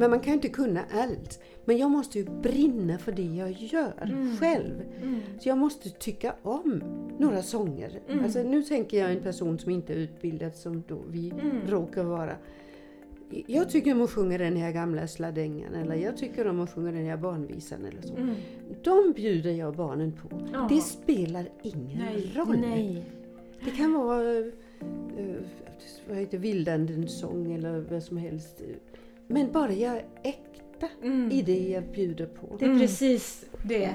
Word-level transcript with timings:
men 0.00 0.10
man 0.10 0.20
kan 0.20 0.30
ju 0.30 0.34
inte 0.34 0.48
kunna 0.48 0.80
allt. 0.92 1.40
Men 1.64 1.78
jag 1.78 1.90
måste 1.90 2.18
ju 2.18 2.24
brinna 2.24 2.98
för 2.98 3.12
det 3.12 3.22
jag 3.22 3.50
gör 3.50 3.92
Mm. 4.02 4.36
själv. 4.36 4.82
Så 5.40 5.48
jag 5.48 5.58
måste 5.58 5.90
tycka 5.90 6.34
om 6.42 6.82
några 7.18 7.42
sånger. 7.42 8.00
Mm. 8.08 8.24
Alltså, 8.24 8.42
nu 8.42 8.62
tänker 8.62 8.98
jag 9.00 9.12
en 9.12 9.22
person 9.22 9.58
som 9.58 9.70
inte 9.70 9.92
är 9.92 9.96
utbildad 9.96 10.54
som 10.54 10.82
då 10.88 10.98
vi 11.08 11.30
Mm. 11.30 11.56
råkar 11.68 12.04
vara. 12.04 12.32
Jag 13.46 13.70
tycker 13.70 13.94
om 13.94 14.02
att 14.02 14.10
sjunga 14.10 14.38
den 14.38 14.56
här 14.56 14.72
gamla 14.72 15.06
sladängan 15.06 15.74
eller 15.74 15.94
jag 15.94 16.16
tycker 16.16 16.46
om 16.46 16.60
att 16.60 16.70
sjunga 16.74 16.92
den 16.92 17.04
här 17.06 17.16
barnvisan 17.16 17.84
eller 17.84 18.02
så. 18.02 18.16
Mm. 18.16 18.34
De 18.82 19.12
bjuder 19.16 19.50
jag 19.52 19.76
barnen 19.76 20.12
på. 20.12 20.40
Ja. 20.52 20.66
Det 20.70 20.80
spelar 20.80 21.48
ingen 21.62 21.98
Nej. 21.98 22.32
roll. 22.36 22.56
Nej. 22.60 23.04
Det 23.64 23.70
kan 23.70 23.92
vara 23.92 24.32
uh, 24.38 24.46
vad 26.08 26.16
heter 26.18 26.38
Vildandens 26.38 27.18
sång 27.20 27.52
eller 27.52 27.80
vad 27.90 28.02
som 28.02 28.16
helst. 28.16 28.62
Men 29.32 29.52
bara 29.52 29.72
jag 29.72 29.96
är 29.96 30.04
äkta 30.22 30.88
Mm. 31.02 31.30
i 31.32 31.42
det 31.42 31.68
jag 31.68 31.84
bjuder 31.92 32.26
på. 32.26 32.56
Det 32.58 32.64
är 32.64 32.68
Mm. 32.68 32.80
precis 32.80 33.44
det. 33.68 33.94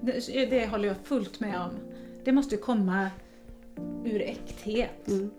det. 0.00 0.46
Det 0.50 0.66
håller 0.66 0.88
jag 0.88 0.96
fullt 1.04 1.40
med 1.40 1.60
om. 1.60 1.70
Det 2.24 2.32
måste 2.32 2.56
komma 2.56 3.10
ur 4.04 4.20
äkthet. 4.22 5.08
Mm. 5.08 5.30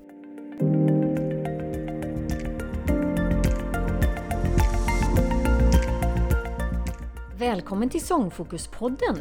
Välkommen 7.39 7.89
till 7.89 8.05
Sångfokuspodden! 8.05 9.15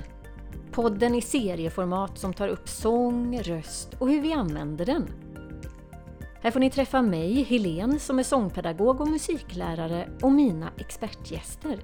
Podden 0.73 1.15
i 1.15 1.21
serieformat 1.23 2.19
som 2.19 2.33
tar 2.35 2.49
upp 2.49 2.69
sång, 2.69 3.39
röst 3.43 3.95
och 3.99 4.09
hur 4.11 4.21
vi 4.21 4.33
använder 4.33 4.87
den. 4.87 5.05
Här 6.41 6.51
får 6.51 6.61
ni 6.61 6.71
träffa 6.71 7.03
mig, 7.03 7.43
Helene, 7.43 7.99
som 7.99 8.19
är 8.19 8.23
sångpedagog 8.23 9.01
och 9.01 9.09
musiklärare 9.09 10.09
och 10.23 10.33
mina 10.33 10.71
expertgäster. 10.79 11.81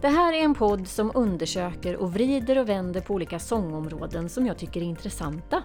Det 0.00 0.08
här 0.08 0.32
är 0.32 0.44
en 0.44 0.54
podd 0.54 0.88
som 0.88 1.12
undersöker 1.14 1.96
och 1.96 2.12
vrider 2.14 2.58
och 2.58 2.68
vänder 2.68 3.00
på 3.00 3.14
olika 3.14 3.38
sångområden 3.38 4.28
som 4.28 4.46
jag 4.46 4.58
tycker 4.58 4.80
är 4.80 4.84
intressanta. 4.84 5.62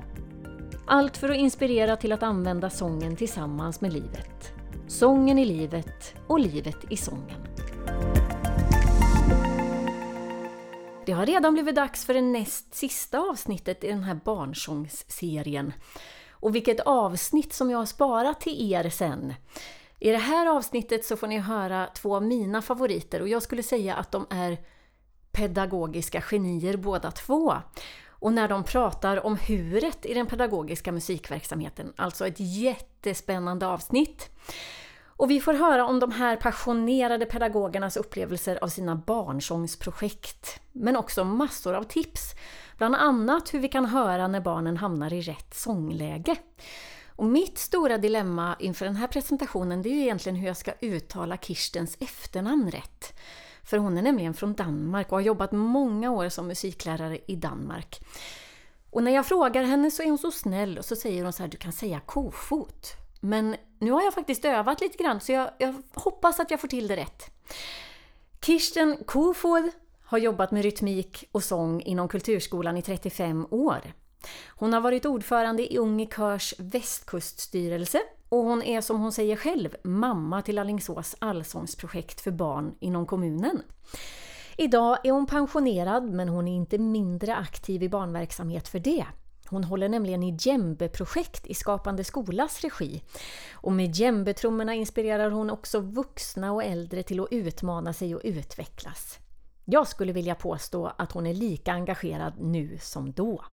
Allt 0.85 1.17
för 1.17 1.29
att 1.29 1.37
inspirera 1.37 1.95
till 1.95 2.11
att 2.11 2.23
använda 2.23 2.69
sången 2.69 3.15
tillsammans 3.15 3.81
med 3.81 3.93
livet. 3.93 4.53
Sången 4.87 5.39
i 5.39 5.45
livet 5.45 6.15
och 6.27 6.39
livet 6.39 6.77
i 6.89 6.97
sången. 6.97 7.47
Det 11.05 11.11
har 11.11 11.25
redan 11.25 11.53
blivit 11.53 11.75
dags 11.75 12.05
för 12.05 12.13
det 12.13 12.21
näst 12.21 12.75
sista 12.75 13.19
avsnittet 13.19 13.83
i 13.83 13.87
den 13.87 14.03
här 14.03 14.19
barnsångsserien. 14.25 15.73
Och 16.39 16.55
vilket 16.55 16.79
avsnitt 16.79 17.53
som 17.53 17.69
jag 17.69 17.77
har 17.77 17.85
sparat 17.85 18.41
till 18.41 18.73
er 18.73 18.89
sen. 18.89 19.33
I 19.99 20.11
det 20.11 20.17
här 20.17 20.45
avsnittet 20.45 21.05
så 21.05 21.17
får 21.17 21.27
ni 21.27 21.37
höra 21.37 21.87
två 21.95 22.15
av 22.15 22.23
mina 22.23 22.61
favoriter 22.61 23.21
och 23.21 23.27
jag 23.27 23.43
skulle 23.43 23.63
säga 23.63 23.95
att 23.95 24.11
de 24.11 24.25
är 24.29 24.57
pedagogiska 25.31 26.21
genier 26.21 26.77
båda 26.77 27.11
två. 27.11 27.55
Och 28.19 28.33
när 28.33 28.47
de 28.47 28.63
pratar 28.63 29.25
om 29.25 29.35
huret 29.35 30.05
i 30.05 30.13
den 30.13 30.27
pedagogiska 30.27 30.91
musikverksamheten, 30.91 31.93
alltså 31.95 32.27
ett 32.27 32.39
jättespännande 32.39 33.67
avsnitt. 33.67 34.29
Och 35.05 35.31
vi 35.31 35.39
får 35.39 35.53
höra 35.53 35.85
om 35.85 35.99
de 35.99 36.11
här 36.11 36.35
passionerade 36.35 37.25
pedagogernas 37.25 37.97
upplevelser 37.97 38.63
av 38.63 38.67
sina 38.67 38.95
barnsångsprojekt. 38.95 40.59
Men 40.71 40.97
också 40.97 41.23
massor 41.23 41.73
av 41.73 41.83
tips. 41.83 42.35
Bland 42.77 42.95
annat 42.95 43.53
hur 43.53 43.59
vi 43.59 43.67
kan 43.67 43.85
höra 43.85 44.27
när 44.27 44.41
barnen 44.41 44.77
hamnar 44.77 45.13
i 45.13 45.21
rätt 45.21 45.53
sångläge. 45.53 46.35
Och 47.07 47.25
mitt 47.25 47.57
stora 47.57 47.97
dilemma 47.97 48.55
inför 48.59 48.85
den 48.85 48.95
här 48.95 49.07
presentationen 49.07 49.81
det 49.81 49.89
är 49.89 49.93
ju 49.93 50.01
egentligen 50.01 50.35
hur 50.35 50.47
jag 50.47 50.57
ska 50.57 50.71
uttala 50.81 51.37
Kirstens 51.37 51.97
efternamn 51.99 52.71
rätt. 52.71 53.19
För 53.63 53.77
hon 53.77 53.97
är 53.97 54.01
nämligen 54.01 54.33
från 54.33 54.53
Danmark 54.53 55.07
och 55.11 55.17
har 55.17 55.21
jobbat 55.21 55.51
många 55.51 56.11
år 56.11 56.29
som 56.29 56.47
musiklärare 56.47 57.19
i 57.27 57.35
Danmark. 57.35 57.99
Och 58.91 59.03
när 59.03 59.11
jag 59.11 59.25
frågar 59.25 59.63
henne 59.63 59.91
så 59.91 60.03
är 60.03 60.07
hon 60.07 60.17
så 60.17 60.31
snäll 60.31 60.77
och 60.77 60.85
så 60.85 60.95
säger 60.95 61.23
hon 61.23 61.33
så 61.33 61.43
här, 61.43 61.49
du 61.49 61.57
kan 61.57 61.71
säga 61.71 61.99
kofot. 61.99 62.87
Men 63.19 63.55
nu 63.79 63.91
har 63.91 64.01
jag 64.01 64.13
faktiskt 64.13 64.45
övat 64.45 64.81
lite 64.81 65.03
grann 65.03 65.19
så 65.19 65.31
jag, 65.31 65.49
jag 65.57 65.83
hoppas 65.93 66.39
att 66.39 66.51
jag 66.51 66.61
får 66.61 66.67
till 66.67 66.87
det 66.87 66.95
rätt. 66.95 67.31
Kirsten 68.41 68.97
Kofod 69.05 69.71
har 70.07 70.17
jobbat 70.17 70.51
med 70.51 70.63
rytmik 70.63 71.29
och 71.31 71.43
sång 71.43 71.81
inom 71.81 72.07
Kulturskolan 72.07 72.77
i 72.77 72.81
35 72.81 73.47
år. 73.51 73.93
Hon 74.47 74.73
har 74.73 74.81
varit 74.81 75.05
ordförande 75.05 75.73
i 75.73 75.77
Unge 75.77 76.07
Körs 76.15 76.53
västkuststyrelse 76.57 78.01
och 78.29 78.39
hon 78.39 78.63
är 78.63 78.81
som 78.81 78.99
hon 78.99 79.11
säger 79.11 79.35
själv 79.35 79.75
mamma 79.83 80.41
till 80.41 80.59
Alingsås 80.59 81.15
allsångsprojekt 81.19 82.21
för 82.21 82.31
barn 82.31 82.75
inom 82.79 83.05
kommunen. 83.05 83.61
Idag 84.57 84.97
är 85.03 85.11
hon 85.11 85.27
pensionerad 85.27 86.03
men 86.03 86.29
hon 86.29 86.47
är 86.47 86.55
inte 86.55 86.77
mindre 86.77 87.35
aktiv 87.35 87.83
i 87.83 87.89
barnverksamhet 87.89 88.67
för 88.67 88.79
det. 88.79 89.05
Hon 89.49 89.63
håller 89.63 89.89
nämligen 89.89 90.23
i 90.23 90.37
djembe-projekt 90.39 91.47
i 91.47 91.53
Skapande 91.53 92.03
skolas 92.03 92.61
regi. 92.61 93.01
Och 93.53 93.71
med 93.71 93.95
djembe 93.95 94.33
inspirerar 94.75 95.31
hon 95.31 95.49
också 95.49 95.79
vuxna 95.79 96.51
och 96.51 96.63
äldre 96.63 97.03
till 97.03 97.19
att 97.19 97.31
utmana 97.31 97.93
sig 97.93 98.15
och 98.15 98.21
utvecklas. 98.23 99.19
Jag 99.69 99.87
skulle 99.87 100.13
vilja 100.13 100.35
påstå 100.35 100.91
att 100.97 101.11
hon 101.11 101.27
är 101.27 101.33
lika 101.33 101.71
engagerad 101.71 102.33
nu 102.39 102.77
som 102.81 103.11
då. 103.11 103.45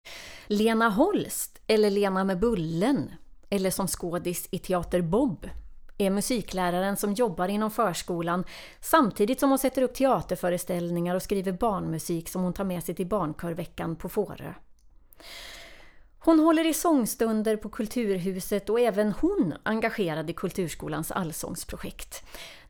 Lena 0.48 0.90
Holst, 0.90 1.62
eller 1.68 1.92
Lena 1.92 2.24
med 2.24 2.40
Bullen, 2.40 3.12
eller 3.50 3.72
som 3.72 3.88
skådis 3.88 4.48
i 4.52 4.60
Teater 4.60 5.02
Bob, 5.02 5.50
är 5.98 6.10
musikläraren 6.10 6.98
som 6.98 7.14
jobbar 7.14 7.48
inom 7.48 7.72
förskolan 7.72 8.44
samtidigt 8.82 9.40
som 9.40 9.50
hon 9.50 9.60
sätter 9.60 9.82
upp 9.82 9.94
teaterföreställningar 9.94 11.16
och 11.16 11.22
skriver 11.22 11.52
barnmusik 11.52 12.30
som 12.30 12.44
hon 12.44 12.54
tar 12.54 12.64
med 12.64 12.84
sig 12.84 12.96
till 12.96 13.08
barnkörveckan 13.08 13.96
på 13.96 14.10
Fårö. 14.10 14.54
Hon 16.20 16.40
håller 16.40 16.68
i 16.68 16.74
sångstunder 16.74 17.58
på 17.58 17.70
Kulturhuset 17.70 18.70
och 18.70 18.80
även 18.80 19.12
hon 19.12 19.54
engagerad 19.64 20.30
i 20.30 20.34
Kulturskolans 20.34 21.12
allsångsprojekt. 21.12 22.24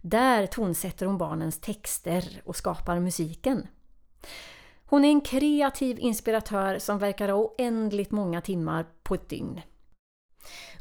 Där 0.05 0.47
tonsätter 0.47 1.05
hon 1.05 1.17
barnens 1.17 1.59
texter 1.59 2.41
och 2.45 2.55
skapar 2.55 2.99
musiken. 2.99 3.67
Hon 4.85 5.05
är 5.05 5.09
en 5.09 5.21
kreativ 5.21 5.99
inspiratör 5.99 6.79
som 6.79 6.99
verkar 6.99 7.29
ha 7.29 7.37
oändligt 7.37 8.11
många 8.11 8.41
timmar 8.41 8.85
på 9.03 9.15
ett 9.15 9.29
dygn. 9.29 9.61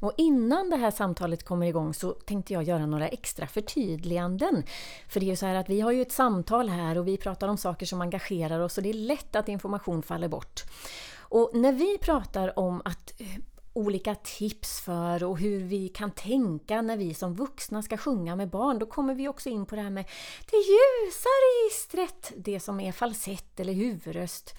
Och 0.01 0.13
innan 0.17 0.71
det 0.71 0.77
här 0.77 0.91
samtalet 0.91 1.45
kommer 1.45 1.67
igång 1.67 1.95
så 1.95 2.11
tänkte 2.13 2.53
jag 2.53 2.63
göra 2.63 2.87
några 2.87 3.09
extra 3.09 3.47
förtydliganden. 3.47 4.65
För 5.09 5.21
det 5.21 5.27
är 5.27 5.31
ju 5.31 5.37
så 5.37 5.47
här 5.47 5.55
att 5.55 5.71
vi 5.71 5.81
har 5.81 5.93
ju 5.93 6.03
ett 6.03 6.13
samtal 6.13 6.69
här 6.69 6.99
och 6.99 7.09
vi 7.09 7.17
pratar 7.17 7.49
om 7.49 7.57
saker 7.57 7.87
som 7.87 8.01
engagerar 8.01 8.61
oss 8.61 8.77
och 8.77 8.83
det 8.83 8.91
är 8.91 8.95
lätt 8.95 9.37
att 9.37 9.49
information 9.49 10.03
faller 10.03 10.29
bort. 10.29 10.63
Och 11.19 11.51
när 11.55 11.73
vi 11.73 11.99
pratar 11.99 12.59
om 12.59 12.83
att 12.85 13.13
olika 13.73 14.15
tips 14.15 14.81
för 14.81 15.25
och 15.25 15.39
hur 15.39 15.61
vi 15.61 15.89
kan 15.89 16.11
tänka 16.11 16.83
när 16.83 16.97
vi 16.97 17.15
som 17.15 17.35
vuxna 17.35 17.83
ska 17.83 17.97
sjunga 17.97 18.37
med 18.37 18.51
barn, 18.51 18.79
då 18.79 18.87
kommer 18.87 19.15
vi 19.15 19.29
också 19.29 19.49
in 19.49 19.67
på 19.67 19.77
det 19.77 19.83
här 19.83 19.91
med 19.91 20.05
det 20.51 20.57
ljusa 20.57 21.29
registret, 21.29 22.33
det 22.37 22.61
som 22.61 22.81
är 22.81 22.93
falsett 22.93 23.61
eller 23.61 23.73
huvudröst. 23.73 24.55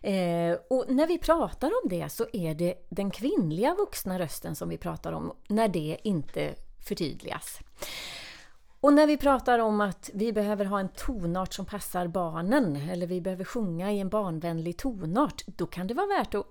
Eh, 0.00 0.58
och 0.70 0.84
när 0.88 1.06
vi 1.06 1.18
pratar 1.18 1.68
om 1.68 1.88
det 1.88 2.08
så 2.08 2.26
är 2.32 2.54
det 2.54 2.74
den 2.88 3.10
kvinnliga 3.10 3.74
vuxna 3.74 4.18
rösten 4.18 4.56
som 4.56 4.68
vi 4.68 4.78
pratar 4.78 5.12
om 5.12 5.32
när 5.48 5.68
det 5.68 5.98
inte 6.02 6.54
förtydligas. 6.88 7.58
Och 8.82 8.92
när 8.92 9.06
vi 9.06 9.16
pratar 9.16 9.58
om 9.58 9.80
att 9.80 10.10
vi 10.14 10.32
behöver 10.32 10.64
ha 10.64 10.80
en 10.80 10.88
tonart 10.88 11.52
som 11.52 11.66
passar 11.66 12.06
barnen 12.06 12.76
eller 12.76 13.06
vi 13.06 13.20
behöver 13.20 13.44
sjunga 13.44 13.92
i 13.92 14.00
en 14.00 14.08
barnvänlig 14.08 14.76
tonart, 14.76 15.42
då 15.46 15.66
kan 15.66 15.86
det 15.86 15.94
vara 15.94 16.06
värt 16.06 16.34
att, 16.34 16.46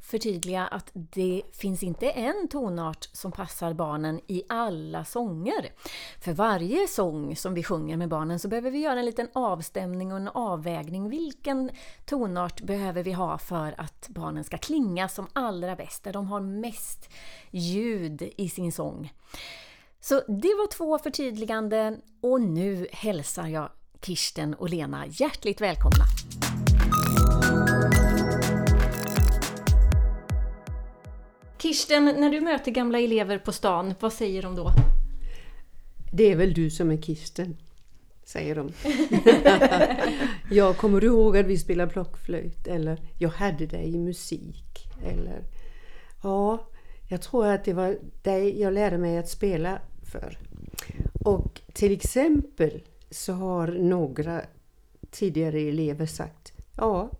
förtydliga 0.00 0.66
att 0.66 0.90
det 0.92 1.42
finns 1.52 1.82
inte 1.82 2.10
en 2.10 2.48
tonart 2.48 3.08
som 3.12 3.32
passar 3.32 3.72
barnen 3.72 4.20
i 4.26 4.42
alla 4.48 5.04
sånger. 5.04 5.72
För 6.20 6.32
varje 6.32 6.88
sång 6.88 7.36
som 7.36 7.54
vi 7.54 7.62
sjunger 7.62 7.96
med 7.96 8.08
barnen 8.08 8.38
så 8.38 8.48
behöver 8.48 8.70
vi 8.70 8.78
göra 8.78 8.98
en 8.98 9.06
liten 9.06 9.28
avstämning 9.32 10.12
och 10.12 10.18
en 10.18 10.28
avvägning. 10.28 11.10
Vilken 11.10 11.70
tonart 12.04 12.62
behöver 12.62 13.02
vi 13.02 13.12
ha 13.12 13.38
för 13.38 13.80
att 13.80 14.08
barnen 14.08 14.44
ska 14.44 14.58
klinga 14.58 15.08
som 15.08 15.26
allra 15.32 15.76
bäst, 15.76 16.04
där 16.04 16.12
de 16.12 16.26
har 16.26 16.40
mest 16.40 17.10
ljud 17.50 18.22
i 18.36 18.48
sin 18.48 18.72
sång. 18.72 19.12
Så 20.00 20.14
det 20.14 20.54
var 20.54 20.72
två 20.72 20.98
förtydliganden 20.98 22.00
och 22.20 22.40
nu 22.40 22.86
hälsar 22.92 23.48
jag 23.48 23.70
Kirsten 24.02 24.54
och 24.54 24.70
Lena 24.70 25.06
hjärtligt 25.06 25.60
välkomna! 25.60 26.04
Kirsten, 31.58 32.04
när 32.04 32.30
du 32.30 32.40
möter 32.40 32.70
gamla 32.70 32.98
elever 33.00 33.38
på 33.38 33.52
stan, 33.52 33.94
vad 34.00 34.12
säger 34.12 34.42
de 34.42 34.56
då? 34.56 34.72
Det 36.12 36.32
är 36.32 36.36
väl 36.36 36.54
du 36.54 36.70
som 36.70 36.90
är 36.90 36.96
Kirsten, 36.96 37.56
säger 38.24 38.54
de. 38.54 38.72
jag 40.54 40.76
kommer 40.76 41.00
du 41.00 41.06
ihåg 41.06 41.36
att 41.36 41.46
vi 41.46 41.58
spelade 41.58 41.92
blockflöjt? 41.92 42.66
Eller 42.66 43.00
jag 43.18 43.28
hade 43.28 43.66
dig 43.66 43.94
i 43.94 43.98
musik? 43.98 44.88
Eller 45.02 45.42
ja, 46.22 46.66
jag 47.08 47.22
tror 47.22 47.46
att 47.46 47.64
det 47.64 47.72
var 47.72 47.98
dig 48.22 48.60
jag 48.60 48.72
lärde 48.72 48.98
mig 48.98 49.18
att 49.18 49.28
spela 49.28 49.78
för. 50.12 50.38
Och 51.24 51.60
till 51.72 51.92
exempel 51.92 52.82
så 53.10 53.32
har 53.32 53.66
några 53.66 54.42
tidigare 55.10 55.60
elever 55.60 56.06
sagt 56.06 56.52
ja, 56.76 57.10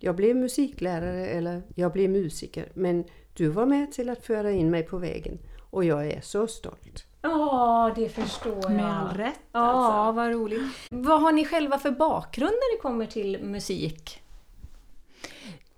jag 0.00 0.16
blev 0.16 0.36
musiklärare 0.36 1.26
eller 1.26 1.62
jag 1.74 1.92
blev 1.92 2.10
musiker 2.10 2.68
men 2.74 3.04
du 3.34 3.48
var 3.48 3.66
med 3.66 3.92
till 3.92 4.10
att 4.10 4.26
föra 4.26 4.50
in 4.50 4.70
mig 4.70 4.82
på 4.82 4.98
vägen 4.98 5.38
och 5.70 5.84
jag 5.84 6.06
är 6.06 6.20
så 6.20 6.46
stolt. 6.46 7.04
Ja, 7.22 7.92
det 7.96 8.08
förstår 8.08 8.58
jag. 8.62 8.72
Med 8.72 8.98
all 8.98 9.16
rätt 9.16 9.40
Ja, 9.52 9.60
alltså. 9.60 10.12
vad 10.16 10.32
roligt. 10.32 10.62
Vad 10.90 11.22
har 11.22 11.32
ni 11.32 11.44
själva 11.44 11.78
för 11.78 11.90
bakgrund 11.90 12.50
när 12.52 12.76
det 12.76 12.82
kommer 12.82 13.06
till 13.06 13.44
musik? 13.44 14.20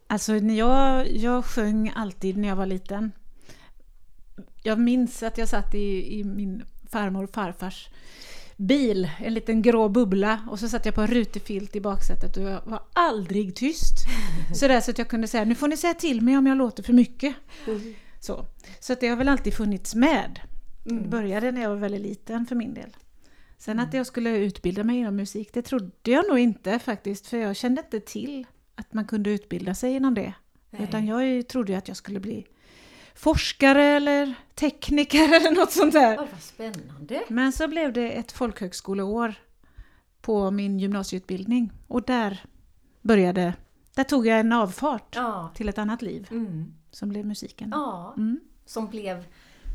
Alltså 0.07 0.33
när 0.33 0.55
jag, 0.55 1.11
jag 1.11 1.45
sjöng 1.45 1.93
alltid 1.97 2.37
när 2.37 2.49
jag 2.49 2.57
var 2.57 2.67
liten. 2.67 3.13
Jag 4.63 4.79
minns 4.79 5.23
att 5.23 5.39
jag 5.39 5.49
satt 5.49 5.75
i, 5.75 6.19
i 6.19 6.25
min 6.25 6.65
farmor 6.91 7.25
och 7.25 7.31
farfars 7.31 7.89
bil, 8.57 9.11
en 9.19 9.35
liten 9.35 9.63
grå 9.63 9.89
bubbla 9.89 10.41
och 10.51 10.59
så 10.59 10.69
satt 10.69 10.87
jag 10.87 10.95
på 10.95 11.01
en 11.01 11.07
rutig 11.07 11.43
filt 11.43 11.77
i 11.77 11.81
baksätet 11.81 12.37
och 12.37 12.43
jag 12.43 12.61
var 12.65 12.83
aldrig 12.93 13.55
tyst. 13.55 13.97
Sådär 14.55 14.81
så 14.81 14.91
att 14.91 14.99
jag 14.99 15.09
kunde 15.09 15.29
säga, 15.29 15.45
nu 15.45 15.55
får 15.55 15.69
ni 15.69 15.77
säga 15.77 15.95
till 15.95 16.23
mig 16.23 16.39
om 16.39 16.47
jag 16.47 16.59
låter 16.59 16.83
för 16.83 16.93
mycket. 16.93 17.35
Så, 18.21 18.47
så 18.81 18.93
att 18.93 19.01
det 19.01 19.09
har 19.09 19.17
väl 19.17 19.29
alltid 19.29 19.55
funnits 19.55 19.95
med. 19.95 20.41
Det 20.85 20.95
började 20.95 21.53
när 21.53 21.63
jag 21.63 21.69
var 21.69 21.77
väldigt 21.77 22.01
liten 22.01 22.47
för 22.47 22.55
min 22.55 22.75
del. 22.75 22.97
Sen 23.59 23.79
att 23.79 23.95
jag 23.95 24.07
skulle 24.07 24.37
utbilda 24.37 24.85
mig 24.85 24.99
inom 24.99 25.17
musik, 25.17 25.51
det 25.53 25.63
trodde 25.63 26.11
jag 26.11 26.29
nog 26.29 26.39
inte 26.39 26.79
faktiskt, 26.79 27.27
för 27.27 27.37
jag 27.37 27.57
kände 27.57 27.81
inte 27.81 28.01
till 28.01 28.47
att 28.75 28.95
man 28.95 29.05
kunde 29.05 29.31
utbilda 29.31 29.75
sig 29.75 29.93
inom 29.93 30.15
det. 30.15 30.33
Nej. 30.71 30.83
Utan 30.83 31.07
jag 31.07 31.49
trodde 31.49 31.79
att 31.79 31.89
jag 31.89 31.97
skulle 31.97 32.21
bli 32.21 32.47
forskare 33.17 33.85
eller 33.85 34.35
tekniker 34.55 35.35
eller 35.37 35.51
något 35.51 35.73
sånt 35.73 35.93
där. 35.93 36.15
Ja, 36.15 36.27
vad 36.33 36.41
spännande. 36.43 37.23
Men 37.29 37.53
så 37.53 37.69
blev 37.69 37.93
det 37.93 38.11
ett 38.13 38.33
folkhögskoleår 38.33 39.35
på 40.21 40.51
min 40.51 40.79
gymnasieutbildning 40.79 41.73
och 41.89 42.03
där 42.03 42.45
började, 43.03 43.53
där 43.95 44.05
tog 44.05 44.27
jag 44.27 44.41
en 44.41 44.53
avfart 44.53 45.13
Ja. 45.17 45.51
till 45.55 45.69
ett 45.69 45.79
annat 45.79 46.03
liv 46.03 46.29
Mm. 46.31 46.73
som 46.91 47.09
blev 47.09 47.27
musiken. 47.27 47.71
Ja, 47.75 48.15
Mm, 48.17 48.41
som 48.67 48.87
blev, 48.89 49.25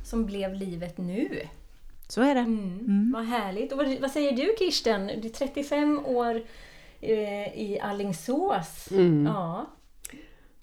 som 0.06 0.26
blev 0.26 0.54
livet 0.54 0.98
nu. 0.98 1.40
så 2.08 2.22
är 2.22 2.36
det. 2.36 2.42
Mm. 2.42 2.80
Mm. 2.80 3.12
Vad 3.14 3.26
härligt. 3.26 3.72
Och 3.72 3.78
vad, 3.78 4.00
vad 4.02 4.12
säger 4.12 4.32
du 4.32 4.56
Kirsten? 4.60 5.08
Du 5.08 5.28
är 5.28 5.34
35 5.34 6.06
år 6.06 6.42
eh, 7.02 7.60
i 7.62 7.80
Allingsås. 7.82 8.92
Mm. 8.92 9.26
Ja. 9.26 9.66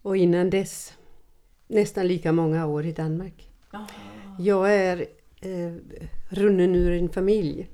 Och 0.02 0.16
innan 0.16 0.50
dess 0.50 0.94
nästan 1.68 2.06
lika 2.06 2.32
många 2.32 2.66
år 2.66 2.86
i 2.86 2.92
Danmark. 2.92 3.50
Ja. 3.72 3.86
Jag 4.38 4.74
är 4.74 5.06
eh, 5.40 5.72
runnen 6.28 6.74
ur 6.74 6.92
en 6.92 7.08
familj. 7.08 7.68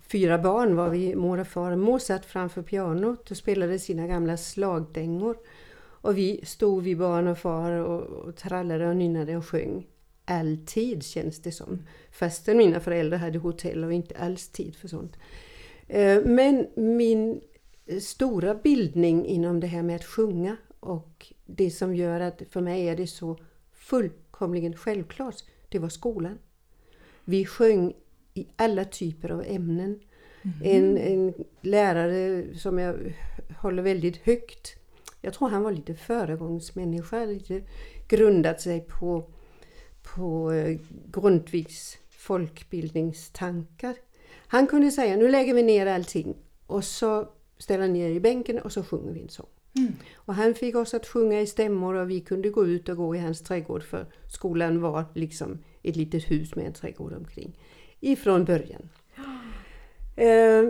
Fyra 0.00 0.38
barn 0.38 0.76
var 0.76 0.88
vi, 0.88 1.14
mor 1.14 1.40
och 1.40 1.46
far. 1.46 1.76
Mor 1.76 1.98
satt 1.98 2.26
framför 2.26 2.62
pianot 2.62 3.30
och 3.30 3.36
spelade 3.36 3.78
sina 3.78 4.06
gamla 4.06 4.36
slagdängor. 4.36 5.36
Och 5.78 6.18
vi 6.18 6.40
stod 6.44 6.82
vid 6.82 6.98
barn 6.98 7.26
och 7.28 7.38
far 7.38 7.70
och, 7.70 8.02
och 8.02 8.36
trallade 8.36 8.88
och 8.88 8.96
nynnade 8.96 9.36
och 9.36 9.46
sjöng. 9.46 9.86
Alltid 10.24 11.02
känns 11.02 11.42
det 11.42 11.52
som. 11.52 11.82
Fastän 12.10 12.56
mina 12.56 12.80
föräldrar 12.80 13.18
hade 13.18 13.38
hotell 13.38 13.84
och 13.84 13.92
inte 13.92 14.16
alls 14.18 14.48
tid 14.48 14.76
för 14.76 14.88
sånt. 14.88 15.16
Eh, 15.88 16.22
Men 16.24 16.66
min 16.74 17.40
stora 18.00 18.54
bildning 18.54 19.26
inom 19.26 19.60
det 19.60 19.66
här 19.66 19.82
med 19.82 19.96
att 19.96 20.04
sjunga 20.04 20.56
och 20.80 21.32
det 21.46 21.70
som 21.70 21.94
gör 21.94 22.20
att 22.20 22.42
för 22.50 22.60
mig 22.60 22.88
är 22.88 22.96
det 22.96 23.06
så 23.06 23.38
fullkomligen 23.72 24.76
självklart, 24.76 25.36
det 25.68 25.78
var 25.78 25.88
skolan. 25.88 26.38
Vi 27.24 27.46
sjöng 27.46 27.94
i 28.34 28.46
alla 28.56 28.84
typer 28.84 29.30
av 29.30 29.44
ämnen. 29.46 30.00
En, 30.64 30.98
en 30.98 31.34
lärare 31.60 32.54
som 32.54 32.78
jag 32.78 33.14
håller 33.58 33.82
väldigt 33.82 34.16
högt, 34.16 34.76
jag 35.20 35.34
tror 35.34 35.48
han 35.48 35.62
var 35.62 35.72
lite 35.72 35.94
föregångsmänniska, 35.94 37.24
lite 37.24 37.62
grundat 38.08 38.60
sig 38.60 38.80
på, 38.80 39.30
på 40.02 40.52
eh, 40.52 40.78
Grundtvigs 41.12 41.98
folkbildningstankar. 42.10 43.94
Han 44.46 44.66
kunde 44.66 44.90
säga, 44.90 45.16
nu 45.16 45.28
lägger 45.28 45.54
vi 45.54 45.62
ner 45.62 45.86
allting 45.86 46.36
och 46.66 46.84
så 46.84 47.28
ställer 47.58 47.88
ni 47.88 48.00
er 48.00 48.10
i 48.10 48.20
bänken 48.20 48.58
och 48.58 48.72
så 48.72 48.84
sjunger 48.84 49.12
vi 49.12 49.20
en 49.20 49.28
sång. 49.28 49.46
Och 50.14 50.34
han 50.34 50.54
fick 50.54 50.76
oss 50.76 50.94
att 50.94 51.06
sjunga 51.06 51.40
i 51.40 51.46
stämmor 51.46 51.94
och 51.94 52.10
vi 52.10 52.20
kunde 52.20 52.50
gå 52.50 52.66
ut 52.66 52.88
och 52.88 52.96
gå 52.96 53.16
i 53.16 53.18
hans 53.18 53.40
trädgård 53.40 53.82
för 53.82 54.06
skolan 54.28 54.80
var 54.80 55.04
liksom 55.14 55.58
ett 55.82 55.96
litet 55.96 56.30
hus 56.30 56.54
med 56.54 56.66
en 56.66 56.72
trädgård 56.72 57.12
omkring. 57.12 57.58
Ifrån 58.00 58.44
början. 58.44 58.88
Eh, 60.16 60.64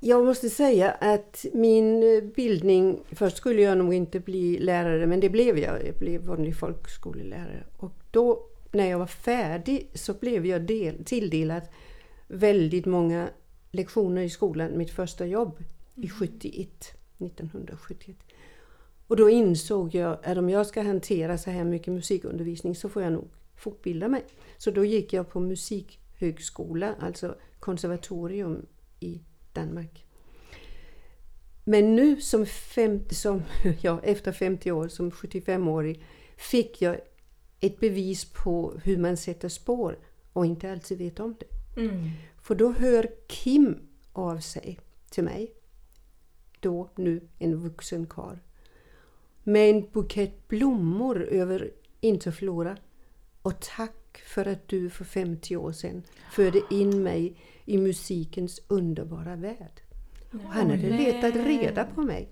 Jag 0.00 0.24
måste 0.24 0.50
säga 0.50 0.90
att 0.90 1.44
min 1.52 2.00
bildning, 2.36 3.00
först 3.12 3.36
skulle 3.36 3.62
jag 3.62 3.78
nog 3.78 3.94
inte 3.94 4.20
bli 4.20 4.58
lärare 4.58 5.06
men 5.06 5.20
det 5.20 5.28
blev 5.28 5.58
jag. 5.58 5.86
Jag 5.86 5.94
blev 5.94 6.20
vanlig 6.22 6.56
folkskolelärare. 6.56 7.64
Och 7.76 7.92
då 8.10 8.44
när 8.72 8.90
jag 8.90 8.98
var 8.98 9.06
färdig 9.06 9.90
så 9.94 10.14
blev 10.14 10.46
jag 10.46 10.62
del, 10.66 11.04
tilldelad 11.04 11.62
väldigt 12.26 12.86
många 12.86 13.28
lektioner 13.70 14.22
i 14.22 14.30
skolan, 14.30 14.78
mitt 14.78 14.90
första 14.90 15.26
jobb 15.26 15.64
i 15.94 16.08
71, 16.08 16.97
1971. 17.18 18.16
Och 19.06 19.16
då 19.16 19.30
insåg 19.30 19.94
jag 19.94 20.18
att 20.24 20.38
om 20.38 20.50
jag 20.50 20.66
ska 20.66 20.82
hantera 20.82 21.38
så 21.38 21.50
här 21.50 21.64
mycket 21.64 21.92
musikundervisning 21.92 22.74
så 22.74 22.88
får 22.88 23.02
jag 23.02 23.12
nog 23.12 23.28
fortbilda 23.56 24.08
mig. 24.08 24.24
Så 24.56 24.70
då 24.70 24.84
gick 24.84 25.12
jag 25.12 25.30
på 25.30 25.40
musikhögskola, 25.40 26.94
alltså 27.00 27.36
konservatorium 27.60 28.66
i 29.00 29.20
Danmark. 29.52 30.04
Men 31.64 31.96
nu 31.96 32.20
som, 32.20 32.46
fem, 32.46 33.04
som 33.10 33.42
ja, 33.80 34.00
efter 34.02 34.32
50 34.32 34.72
år, 34.72 34.88
som 34.88 35.10
75-årig, 35.10 36.04
fick 36.36 36.82
jag 36.82 37.00
ett 37.60 37.80
bevis 37.80 38.24
på 38.24 38.74
hur 38.84 38.98
man 38.98 39.16
sätter 39.16 39.48
spår 39.48 39.98
och 40.32 40.46
inte 40.46 40.72
alltid 40.72 40.98
vet 40.98 41.20
om 41.20 41.36
det. 41.40 41.80
Mm. 41.80 42.10
För 42.42 42.54
då 42.54 42.72
hör 42.72 43.10
Kim 43.26 43.76
av 44.12 44.38
sig 44.38 44.78
till 45.10 45.24
mig, 45.24 45.52
då 46.60 46.90
nu 46.96 47.20
en 47.38 47.56
vuxen 47.56 48.06
karl, 48.06 48.36
med 49.44 49.70
en 49.70 49.88
bukett 49.92 50.48
blommor 50.48 51.22
över 51.22 51.70
Interflora 52.00 52.76
och 53.42 53.60
tack 53.60 54.18
för 54.26 54.46
att 54.48 54.68
du 54.68 54.90
för 54.90 55.04
50 55.04 55.56
år 55.56 55.72
sedan 55.72 56.02
förde 56.32 56.60
in 56.70 57.02
mig 57.02 57.36
i 57.64 57.78
musikens 57.78 58.60
underbara 58.68 59.36
värld. 59.36 59.80
Och 60.32 60.40
han 60.50 60.70
hade 60.70 60.88
letat 60.90 61.34
reda 61.36 61.84
på 61.84 62.02
mig. 62.02 62.28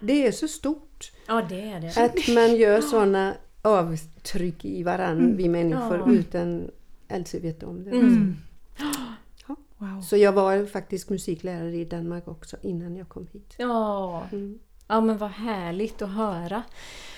Det 0.00 0.26
är 0.26 0.32
så 0.32 0.48
stort 0.48 1.12
Ja, 1.26 1.46
det 1.48 1.60
är 1.60 1.80
det. 1.80 1.96
att 2.04 2.34
man 2.34 2.56
gör 2.60 2.80
sådana 2.80 3.34
avtryck 3.62 4.64
i 4.64 4.82
varann, 4.82 5.36
vi 5.36 5.48
människor, 5.48 5.98
Ja. 5.98 6.12
utan 6.12 6.70
alltid 7.08 7.42
veta 7.42 7.66
om 7.66 7.84
det. 7.84 7.90
Mm. 7.90 8.36
Wow. 9.94 10.00
Så 10.02 10.16
jag 10.16 10.32
var 10.32 10.66
faktiskt 10.66 11.10
musiklärare 11.10 11.76
i 11.76 11.84
Danmark 11.84 12.28
också 12.28 12.56
innan 12.62 12.96
jag 12.96 13.08
kom 13.08 13.26
hit. 13.32 13.54
Ja. 13.58 14.26
Mm. 14.32 14.58
ja, 14.88 15.00
men 15.00 15.18
vad 15.18 15.30
härligt 15.30 16.02
att 16.02 16.10
höra. 16.10 16.62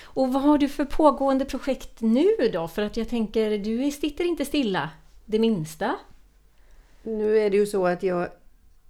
Och 0.05 0.33
vad 0.33 0.43
har 0.43 0.59
du 0.59 0.69
för 0.69 0.85
pågående 0.85 1.45
projekt 1.45 2.01
nu 2.01 2.29
då? 2.53 2.69
För 2.69 2.83
att 2.83 2.97
jag 2.97 3.09
tänker, 3.09 3.59
du 3.59 3.91
sitter 3.91 4.25
inte 4.25 4.45
stilla 4.45 4.91
det 5.27 5.39
minsta. 5.39 5.97
Nu 7.03 7.39
är 7.39 7.51
det 7.51 7.57
ju 7.57 7.67
så 7.67 7.87
att 7.87 8.03
jag 8.03 8.29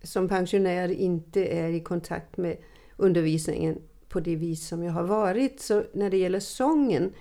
som 0.03 0.29
pensionär 0.29 0.89
inte 0.89 1.45
är 1.47 1.69
i 1.69 1.81
kontakt 1.81 2.37
med 2.37 2.57
undervisningen 2.97 3.79
på 4.09 4.21
det 4.21 4.37
vis 4.37 4.69
som 4.69 4.83
jag 4.83 4.93
har 4.93 5.03
varit. 5.03 5.61
Så 5.61 5.85
när 5.93 6.11
det 6.11 6.17
gäller 6.17 6.41
sången, 6.41 7.13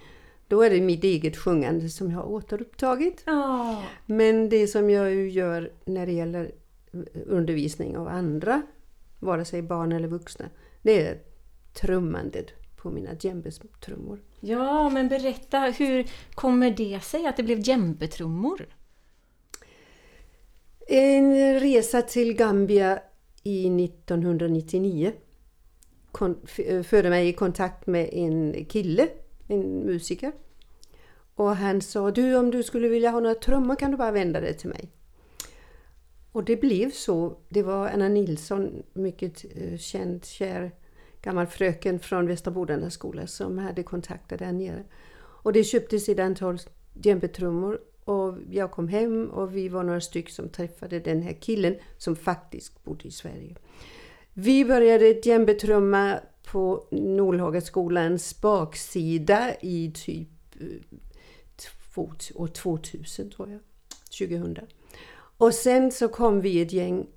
då 0.48 0.62
är 0.62 0.70
det 0.70 0.82
mitt 0.82 1.04
eget 1.04 1.38
sjungande 1.38 1.89
som 1.89 2.12
jag 2.12 2.18
har 2.18 2.25
återupptagit. 2.27 3.24
Ja. 3.25 3.84
Men 4.06 4.50
det 4.50 4.68
som 4.68 4.89
jag 4.89 5.13
gör 5.30 5.72
när 5.86 6.06
det 6.06 6.12
gäller 6.12 6.51
undervisning 7.25 7.98
av 7.98 8.08
andra, 8.08 8.62
vare 9.20 9.46
sig 9.46 9.62
barn 9.62 9.92
eller 9.92 10.08
vuxna, 10.08 10.46
det 10.82 11.01
är 11.08 11.18
trummandet 11.74 12.48
på 12.77 12.89
mina 12.89 13.10
djembestrummor. 13.20 14.20
Ja, 14.39 14.89
men 14.89 15.08
berätta, 15.10 15.60
hur 15.60 16.06
kommer 16.34 16.72
det 16.72 17.04
sig 17.04 17.25
att 17.25 17.38
det 17.38 17.44
blev 17.44 17.60
djembetrummor? 17.60 18.68
En 20.88 21.60
resa 21.60 22.01
till 22.01 22.34
Gambia 22.34 23.00
i 23.44 23.84
1999 23.86 25.12
kon- 26.12 26.38
f- 26.44 26.86
förde 26.88 27.10
mig 27.10 27.27
i 27.30 27.34
kontakt 27.34 27.88
med 27.88 28.10
en 28.13 28.66
kille, 28.66 29.08
en 29.48 29.86
musiker. 29.86 30.32
Och 31.36 31.56
han 31.56 31.82
sa, 31.82 32.12
du 32.12 32.36
om 32.36 32.51
du 32.51 32.63
skulle 32.63 32.88
vilja 32.88 33.10
ha 33.10 33.20
några 33.20 33.36
trummor 33.36 33.75
kan 33.75 33.92
du 33.92 33.98
bara 33.98 34.12
vända 34.12 34.42
dig 34.42 34.58
till 34.58 34.70
mig. 34.70 34.92
Och 36.32 36.44
det 36.44 36.56
blev 36.56 36.92
så. 36.92 37.38
Det 37.50 37.63
var 37.63 37.88
Anna 37.88 38.08
Nilsson, 38.08 38.84
mycket 38.94 39.46
eh, 39.56 39.77
känd, 39.77 40.25
kär 40.25 40.72
gammal 41.22 41.48
fröken 41.48 42.00
från 42.00 42.27
Västra 42.27 42.51
Bodarnas 42.51 42.94
skola 42.94 43.27
som 43.27 43.58
hade 43.58 43.84
kontaktat 43.84 44.39
där 44.39 44.51
nere. 44.51 44.84
Och 45.20 45.54
det 45.54 45.63
köptes 45.63 46.10
ett 46.10 46.20
antal 46.20 46.60
djembetrummor 46.94 47.80
och 48.04 48.38
jag 48.51 48.72
kom 48.72 48.88
hem 48.88 49.30
och 49.30 49.56
vi 49.56 49.70
var 49.70 49.84
några 49.84 50.01
stycken 50.01 50.34
som 50.34 50.50
träffade 50.50 51.00
den 51.00 51.22
här 51.22 51.34
killen 51.34 51.75
som 51.98 52.16
faktiskt 52.16 52.84
bodde 52.84 53.08
i 53.08 53.12
Sverige. 53.12 53.56
Vi 54.34 54.66
började 54.66 55.22
djembetrumma 55.24 56.20
på 56.57 56.87
Nolhagaskolans 56.91 58.41
baksida 58.41 59.55
i 59.61 59.91
typ 59.95 60.29
eh, 60.59 61.99
år 62.35 62.47
2000 62.47 63.29
tror 63.31 63.49
jag. 63.49 63.59
2000. 64.29 64.57
Och 65.37 65.53
sen 65.53 65.91
så 65.91 66.07
kom 66.07 66.41
vi 66.41 66.61
ett 66.61 66.73
gäng 66.73 67.07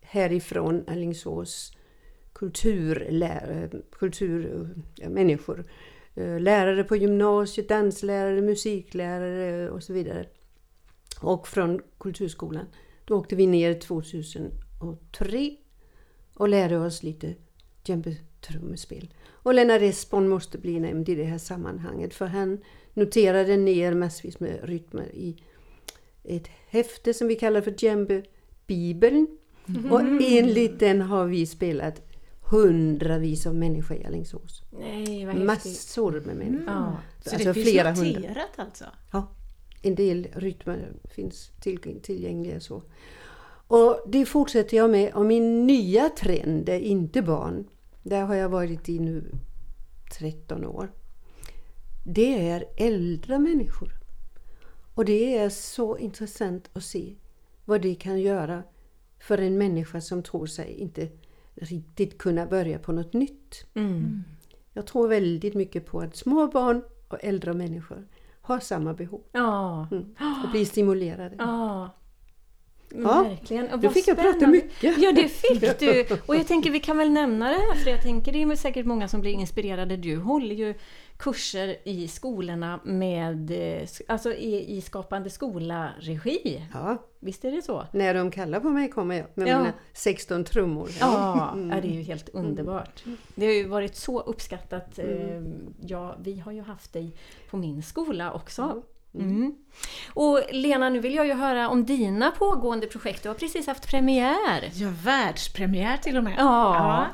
härifrån 0.00 0.84
Alingsås 0.86 1.72
kulturlärare, 2.32 3.64
eh, 3.64 3.80
kulturmänniskor. 3.92 5.64
Eh, 6.14 6.40
lärare 6.40 6.84
på 6.84 6.96
gymnasiet, 6.96 7.68
danslärare, 7.68 8.42
musiklärare 8.42 9.70
och 9.70 9.82
så 9.82 9.92
vidare. 9.92 10.26
Och 11.20 11.48
från 11.48 11.80
Kulturskolan. 11.98 12.66
Då 13.04 13.18
åkte 13.18 13.36
vi 13.36 13.46
ner 13.46 13.74
2003 13.74 15.56
och 16.34 16.48
lärde 16.48 16.78
oss 16.78 17.02
lite 17.02 17.34
djembe-trummespel. 18.50 19.08
Och 19.32 19.54
Lennart 19.54 19.82
Espon 19.82 20.28
måste 20.28 20.58
bli 20.58 20.80
nämnd 20.80 21.08
i 21.08 21.14
det 21.14 21.24
här 21.24 21.38
sammanhanget 21.38 22.14
för 22.14 22.26
han 22.26 22.58
noterade 22.94 23.56
ner 23.56 23.94
massvis 23.94 24.40
med 24.40 24.58
rytmer 24.62 25.14
i 25.14 25.36
ett 26.24 26.48
häfte 26.68 27.14
som 27.14 27.28
vi 27.28 27.34
kallar 27.34 27.60
för 27.60 27.70
djembe-bibeln. 27.70 29.26
Mm. 29.68 29.92
Och 29.92 30.00
enligt 30.22 30.78
den 30.78 31.00
har 31.00 31.26
vi 31.26 31.46
spelat 31.46 32.02
hundravis 32.50 33.46
av 33.46 33.54
människor 33.54 33.96
i 33.96 34.04
Alingsås. 34.04 34.62
Nej, 34.70 35.26
vad 35.26 35.36
Massor 35.36 36.12
med 36.12 36.36
människor. 36.36 36.46
Mm. 36.46 36.64
Ja. 36.66 36.96
Så 37.24 37.30
alltså 37.30 37.48
det 37.48 37.54
finns 37.54 37.70
flera 37.70 37.90
noterat 37.90 38.24
hundra. 38.24 38.42
alltså? 38.56 38.84
Ja, 39.12 39.28
en 39.82 39.94
del 39.94 40.28
rytmer 40.32 40.92
finns 41.14 41.50
tillgängliga 42.02 42.60
så. 42.60 42.82
Och 43.68 44.00
det 44.06 44.26
fortsätter 44.26 44.76
jag 44.76 44.90
med. 44.90 45.14
Och 45.14 45.26
min 45.26 45.66
nya 45.66 46.08
trend 46.08 46.68
är 46.68 46.80
inte 46.80 47.22
barn. 47.22 47.64
Där 48.08 48.22
har 48.22 48.34
jag 48.34 48.48
varit 48.48 48.88
i 48.88 48.98
nu 48.98 49.30
13 50.18 50.64
år. 50.64 50.92
Det 52.04 52.48
är 52.50 52.64
äldre 52.76 53.38
människor. 53.38 53.92
Och 54.94 55.04
det 55.04 55.38
är 55.38 55.48
så 55.48 55.98
intressant 55.98 56.70
att 56.72 56.84
se 56.84 57.14
vad 57.64 57.82
det 57.82 57.94
kan 57.94 58.20
göra 58.20 58.62
för 59.18 59.38
en 59.38 59.58
människa 59.58 60.00
som 60.00 60.22
tror 60.22 60.46
sig 60.46 60.72
inte 60.72 61.08
riktigt 61.54 62.18
kunna 62.18 62.46
börja 62.46 62.78
på 62.78 62.92
något 62.92 63.12
nytt. 63.12 63.66
Mm. 63.74 64.24
Jag 64.72 64.86
tror 64.86 65.08
väldigt 65.08 65.54
mycket 65.54 65.86
på 65.86 66.00
att 66.00 66.16
små 66.16 66.46
barn 66.46 66.82
och 67.08 67.18
äldre 67.24 67.52
människor 67.52 68.08
har 68.40 68.60
samma 68.60 68.94
behov. 68.94 69.22
Ja. 69.32 69.88
Mm. 69.90 70.14
Och 70.44 70.50
blir 70.50 70.64
stimulerade. 70.64 71.36
Ja. 71.38 71.90
Ja, 73.02 73.22
Verkligen. 73.22 73.68
Och 73.68 73.78
då 73.78 73.90
fick 73.90 74.08
jag 74.08 74.18
prata 74.18 74.46
mycket. 74.46 74.98
Ja, 74.98 75.12
det 75.12 75.28
fick 75.28 75.78
du. 75.78 76.06
Och 76.26 76.36
jag 76.36 76.46
tänker 76.46 76.70
vi 76.70 76.80
kan 76.80 76.98
väl 76.98 77.10
nämna 77.10 77.48
det 77.48 77.56
här 77.56 77.74
för 77.74 77.90
jag 77.90 78.02
tänker 78.02 78.32
det 78.32 78.42
är 78.42 78.56
säkert 78.56 78.86
många 78.86 79.08
som 79.08 79.20
blir 79.20 79.32
inspirerade. 79.32 79.96
Du 79.96 80.16
håller 80.16 80.54
ju 80.54 80.74
kurser 81.16 81.76
i 81.84 82.08
skolorna 82.08 82.80
med, 82.84 83.50
eh, 83.50 83.88
alltså 84.08 84.32
i, 84.32 84.76
i 84.76 84.80
Skapande 84.80 85.30
skola-regi. 85.30 86.62
Ja. 86.72 87.02
Visst 87.20 87.44
är 87.44 87.52
det 87.52 87.62
så? 87.62 87.86
När 87.92 88.14
de 88.14 88.30
kallar 88.30 88.60
på 88.60 88.68
mig 88.68 88.90
kommer 88.90 89.14
jag 89.14 89.26
med 89.34 89.48
ja. 89.48 89.58
mina 89.58 89.72
16 89.92 90.44
trummor. 90.44 90.88
Ja, 91.00 91.52
mm. 91.52 91.68
det 91.68 91.88
är 91.88 91.92
ju 91.92 92.02
helt 92.02 92.28
underbart. 92.28 93.04
Det 93.34 93.46
har 93.46 93.52
ju 93.52 93.68
varit 93.68 93.96
så 93.96 94.20
uppskattat. 94.20 94.98
Mm. 94.98 95.46
Eh, 95.46 95.52
ja, 95.80 96.16
vi 96.20 96.38
har 96.38 96.52
ju 96.52 96.62
haft 96.62 96.92
dig 96.92 97.16
på 97.50 97.56
min 97.56 97.82
skola 97.82 98.32
också. 98.32 98.62
Mm. 98.62 98.82
Mm. 99.20 99.54
Och 100.14 100.40
Lena, 100.50 100.88
nu 100.88 101.00
vill 101.00 101.14
jag 101.14 101.26
ju 101.26 101.34
höra 101.34 101.68
om 101.68 101.84
dina 101.84 102.30
pågående 102.30 102.86
projekt. 102.86 103.22
Du 103.22 103.28
har 103.28 103.36
precis 103.36 103.66
haft 103.66 103.88
premiär. 103.88 104.70
Ja, 104.74 104.92
världspremiär 105.02 105.96
till 105.96 106.16
och 106.16 106.24
med. 106.24 106.34
Ja. 106.38 106.74
ja. 106.74 107.06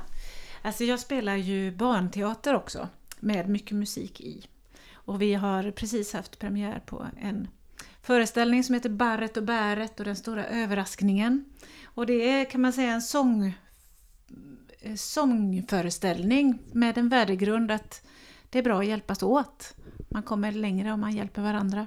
Alltså 0.63 0.85
jag 0.85 1.01
spelar 1.01 1.37
ju 1.37 1.71
barnteater 1.71 2.55
också 2.55 2.89
med 3.21 3.49
mycket 3.49 3.77
musik 3.77 4.21
i. 4.21 4.47
Och 4.95 5.23
vi 5.23 5.35
har 5.35 5.71
precis 5.71 6.13
haft 6.13 6.39
premiär 6.39 6.83
på 6.87 7.07
en 7.21 7.49
föreställning 8.03 8.65
som 8.65 8.75
heter 8.75 8.91
Barret 8.91 9.37
och 9.37 9.43
bäret 9.43 10.01
och 10.01 10.07
den 10.07 10.17
stora 10.17 10.47
överraskningen. 10.47 11.45
Och 11.85 12.07
det 12.07 12.31
är 12.31 12.45
kan 12.51 12.61
man 12.61 12.73
säga 12.73 12.93
en 12.93 13.03
sång, 13.03 13.55
eh, 14.81 14.95
sångföreställning 14.95 16.59
med 16.73 16.99
en 16.99 17.09
värdegrund 17.09 17.71
att 17.71 18.07
det 18.51 18.59
är 18.59 18.63
bra 18.63 18.79
att 18.79 18.87
hjälpas 18.87 19.23
åt. 19.23 19.75
Man 20.13 20.23
kommer 20.23 20.53
längre 20.53 20.93
om 20.93 21.01
man 21.01 21.13
hjälper 21.13 21.43
varandra. 21.43 21.87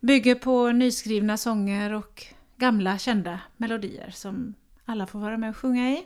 Bygger 0.00 0.34
på 0.34 0.72
nyskrivna 0.72 1.36
sånger 1.36 1.92
och 1.92 2.22
gamla 2.56 2.98
kända 2.98 3.40
melodier 3.56 4.10
som 4.10 4.54
alla 4.84 5.06
får 5.06 5.18
vara 5.18 5.36
med 5.36 5.50
och 5.50 5.56
sjunga 5.56 5.90
i. 5.90 6.04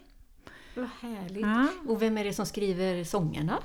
Vad 0.75 0.89
härligt! 1.01 1.41
Ja. 1.41 1.69
Och 1.89 2.03
vem 2.03 2.19
är 2.19 2.25
det 2.25 2.33
som 2.33 2.47
skriver 2.47 3.05
sångerna? 3.05 3.59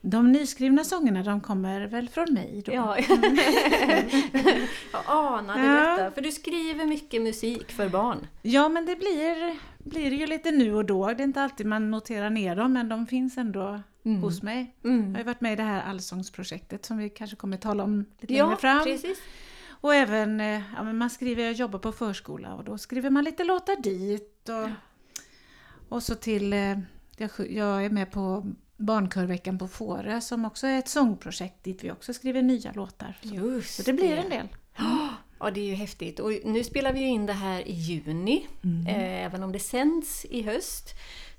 De 0.00 0.32
nyskrivna 0.32 0.84
sångerna 0.84 1.22
de 1.22 1.40
kommer 1.40 1.86
väl 1.86 2.08
från 2.08 2.34
mig 2.34 2.62
då. 2.66 2.72
Ja. 2.72 2.96
jag 4.92 5.02
anade 5.06 5.66
ja. 5.66 5.96
detta, 5.96 6.10
för 6.10 6.20
du 6.20 6.32
skriver 6.32 6.86
mycket 6.86 7.22
musik 7.22 7.72
för 7.72 7.88
barn. 7.88 8.26
Ja, 8.42 8.68
men 8.68 8.86
det 8.86 8.96
blir, 8.96 9.58
blir 9.78 10.12
ju 10.12 10.26
lite 10.26 10.50
nu 10.50 10.74
och 10.74 10.84
då. 10.84 11.06
Det 11.06 11.22
är 11.22 11.24
inte 11.24 11.42
alltid 11.42 11.66
man 11.66 11.90
noterar 11.90 12.30
ner 12.30 12.56
dem, 12.56 12.72
men 12.72 12.88
de 12.88 13.06
finns 13.06 13.38
ändå 13.38 13.80
mm. 14.04 14.22
hos 14.22 14.42
mig. 14.42 14.76
Mm. 14.84 15.04
Jag 15.04 15.12
har 15.12 15.18
ju 15.18 15.24
varit 15.24 15.40
med 15.40 15.52
i 15.52 15.56
det 15.56 15.62
här 15.62 15.82
allsångsprojektet 15.82 16.84
som 16.84 16.98
vi 16.98 17.10
kanske 17.10 17.36
kommer 17.36 17.56
tala 17.56 17.84
om 17.84 18.04
lite 18.20 18.34
ja, 18.34 18.44
längre 18.44 18.60
fram. 18.60 18.84
Precis. 18.84 19.18
Och 19.68 19.94
även, 19.94 20.40
eh, 20.40 20.62
ja, 20.76 20.82
men 20.82 20.98
man 20.98 21.10
skriver, 21.10 21.44
jag 21.44 21.52
jobbar 21.52 21.78
på 21.78 21.92
förskola 21.92 22.54
och 22.54 22.64
då 22.64 22.78
skriver 22.78 23.10
man 23.10 23.24
lite 23.24 23.44
låtar 23.44 23.82
dit. 23.82 24.48
Och, 24.48 24.68
och 25.88 26.02
så 26.02 26.14
till, 26.14 26.52
eh, 26.52 26.78
jag, 27.16 27.30
jag 27.50 27.84
är 27.84 27.90
med 27.90 28.10
på 28.10 28.52
Barnkörveckan 28.76 29.58
på 29.58 29.68
Fårö 29.68 30.20
som 30.20 30.44
också 30.44 30.66
är 30.66 30.78
ett 30.78 30.88
sångprojekt 30.88 31.64
dit 31.64 31.84
vi 31.84 31.90
också 31.90 32.14
skriver 32.14 32.42
nya 32.42 32.72
låtar. 32.72 33.18
Just 33.22 33.74
så 33.74 33.82
det 33.82 33.92
blir 33.92 34.16
en 34.16 34.30
del. 34.30 34.48
Ja, 35.38 35.50
det 35.50 35.60
är 35.60 35.64
ju 35.64 35.74
häftigt. 35.74 36.20
Och 36.20 36.32
nu 36.44 36.64
spelar 36.64 36.92
vi 36.92 37.00
in 37.00 37.26
det 37.26 37.32
här 37.32 37.68
i 37.68 37.72
juni. 37.72 38.46
Mm. 38.64 38.86
Eh, 38.86 39.24
även 39.24 39.42
om 39.42 39.52
det 39.52 39.58
sänds 39.58 40.24
i 40.24 40.42
höst 40.42 40.94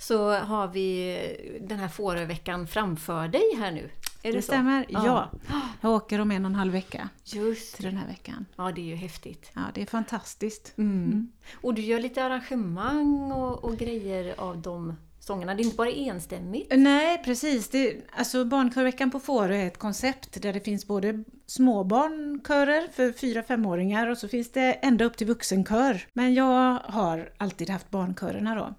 så 0.07 0.31
har 0.31 0.67
vi 0.67 1.59
den 1.61 1.79
här 1.79 1.87
Fåröveckan 1.87 2.67
framför 2.67 3.27
dig 3.27 3.43
här 3.57 3.71
nu. 3.71 3.89
Är 4.23 4.31
det, 4.31 4.37
det 4.37 4.41
stämmer, 4.41 4.85
ja. 4.89 5.05
ja. 5.05 5.55
Jag 5.81 5.91
åker 5.91 6.19
om 6.19 6.31
en 6.31 6.45
och 6.45 6.49
en 6.49 6.55
halv 6.55 6.71
vecka 6.71 7.09
Just. 7.23 7.75
till 7.75 7.85
den 7.85 7.97
här 7.97 8.07
veckan. 8.07 8.45
Ja, 8.55 8.71
det 8.71 8.81
är 8.81 8.85
ju 8.85 8.95
häftigt. 8.95 9.51
Ja, 9.53 9.61
det 9.73 9.81
är 9.81 9.85
fantastiskt. 9.85 10.73
Mm. 10.77 11.03
Mm. 11.03 11.31
Och 11.61 11.73
du 11.73 11.81
gör 11.81 11.99
lite 11.99 12.23
arrangemang 12.23 13.31
och, 13.31 13.63
och 13.63 13.77
grejer 13.77 14.35
av 14.37 14.61
de 14.61 14.95
sångerna. 15.19 15.55
Det 15.55 15.61
är 15.61 15.65
inte 15.65 15.77
bara 15.77 15.91
enstämmigt. 15.91 16.73
Nej, 16.75 17.23
precis. 17.23 17.69
Det, 17.69 17.95
alltså 18.11 18.45
Barnkörveckan 18.45 19.11
på 19.11 19.19
Fårö 19.19 19.55
är 19.55 19.67
ett 19.67 19.77
koncept 19.77 20.41
där 20.41 20.53
det 20.53 20.59
finns 20.59 20.87
både 20.87 21.23
småbarnkörer 21.45 22.87
för 22.93 23.11
4-5-åringar 23.11 24.07
och 24.07 24.17
så 24.17 24.27
finns 24.27 24.51
det 24.51 24.73
ända 24.73 25.05
upp 25.05 25.17
till 25.17 25.27
vuxenkör. 25.27 26.07
Men 26.13 26.33
jag 26.33 26.79
har 26.83 27.29
alltid 27.37 27.69
haft 27.69 27.89
barnkörerna 27.89 28.55
då. 28.55 28.73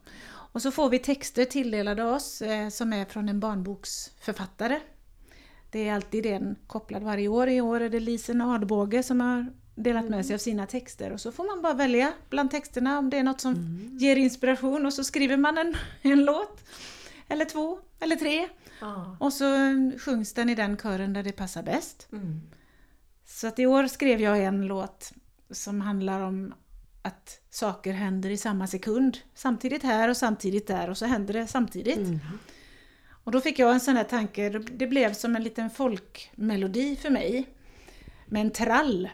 Och 0.54 0.62
så 0.62 0.70
får 0.70 0.88
vi 0.88 0.98
texter 0.98 1.44
tilldelade 1.44 2.04
oss 2.04 2.42
eh, 2.42 2.68
som 2.68 2.92
är 2.92 3.04
från 3.04 3.28
en 3.28 3.40
barnboksförfattare. 3.40 4.80
Det 5.70 5.88
är 5.88 5.94
alltid 5.94 6.26
en 6.26 6.56
kopplad 6.66 7.02
varje 7.02 7.28
år. 7.28 7.48
I 7.48 7.60
år 7.60 7.80
är 7.80 7.90
det 7.90 8.00
Lisen 8.00 8.40
Adbåge 8.40 9.02
som 9.02 9.20
har 9.20 9.52
delat 9.74 10.08
med 10.08 10.26
sig 10.26 10.34
av 10.34 10.38
sina 10.38 10.66
texter 10.66 11.12
och 11.12 11.20
så 11.20 11.32
får 11.32 11.44
man 11.44 11.62
bara 11.62 11.74
välja 11.74 12.12
bland 12.30 12.50
texterna 12.50 12.98
om 12.98 13.10
det 13.10 13.18
är 13.18 13.22
något 13.22 13.40
som 13.40 13.54
mm. 13.54 13.98
ger 13.98 14.16
inspiration 14.16 14.86
och 14.86 14.92
så 14.92 15.04
skriver 15.04 15.36
man 15.36 15.58
en, 15.58 15.76
en 16.02 16.24
låt. 16.24 16.64
Eller 17.28 17.44
två, 17.44 17.78
eller 18.00 18.16
tre. 18.16 18.48
Ah. 18.80 19.04
Och 19.20 19.32
så 19.32 19.44
sjungs 19.98 20.34
den 20.34 20.50
i 20.50 20.54
den 20.54 20.76
kören 20.76 21.12
där 21.12 21.22
det 21.22 21.32
passar 21.32 21.62
bäst. 21.62 22.08
Mm. 22.12 22.40
Så 23.26 23.46
att 23.46 23.58
i 23.58 23.66
år 23.66 23.86
skrev 23.86 24.20
jag 24.20 24.44
en 24.44 24.66
låt 24.66 25.12
som 25.50 25.80
handlar 25.80 26.20
om 26.20 26.54
att 27.04 27.40
saker 27.50 27.92
händer 27.92 28.30
i 28.30 28.36
samma 28.36 28.66
sekund. 28.66 29.18
Samtidigt 29.34 29.82
här 29.82 30.08
och 30.08 30.16
samtidigt 30.16 30.66
där 30.66 30.90
och 30.90 30.98
så 30.98 31.06
händer 31.06 31.34
det 31.34 31.46
samtidigt. 31.46 31.96
Mm. 31.96 32.20
Och 33.24 33.32
då 33.32 33.40
fick 33.40 33.58
jag 33.58 33.72
en 33.72 33.80
sån 33.80 33.96
här 33.96 34.04
tanke, 34.04 34.48
det 34.58 34.86
blev 34.86 35.12
som 35.12 35.36
en 35.36 35.42
liten 35.42 35.70
folkmelodi 35.70 36.96
för 36.96 37.10
mig. 37.10 37.48
Med 38.26 38.40
en 38.40 38.50
trall. 38.50 39.08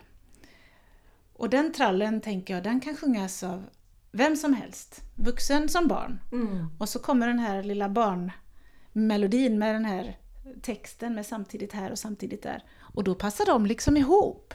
Och 1.32 1.50
den 1.50 1.73
trallen 1.73 2.20
tänker 2.20 2.54
jag, 2.54 2.62
den 2.62 2.80
kan 2.80 2.97
sjungas 2.97 3.42
av 3.42 3.64
vem 4.12 4.37
som 4.37 4.54
helst, 4.54 5.00
vuxen 5.14 5.68
som 5.68 5.88
barn. 5.88 6.20
Mm. 6.32 6.66
Och 6.78 6.88
så 6.88 6.99
kommer 6.99 7.26
den 7.26 7.38
här 7.38 7.62
lilla 7.62 7.88
barnmelodin 7.88 9.59
med 9.59 9.75
den 9.75 9.85
här 9.85 10.18
texten 10.62 11.14
med 11.14 11.26
samtidigt 11.26 11.73
här 11.73 11.90
och 11.90 11.99
samtidigt 11.99 12.42
där. 12.42 12.64
Och 12.94 13.04
då 13.04 13.14
passar 13.14 13.47
de 13.47 13.66
liksom 13.66 13.97
ihop. 13.97 14.54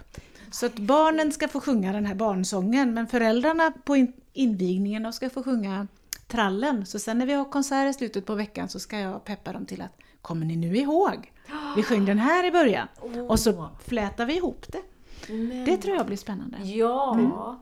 Så 0.52 0.66
att 0.66 0.76
barnen 0.80 1.32
ska 1.32 1.48
få 1.48 1.60
sjunga 1.60 1.94
den 1.94 2.06
här 2.06 2.16
barnsången 2.16 2.94
men 2.94 3.08
föräldrarna 3.08 3.72
på 3.86 4.08
invigningen 4.34 5.14
ska 5.14 5.30
få 5.30 5.44
sjunga 5.44 5.88
trallen. 6.28 6.86
Så 6.86 7.00
sen 7.00 7.18
när 7.18 7.26
vi 7.26 7.34
har 7.34 7.46
konsert 7.46 7.90
i 7.90 7.94
slutet 7.94 8.26
på 8.26 8.36
veckan 8.36 8.70
så 8.70 8.80
ska 8.80 9.00
jag 9.00 9.24
peppa 9.26 9.54
dem 9.54 9.66
till 9.66 9.82
att 9.82 9.98
Kommer 10.22 10.46
ni 10.46 10.56
nu 10.56 10.78
ihåg? 10.78 11.32
Vi 11.76 11.84
sjöng 11.84 12.06
den 12.06 12.20
här 12.20 12.46
i 12.46 12.52
början. 12.52 12.88
Och 13.30 13.40
så 13.40 13.70
flätar 13.86 14.26
vi 14.26 14.36
ihop 14.38 14.66
det. 14.68 14.82
Men- 15.34 15.66
Det 15.66 15.78
tror 15.78 15.96
jag 15.96 16.06
blir 16.06 16.18
spännande. 16.18 16.58
Ja. 16.64 17.60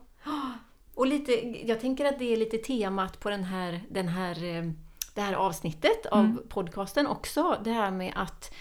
Och 0.96 1.08
lite, 1.08 1.32
jag 1.68 1.82
tänker 1.82 2.06
att 2.06 2.20
det 2.20 2.34
är 2.34 2.38
lite 2.38 2.58
temat 2.58 3.20
på 3.20 3.30
den 3.30 3.44
här, 3.44 3.82
den 3.90 4.08
här, 4.08 4.44
eh, 4.58 4.72
det 5.14 5.22
här 5.22 5.34
avsnittet 5.34 6.06
av 6.06 6.38
podcasten 6.50 7.08
också. 7.08 7.58
Det 7.64 7.72
här 7.72 7.92
med 7.92 8.14
att, 8.16 8.54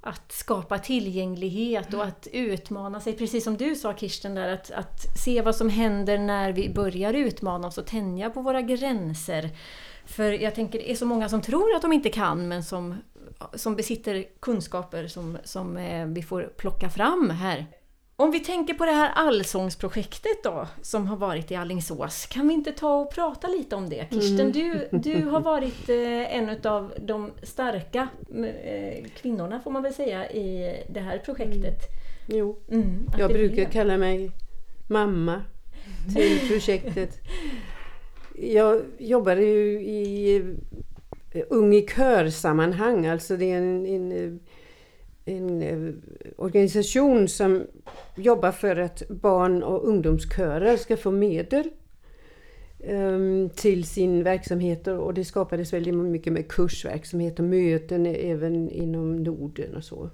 att 0.00 0.32
skapa 0.32 0.78
tillgänglighet 0.78 1.94
och 1.94 2.04
att 2.04 2.28
utmana 2.32 3.00
sig. 3.00 3.12
Precis 3.12 3.44
som 3.44 3.56
du 3.56 3.74
sa 3.74 3.94
Kirsten, 3.94 4.34
där, 4.34 4.48
att, 4.48 4.70
att 4.70 5.18
se 5.24 5.42
vad 5.42 5.56
som 5.56 5.68
händer 5.68 6.18
när 6.18 6.52
vi 6.52 6.68
börjar 6.74 7.14
utmana 7.14 7.68
oss 7.68 7.78
och 7.78 7.86
tänja 7.86 8.30
på 8.30 8.42
våra 8.42 8.62
gränser. 8.62 9.50
För 10.04 10.32
jag 10.32 10.54
tänker 10.54 10.78
det 10.78 10.90
är 10.90 10.94
så 10.94 11.06
många 11.06 11.28
som 11.28 11.42
tror 11.42 11.74
att 11.74 11.82
de 11.82 11.92
inte 11.92 12.08
kan 12.08 12.48
men 12.48 12.64
som, 12.64 12.94
som 13.54 13.76
besitter 13.76 14.24
kunskaper 14.40 15.06
som, 15.06 15.38
som 15.44 15.76
eh, 15.76 16.06
vi 16.06 16.22
får 16.22 16.42
plocka 16.42 16.90
fram 16.90 17.30
här. 17.30 17.66
Om 18.20 18.30
vi 18.30 18.40
tänker 18.40 18.74
på 18.74 18.84
det 18.84 18.92
här 18.92 19.10
allsångsprojektet 19.14 20.42
då, 20.44 20.66
som 20.82 21.06
har 21.06 21.16
varit 21.16 21.50
i 21.50 21.54
Allingsås. 21.56 22.26
Kan 22.26 22.48
vi 22.48 22.54
inte 22.54 22.72
ta 22.72 22.94
och 23.00 23.10
prata 23.14 23.48
lite 23.48 23.76
om 23.76 23.88
det? 23.88 24.06
Kirsten, 24.10 24.52
du, 24.52 24.88
du 24.92 25.24
har 25.24 25.40
varit 25.40 25.88
eh, 25.88 26.36
en 26.36 26.56
av 26.64 26.92
de 27.00 27.30
starka 27.42 28.08
eh, 28.44 29.04
kvinnorna, 29.16 29.60
får 29.60 29.70
man 29.70 29.82
väl 29.82 29.94
säga, 29.94 30.30
i 30.30 30.76
det 30.88 31.00
här 31.00 31.18
projektet. 31.18 31.78
Jo, 32.28 32.58
Mm, 32.70 33.06
jag 33.18 33.30
det 33.30 33.34
brukar 33.34 33.54
blev- 33.54 33.70
kalla 33.70 33.96
mig 33.96 34.30
mamma 34.88 35.42
till 36.14 36.38
projektet. 36.48 37.18
Jag 38.34 38.82
jobbade 38.98 39.42
ju 39.44 39.80
i 39.82 40.36
eh, 41.32 41.42
Ung 41.50 41.74
i 41.74 41.86
kör-sammanhang, 41.86 43.06
alltså 43.06 43.36
det 43.36 43.52
är 43.52 43.58
en, 43.58 43.86
en, 43.86 44.40
en 45.28 45.62
eh, 45.62 45.94
organisation 46.36 47.28
som 47.28 47.66
jobbar 48.16 48.52
för 48.52 48.76
att 48.76 49.08
barn 49.08 49.62
och 49.62 49.88
ungdomskörer 49.88 50.76
ska 50.76 50.96
få 50.96 51.10
medel 51.10 51.70
ehm, 52.84 53.50
till 53.50 53.84
sin 53.84 54.22
verksamhet 54.22 54.86
och 54.86 55.14
det 55.14 55.24
skapades 55.24 55.72
väldigt 55.72 55.94
mycket 55.94 56.32
med 56.32 56.48
kursverksamhet 56.48 57.38
och 57.38 57.44
möten 57.44 58.06
även 58.06 58.70
inom 58.70 59.16
Norden 59.16 59.76
och 59.76 59.84
så. 59.84 60.10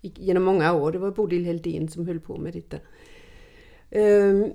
Genom 0.00 0.42
många 0.42 0.74
år. 0.74 0.92
Det 0.92 0.98
var 0.98 1.10
Bodil 1.10 1.44
Heldén 1.44 1.88
som 1.88 2.06
höll 2.06 2.20
på 2.20 2.38
med 2.38 2.52
detta. 2.52 2.76
Ehm, 3.90 4.52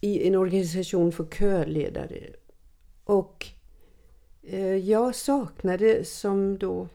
I 0.00 0.28
en 0.28 0.34
organisation 0.34 1.12
för 1.12 1.24
körledare. 1.24 2.20
Och 3.04 3.46
eh, 4.42 4.76
jag 4.76 5.14
saknade 5.14 6.04
som 6.04 6.58
då 6.58 6.88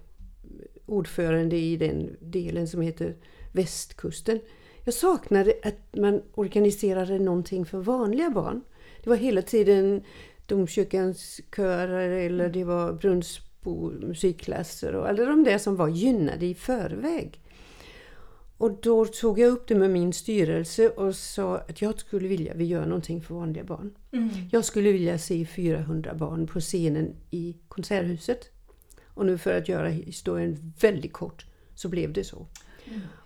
ordförande 0.94 1.58
i 1.58 1.78
den 1.78 2.16
delen 2.20 2.68
som 2.68 2.82
heter 2.82 3.16
Västkusten. 3.52 4.40
Jag 4.84 4.94
saknade 4.94 5.54
att 5.64 5.96
man 5.96 6.22
organiserade 6.34 7.20
någonting 7.20 7.66
för 7.66 7.78
vanliga 7.78 8.30
barn. 8.30 8.62
Det 9.04 9.10
var 9.10 9.18
hela 9.18 9.42
tiden 9.42 10.04
domkyrkans 10.46 11.42
körer 11.56 12.10
eller 12.10 12.50
det 12.50 12.64
var 12.64 12.94
Brunnsbo 12.94 13.92
musikklasser 13.92 14.96
och 14.96 15.10
alla 15.10 15.26
de 15.26 15.44
där 15.44 15.58
som 15.58 15.76
var 15.76 15.88
gynnade 15.88 16.46
i 16.46 16.54
förväg. 16.54 17.40
Och 18.58 18.72
då 18.82 19.06
tog 19.06 19.40
jag 19.40 19.52
upp 19.52 19.68
det 19.68 19.76
med 19.76 19.90
min 19.90 20.14
styrelse 20.14 20.90
och 20.90 21.16
sa 21.16 21.58
att 21.58 21.82
jag 21.82 22.00
skulle 22.00 22.28
vilja 22.28 22.54
vi 22.54 22.66
gör 22.66 22.86
någonting 22.86 23.22
för 23.22 23.36
vanliga 23.36 23.64
barn. 23.64 23.94
Jag 24.52 24.66
skulle 24.66 24.92
vilja 24.92 25.18
se 25.18 25.46
400 25.46 26.14
barn 26.14 26.48
på 26.48 26.60
scenen 26.60 27.16
i 27.32 27.56
Konserthuset. 27.68 28.50
Och 29.14 29.26
nu 29.26 29.38
för 29.38 29.58
att 29.58 29.70
göra 29.70 29.90
historien 29.90 30.74
väldigt 30.80 31.14
kort 31.14 31.46
så 31.76 31.90
blev 31.90 32.14
det 32.14 32.24
så. 32.24 32.48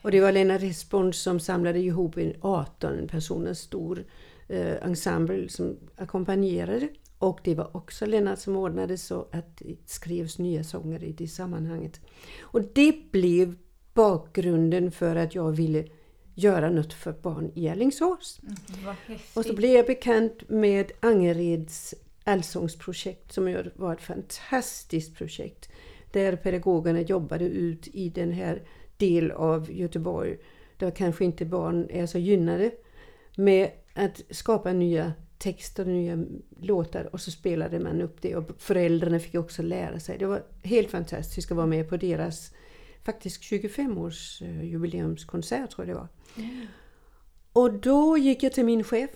Och 0.01 0.11
det 0.11 0.21
var 0.21 0.31
Lena 0.31 0.57
Respons 0.57 1.21
som 1.21 1.39
samlade 1.39 1.79
ihop 1.79 2.17
en 2.17 2.33
18 2.41 3.07
personers 3.07 3.57
stor 3.57 4.05
eh, 4.47 4.83
ensemble 4.83 5.49
som 5.49 5.77
ackompanjerade. 5.95 6.89
Och 7.17 7.39
det 7.43 7.55
var 7.55 7.77
också 7.77 8.05
Lennart 8.05 8.39
som 8.39 8.55
ordnade 8.55 8.97
så 8.97 9.27
att 9.31 9.57
det 9.57 9.75
skrevs 9.85 10.37
nya 10.37 10.63
sånger 10.63 11.03
i 11.03 11.11
det 11.11 11.27
sammanhanget. 11.27 12.01
Och 12.41 12.61
det 12.73 13.11
blev 13.11 13.55
bakgrunden 13.93 14.91
för 14.91 15.15
att 15.15 15.35
jag 15.35 15.51
ville 15.51 15.87
göra 16.35 16.69
något 16.69 16.93
för 16.93 17.11
barn 17.11 17.51
i 17.55 17.69
Alingsås. 17.69 18.41
Häftigt. 19.05 19.37
Och 19.37 19.45
så 19.45 19.53
blev 19.53 19.71
jag 19.71 19.85
bekant 19.85 20.49
med 20.49 20.91
Angereds 20.99 21.93
allsångsprojekt 22.23 23.33
som 23.33 23.63
var 23.75 23.93
ett 23.93 24.01
fantastiskt 24.01 25.15
projekt. 25.15 25.69
Där 26.17 26.35
pedagogerna 26.35 27.01
jobbade 27.01 27.45
ut 27.45 27.87
i 27.87 28.09
den 28.09 28.31
här 28.31 28.61
del 28.97 29.31
av 29.31 29.71
Göteborg 29.71 30.37
där 30.77 30.91
kanske 30.91 31.25
inte 31.25 31.45
barn 31.45 31.89
är 31.89 32.05
så 32.05 32.17
gynnade 32.17 32.71
med 33.35 33.71
att 33.93 34.21
skapa 34.29 34.73
nya 34.73 35.13
texter 35.37 35.83
och 35.85 35.89
nya 35.89 36.25
låtar 36.59 37.09
och 37.13 37.21
så 37.21 37.31
spelade 37.31 37.79
man 37.79 38.01
upp 38.01 38.21
det 38.21 38.35
och 38.35 38.51
föräldrarna 38.57 39.19
fick 39.19 39.35
också 39.35 39.61
lära 39.61 39.99
sig. 39.99 40.17
Det 40.17 40.25
var 40.25 40.43
helt 40.63 40.91
fantastiskt 40.91 41.51
att 41.51 41.57
vara 41.57 41.67
med 41.67 41.89
på 41.89 41.97
deras 41.97 42.53
faktiskt 43.03 43.41
25-års 43.41 44.41
eh, 44.41 44.63
jubileumskonsert 44.63 45.71
tror 45.71 45.87
jag 45.87 45.95
det 45.95 45.99
var. 45.99 46.07
Och 47.53 47.73
då 47.73 48.17
gick 48.17 48.43
jag 48.43 48.53
till 48.53 48.65
min 48.65 48.83
chef 48.83 49.09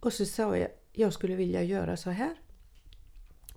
och 0.00 0.12
så 0.12 0.24
sa 0.24 0.56
jag, 0.56 0.68
jag 0.92 1.12
skulle 1.12 1.34
vilja 1.34 1.62
göra 1.62 1.96
så 1.96 2.10
här. 2.10 2.34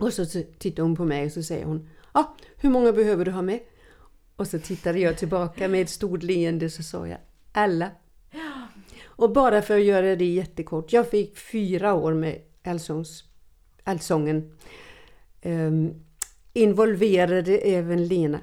Och 0.02 0.12
så 0.12 0.26
tittade 0.58 0.82
hon 0.82 0.96
på 0.96 1.04
mig 1.04 1.26
och 1.26 1.32
så 1.32 1.42
säger 1.42 1.64
hon, 1.64 1.88
ah, 2.12 2.24
hur 2.56 2.70
många 2.70 2.92
behöver 2.92 3.24
du 3.24 3.30
ha 3.30 3.42
med? 3.42 3.60
Och 4.36 4.46
så 4.46 4.58
tittade 4.58 4.98
jag 4.98 5.18
tillbaka 5.18 5.68
med 5.68 5.82
ett 5.82 5.90
stort 5.90 6.22
leende 6.22 6.70
så 6.70 6.82
sa 6.82 7.08
jag, 7.08 7.18
alla. 7.52 7.90
Och 9.04 9.32
bara 9.32 9.62
för 9.62 9.78
att 9.78 9.84
göra 9.84 10.16
det 10.16 10.24
jättekort, 10.24 10.92
jag 10.92 11.10
fick 11.10 11.38
fyra 11.38 11.94
år 11.94 12.14
med 12.14 12.40
allsångs, 12.64 13.24
allsången. 13.84 14.58
Um, 15.42 15.94
involverade 16.52 17.58
även 17.58 18.06
Lena 18.06 18.40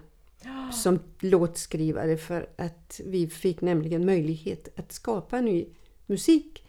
som 0.72 1.00
låtskrivare 1.20 2.18
för 2.18 2.50
att 2.56 3.02
vi 3.06 3.28
fick 3.28 3.62
nämligen 3.62 4.06
möjlighet 4.06 4.80
att 4.80 4.92
skapa 4.92 5.42
ny 5.42 5.66
musik. 6.06 6.64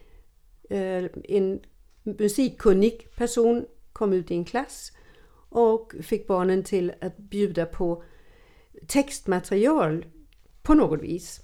Ehm, 0.70 1.09
en 1.24 1.61
musikkunnig 2.03 3.09
person 3.16 3.64
kom 4.00 4.12
ut 4.12 4.30
i 4.30 4.34
en 4.34 4.44
klass 4.44 4.92
och 5.48 5.94
fick 6.02 6.26
barnen 6.26 6.62
till 6.62 6.92
att 7.00 7.16
bjuda 7.16 7.66
på 7.66 8.02
textmaterial 8.86 10.06
på 10.62 10.74
något 10.74 11.02
vis. 11.02 11.40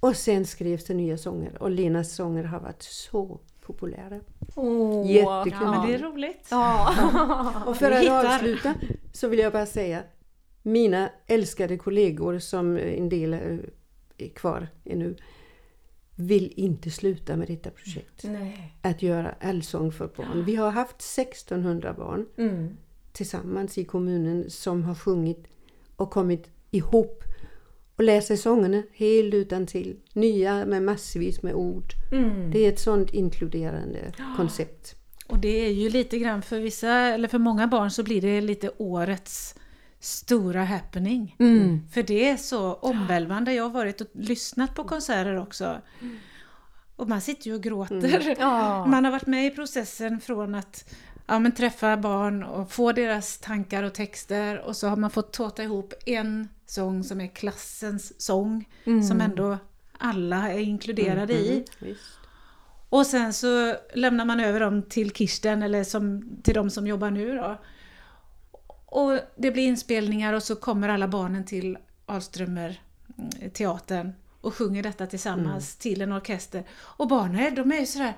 Och 0.00 0.16
sen 0.16 0.46
skrevs 0.46 0.84
det 0.84 0.94
nya 0.94 1.18
sånger 1.18 1.62
och 1.62 1.70
Lenas 1.70 2.14
sånger 2.14 2.44
har 2.44 2.60
varit 2.60 2.82
så 2.82 3.40
populära. 3.60 4.20
Åh, 4.54 5.10
Jättekul. 5.10 5.58
Ja, 5.62 5.70
men 5.70 5.88
det 5.88 5.94
är 5.94 5.98
roligt. 5.98 6.48
Ja. 6.50 6.94
Och 7.66 7.76
för 7.76 7.90
att 7.90 8.24
avsluta 8.24 8.74
så 9.12 9.28
vill 9.28 9.38
jag 9.38 9.52
bara 9.52 9.66
säga 9.66 10.02
mina 10.62 11.10
älskade 11.26 11.76
kollegor 11.76 12.38
som 12.38 12.76
en 12.76 13.08
del 13.08 13.34
eh, 13.34 13.40
är 14.18 14.28
kvar 14.28 14.68
ännu 14.84 15.16
vill 16.16 16.52
inte 16.56 16.90
sluta 16.90 17.36
med 17.36 17.48
detta 17.48 17.70
projekt. 17.70 18.24
Nej. 18.24 18.72
Att 18.82 19.02
göra 19.02 19.34
allsång 19.40 19.92
för 19.92 20.10
barn. 20.16 20.44
Vi 20.44 20.56
har 20.56 20.70
haft 20.70 20.96
1600 21.00 21.92
barn 21.94 22.26
Mm. 22.36 22.76
tillsammans 23.12 23.78
i 23.78 23.84
kommunen 23.84 24.50
som 24.50 24.82
har 24.82 24.94
sjungit 24.94 25.44
och 25.96 26.10
kommit 26.10 26.50
ihop 26.70 27.22
och 27.96 28.04
läser 28.04 28.36
sångerna 28.36 28.82
helt 28.92 29.34
utan 29.34 29.66
till. 29.66 29.96
Nya 30.12 30.64
med 30.64 30.82
massvis 30.82 31.42
med 31.42 31.54
ord. 31.54 31.92
Mm. 32.12 32.50
Det 32.50 32.58
är 32.58 32.68
ett 32.68 32.80
sånt 32.80 33.14
inkluderande 33.14 34.12
koncept. 34.36 34.94
Och 35.28 35.38
det 35.38 35.66
är 35.66 35.72
ju 35.72 35.90
lite 35.90 36.18
grann 36.18 36.42
för 36.42 36.60
vissa, 36.60 36.90
eller 36.90 37.28
för 37.28 37.38
många 37.38 37.66
barn 37.66 37.90
så 37.90 38.02
blir 38.02 38.20
det 38.20 38.40
lite 38.40 38.70
årets 38.78 39.54
stora 40.00 40.64
happening. 40.64 41.36
Mm. 41.38 41.88
För 41.88 42.02
det 42.02 42.28
är 42.28 42.36
så 42.36 42.74
omvälvande. 42.74 43.52
Jag 43.52 43.62
har 43.62 43.70
varit 43.70 44.00
och 44.00 44.06
lyssnat 44.12 44.74
på 44.74 44.84
konserter 44.84 45.38
också. 45.38 45.80
Och 46.96 47.08
man 47.08 47.20
sitter 47.20 47.46
ju 47.46 47.54
och 47.54 47.62
gråter. 47.62 48.36
Ja. 48.40 48.86
Man 48.86 49.04
har 49.04 49.12
varit 49.12 49.26
med 49.26 49.46
i 49.46 49.50
processen 49.50 50.20
från 50.20 50.54
att 50.54 50.94
ja, 51.26 51.38
men 51.38 51.52
träffa 51.52 51.96
barn 51.96 52.42
och 52.42 52.72
få 52.72 52.92
deras 52.92 53.38
tankar 53.38 53.82
och 53.82 53.94
texter 53.94 54.60
och 54.60 54.76
så 54.76 54.88
har 54.88 54.96
man 54.96 55.10
fått 55.10 55.32
tåta 55.32 55.62
ihop 55.62 55.94
en 56.06 56.48
sång 56.66 57.04
som 57.04 57.20
är 57.20 57.26
klassens 57.26 58.20
sång 58.20 58.68
som 59.08 59.20
ändå 59.20 59.58
alla 59.98 60.52
är 60.52 60.58
inkluderade 60.58 61.32
i. 61.32 61.64
Visst. 61.78 62.18
Och 62.88 63.06
sen 63.06 63.32
så 63.32 63.76
lämnar 63.94 64.24
man 64.24 64.40
över 64.40 64.60
dem 64.60 64.82
till 64.82 65.10
Kirsten 65.10 65.62
eller 65.62 65.84
som, 65.84 66.30
till 66.42 66.54
de 66.54 66.70
som 66.70 66.86
jobbar 66.86 67.10
nu 67.10 67.36
då. 67.36 67.60
Och 68.86 69.18
det 69.36 69.50
blir 69.50 69.66
inspelningar 69.66 70.32
och 70.32 70.42
så 70.42 70.56
kommer 70.56 70.88
alla 70.88 71.08
barnen 71.08 71.44
till 71.44 71.78
Alströmer 72.06 72.80
mm, 73.18 73.50
teatern 73.50 74.12
och 74.40 74.54
sjunger 74.54 74.82
detta 74.82 75.06
tillsammans 75.06 75.76
till 75.76 76.02
en 76.02 76.12
orkester. 76.12 76.64
Och 76.72 77.08
barnen 77.08 77.54
de 77.54 77.72
är 77.72 77.80
ju 77.80 77.86
sådär 77.86 78.14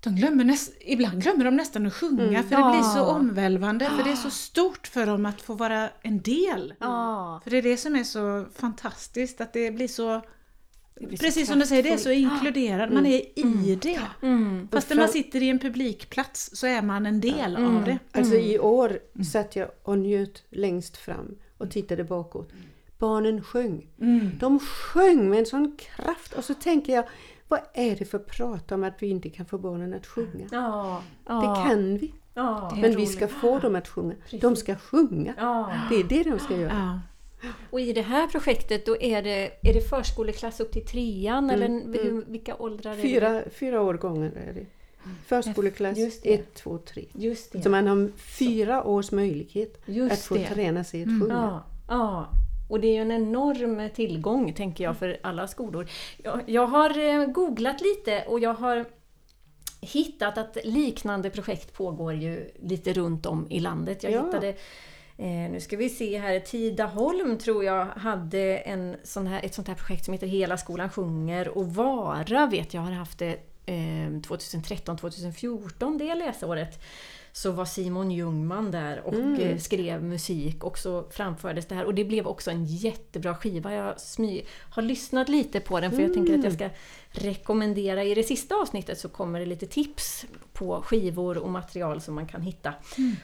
de 0.00 0.16
glömmer 0.16 0.44
näst, 0.44 0.72
ibland 0.80 1.22
glömmer 1.22 1.44
de 1.44 1.56
nästan 1.56 1.86
att 1.86 1.94
sjunga 1.94 2.42
för 2.42 2.56
det 2.56 2.70
blir 2.70 2.94
så 2.94 3.04
omvälvande, 3.04 3.90
för 3.90 4.04
det 4.04 4.10
är 4.10 4.16
så 4.16 4.30
stort 4.46 4.86
för 4.86 5.06
dem 5.06 5.26
att 5.26 5.40
få 5.40 5.54
vara 5.54 5.88
en 6.02 6.20
del. 6.20 6.74
Ja. 6.78 7.40
För 7.44 7.50
det 7.50 7.58
är 7.58 7.62
det 7.62 7.76
som 7.76 7.96
är 7.96 8.04
så 8.04 8.46
fantastiskt, 8.54 9.40
att 9.40 9.52
det 9.52 9.70
blir 9.70 9.88
så 9.88 10.22
Precis 11.20 11.48
som 11.48 11.58
du 11.58 11.66
säger, 11.66 11.82
det 11.82 11.92
är 11.92 11.96
så 11.96 12.10
inkluderad, 12.10 12.92
man 12.92 13.06
är 13.06 13.38
i 13.38 13.78
det. 13.82 14.00
Mm. 14.22 14.68
Fast 14.72 14.88
när 14.90 14.96
man 14.96 15.08
sitter 15.08 15.42
i 15.42 15.48
en 15.48 15.58
publikplats 15.58 16.50
så 16.52 16.66
är 16.66 16.82
man 16.82 17.06
en 17.06 17.20
del 17.20 17.56
av 17.56 17.84
det. 17.84 17.98
Alltså 18.12 18.34
i 18.34 18.58
år 18.58 18.98
Mm. 19.14 19.24
satt 19.24 19.56
jag 19.56 19.68
och 19.82 19.98
njöt 19.98 20.42
längst 20.50 20.96
fram 20.96 21.34
och 21.58 21.70
tittade 21.70 22.04
bakåt. 22.04 22.52
Barnen 22.98 23.42
sjöng. 23.44 23.86
Mm. 24.00 24.30
De 24.40 24.58
sjöng 24.60 25.30
med 25.30 25.38
en 25.38 25.46
sån 25.46 25.76
kraft 25.76 26.32
och 26.32 26.44
så 26.44 26.54
tänker 26.54 26.92
jag, 26.92 27.04
vad 27.48 27.60
är 27.74 27.96
det 27.96 28.04
för 28.04 28.18
prat 28.18 28.72
om 28.72 28.84
att 28.84 29.02
vi 29.02 29.06
inte 29.08 29.30
kan 29.30 29.46
få 29.46 29.58
barnen 29.58 29.94
att 29.94 30.06
sjunga? 30.06 30.48
Ja, 30.52 31.02
Det 31.24 31.68
kan 31.68 31.98
vi, 31.98 32.14
ja, 32.34 32.72
men 32.80 32.96
vi 32.96 33.06
ska 33.06 33.28
få 33.28 33.58
dem 33.58 33.74
att 33.76 33.88
sjunga. 33.88 34.14
De 34.40 34.56
ska 34.56 34.76
sjunga. 34.76 35.34
ja. 35.38 35.72
Det 35.90 35.96
är 35.96 36.04
det 36.04 36.30
de 36.30 36.38
ska 36.38 36.56
göra. 36.56 37.00
Och 37.70 37.80
i 37.80 37.92
det 37.92 38.02
här 38.02 38.26
projektet 38.26 38.86
då 38.86 38.96
är 39.02 39.22
det, 39.22 39.50
är 39.62 39.74
det 39.74 39.80
förskoleklass 39.88 40.60
upp 40.60 40.72
till 40.72 40.86
trean 40.86 41.50
eller 41.50 41.68
hur, 41.68 42.24
vilka 42.26 42.56
åldrar 42.56 42.92
är 42.92 42.96
det? 42.96 43.02
Fyra, 43.02 43.42
fyra 43.50 43.82
årgångar 43.82 44.32
är 44.48 44.52
det. 44.52 44.66
Förskoleklass 45.26 45.98
Just 45.98 46.22
det. 46.22 46.34
1, 46.34 46.54
2, 46.54 46.78
3. 46.78 47.04
Just 47.14 47.52
det. 47.52 47.62
Så 47.62 47.70
man 47.70 47.86
har 47.86 48.08
fyra 48.16 48.84
års 48.84 49.10
möjlighet 49.12 49.82
Just 49.86 50.12
att 50.12 50.20
få 50.22 50.34
det. 50.34 50.46
träna 50.46 50.84
sig 50.84 51.00
att 51.02 51.06
Mm. 51.06 51.20
sjunga. 51.20 51.34
Ja, 51.34 51.64
ja. 51.88 52.28
Och 52.70 52.80
det 52.80 52.86
är 52.88 52.92
ju 52.94 53.00
en 53.02 53.12
enorm 53.12 53.90
tillgång, 53.94 54.52
tänker 54.52 54.84
jag, 54.84 54.96
för 54.96 55.18
alla 55.22 55.48
skolor. 55.48 55.86
Jag, 56.24 56.40
jag 56.46 56.66
har 56.66 56.98
eh, 56.98 57.26
googlat 57.26 57.80
lite 57.80 58.24
och 58.28 58.40
jag 58.40 58.54
har 58.54 58.84
hittat 59.80 60.38
att 60.38 60.56
liknande 60.64 61.30
projekt 61.30 61.72
pågår 61.72 62.14
ju 62.14 62.50
lite 62.62 62.92
runt 62.92 63.26
om 63.26 63.46
i 63.50 63.60
landet. 63.60 64.02
Jag 64.02 64.12
Ja. 64.12 64.24
hittade 64.26 64.54
Eh, 65.18 65.50
nu 65.50 65.60
ska 65.60 65.76
vi 65.76 65.88
se 65.88 66.18
här, 66.18 66.40
Tidaholm 66.40 67.38
tror 67.38 67.64
jag 67.64 67.86
hade 67.86 68.58
en 68.58 68.96
sån 69.02 69.26
här, 69.26 69.44
ett 69.44 69.54
sånt 69.54 69.68
här 69.68 69.74
projekt 69.74 70.04
som 70.04 70.14
heter 70.14 70.26
Hela 70.26 70.56
skolan 70.56 70.90
sjunger. 70.90 71.48
Och 71.48 71.74
Vara 71.74 72.46
vet 72.46 72.74
jag 72.74 72.80
har 72.80 72.92
haft 72.92 73.18
det 73.18 73.36
eh, 73.66 74.10
2013-2014 74.10 75.98
det 75.98 76.14
läsåret. 76.14 76.82
Så 77.36 77.50
var 77.50 77.64
Simon 77.64 78.10
Ljungman 78.10 78.70
där 78.70 79.00
och 79.06 79.14
eh, 79.14 79.58
skrev 79.58 80.02
musik 80.02 80.64
och 80.64 80.78
så 80.78 81.04
framfördes 81.10 81.66
det 81.66 81.74
här 81.74 81.84
och 81.84 81.94
det 81.94 82.04
blev 82.04 82.26
också 82.26 82.50
en 82.50 82.64
jättebra 82.64 83.34
skiva. 83.34 83.74
Jag 83.74 84.00
smy, 84.00 84.42
har 84.70 84.82
lyssnat 84.82 85.28
lite 85.28 85.60
på 85.60 85.80
den 85.80 85.90
för 85.92 86.02
jag 86.02 86.14
tänker 86.14 86.38
att 86.38 86.44
jag 86.44 86.52
ska 86.52 86.68
rekommendera. 87.10 88.04
I 88.04 88.14
det 88.14 88.22
sista 88.22 88.54
avsnittet 88.54 88.98
så 88.98 89.08
kommer 89.08 89.40
det 89.40 89.46
lite 89.46 89.66
tips 89.66 90.26
på 90.52 90.82
skivor 90.82 91.38
och 91.38 91.50
material 91.50 92.00
som 92.00 92.14
man 92.14 92.26
kan 92.26 92.42
hitta. 92.42 92.74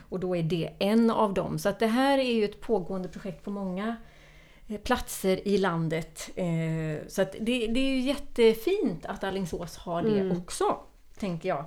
Och 0.08 0.20
då 0.20 0.36
är 0.36 0.42
det 0.42 0.70
en 0.78 1.10
av 1.10 1.34
dem. 1.34 1.58
Så 1.58 1.68
att 1.68 1.78
det 1.78 1.86
här 1.86 2.18
är 2.18 2.32
ju 2.32 2.44
ett 2.44 2.60
pågående 2.60 3.08
projekt 3.08 3.44
på 3.44 3.50
många 3.50 3.96
eh, 4.68 4.80
platser 4.80 5.48
i 5.48 5.58
landet. 5.58 6.30
Eh, 6.34 7.06
Så 7.08 7.24
det, 7.24 7.66
det 7.66 7.80
är 7.80 7.94
ju 7.94 8.00
jättefint 8.00 9.06
att 9.06 9.24
Alingsås 9.24 9.76
har 9.76 10.02
det 10.02 10.36
också, 10.36 10.76
tänker 11.18 11.48
jag. 11.48 11.64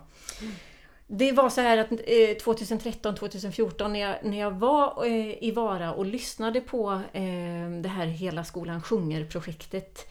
Det 1.07 1.31
var 1.31 1.49
så 1.49 1.61
här 1.61 1.77
att 1.77 1.91
eh, 1.91 1.97
2013-2014 1.97 3.87
när 3.87 3.99
jag, 3.99 4.15
när 4.23 4.39
jag 4.39 4.51
var 4.51 5.05
eh, 5.05 5.43
i 5.43 5.51
Vara 5.51 5.93
och 5.93 6.05
lyssnade 6.05 6.61
på 6.61 6.91
eh, 7.13 7.69
det 7.81 7.89
här 7.89 8.05
Hela 8.05 8.43
skolan 8.43 8.81
sjunger-projektet 8.81 10.07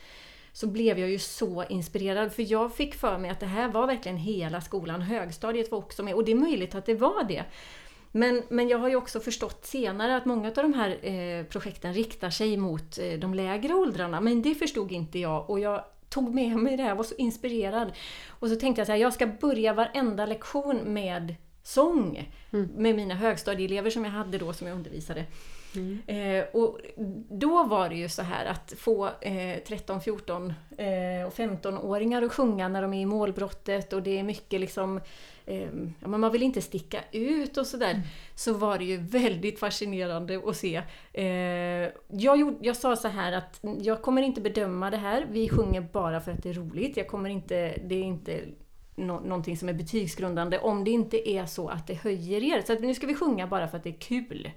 så 0.52 0.66
blev 0.66 0.98
jag 0.98 1.10
ju 1.10 1.18
så 1.18 1.64
inspirerad 1.68 2.32
för 2.32 2.52
jag 2.52 2.74
fick 2.74 2.94
för 2.94 3.18
mig 3.18 3.30
att 3.30 3.40
det 3.40 3.46
här 3.46 3.68
var 3.68 3.86
verkligen 3.86 4.18
hela 4.18 4.60
skolan. 4.60 5.02
Högstadiet 5.02 5.70
var 5.70 5.78
också 5.78 6.02
med 6.02 6.14
och 6.14 6.24
det 6.24 6.32
är 6.32 6.36
möjligt 6.36 6.74
att 6.74 6.86
det 6.86 6.94
var 6.94 7.24
det. 7.24 7.44
Men, 8.12 8.42
men 8.48 8.68
jag 8.68 8.78
har 8.78 8.88
ju 8.88 8.96
också 8.96 9.20
förstått 9.20 9.66
senare 9.66 10.16
att 10.16 10.24
många 10.24 10.48
av 10.48 10.54
de 10.54 10.74
här 10.74 10.98
eh, 11.02 11.44
projekten 11.44 11.94
riktar 11.94 12.30
sig 12.30 12.56
mot 12.56 12.98
eh, 12.98 13.18
de 13.18 13.34
lägre 13.34 13.74
åldrarna 13.74 14.20
men 14.20 14.42
det 14.42 14.54
förstod 14.54 14.92
inte 14.92 15.18
jag 15.18 15.50
och 15.50 15.60
jag 15.60 15.84
tog 16.14 16.34
med 16.34 16.56
mig 16.56 16.76
det 16.76 16.82
här, 16.82 16.94
var 16.94 17.04
så 17.04 17.14
inspirerad. 17.14 17.92
Och 18.28 18.48
så 18.48 18.56
tänkte 18.56 18.80
jag 18.80 18.86
så 18.86 18.92
här, 18.92 18.98
jag 18.98 19.12
ska 19.12 19.26
börja 19.26 19.72
varenda 19.72 20.26
lektion 20.26 20.76
med 20.76 21.34
sång 21.62 22.32
med 22.50 22.96
mina 22.96 23.14
högstadieelever 23.14 23.90
som 23.90 24.04
jag 24.04 24.12
hade 24.12 24.38
då 24.38 24.52
som 24.52 24.66
jag 24.66 24.76
undervisade. 24.76 25.24
Eh, 26.06 26.44
och 26.52 26.78
då 27.30 27.64
var 27.64 27.88
det 27.88 27.94
ju 27.94 28.08
så 28.08 28.22
här 28.22 28.46
att 28.46 28.72
få 28.78 29.06
eh, 29.20 29.58
13, 29.66 30.00
14 30.00 30.54
eh, 30.78 31.26
och 31.26 31.34
15-åringar 31.34 32.22
att 32.22 32.32
sjunga 32.32 32.68
när 32.68 32.82
de 32.82 32.94
är 32.94 33.02
i 33.02 33.06
målbrottet 33.06 33.92
och 33.92 34.02
det 34.02 34.18
är 34.18 34.22
mycket 34.22 34.60
liksom 34.60 35.00
ja, 36.00 36.08
men 36.08 36.20
man 36.20 36.32
vill 36.32 36.42
inte 36.42 36.60
sticka 36.62 37.00
ut 37.12 37.56
och 37.56 37.66
sådär. 37.66 38.02
Så 38.34 38.52
var 38.52 38.78
det 38.78 38.84
ju 38.84 38.96
väldigt 38.96 39.58
fascinerande 39.58 40.42
att 40.46 40.56
se. 40.56 40.82
Eh, 41.12 41.24
jag, 42.08 42.36
gjorde, 42.38 42.56
jag 42.60 42.76
sa 42.76 42.96
så 42.96 43.08
här 43.08 43.32
att 43.32 43.60
jag 43.82 44.02
kommer 44.02 44.22
inte 44.22 44.40
bedöma 44.40 44.90
det 44.90 44.96
här, 44.96 45.26
vi 45.30 45.48
sjunger 45.48 45.80
bara 45.80 46.20
för 46.20 46.32
att 46.32 46.42
det 46.42 46.48
är 46.50 46.54
roligt. 46.54 46.96
Jag 46.96 47.08
kommer 47.08 47.30
inte, 47.30 47.76
det 47.88 47.94
är 47.94 48.02
inte 48.02 48.40
nå- 48.94 49.20
någonting 49.20 49.56
som 49.56 49.68
är 49.68 49.72
betygsgrundande 49.72 50.58
om 50.58 50.84
det 50.84 50.90
inte 50.90 51.30
är 51.30 51.46
så 51.46 51.68
att 51.68 51.86
det 51.86 51.94
höjer 51.94 52.42
er. 52.42 52.62
Så 52.66 52.72
att 52.72 52.80
nu 52.80 52.94
ska 52.94 53.06
vi 53.06 53.14
sjunga 53.14 53.46
bara 53.46 53.68
för 53.68 53.76
att 53.76 53.84
det 53.84 53.90
är 53.90 54.00
kul. 54.00 54.50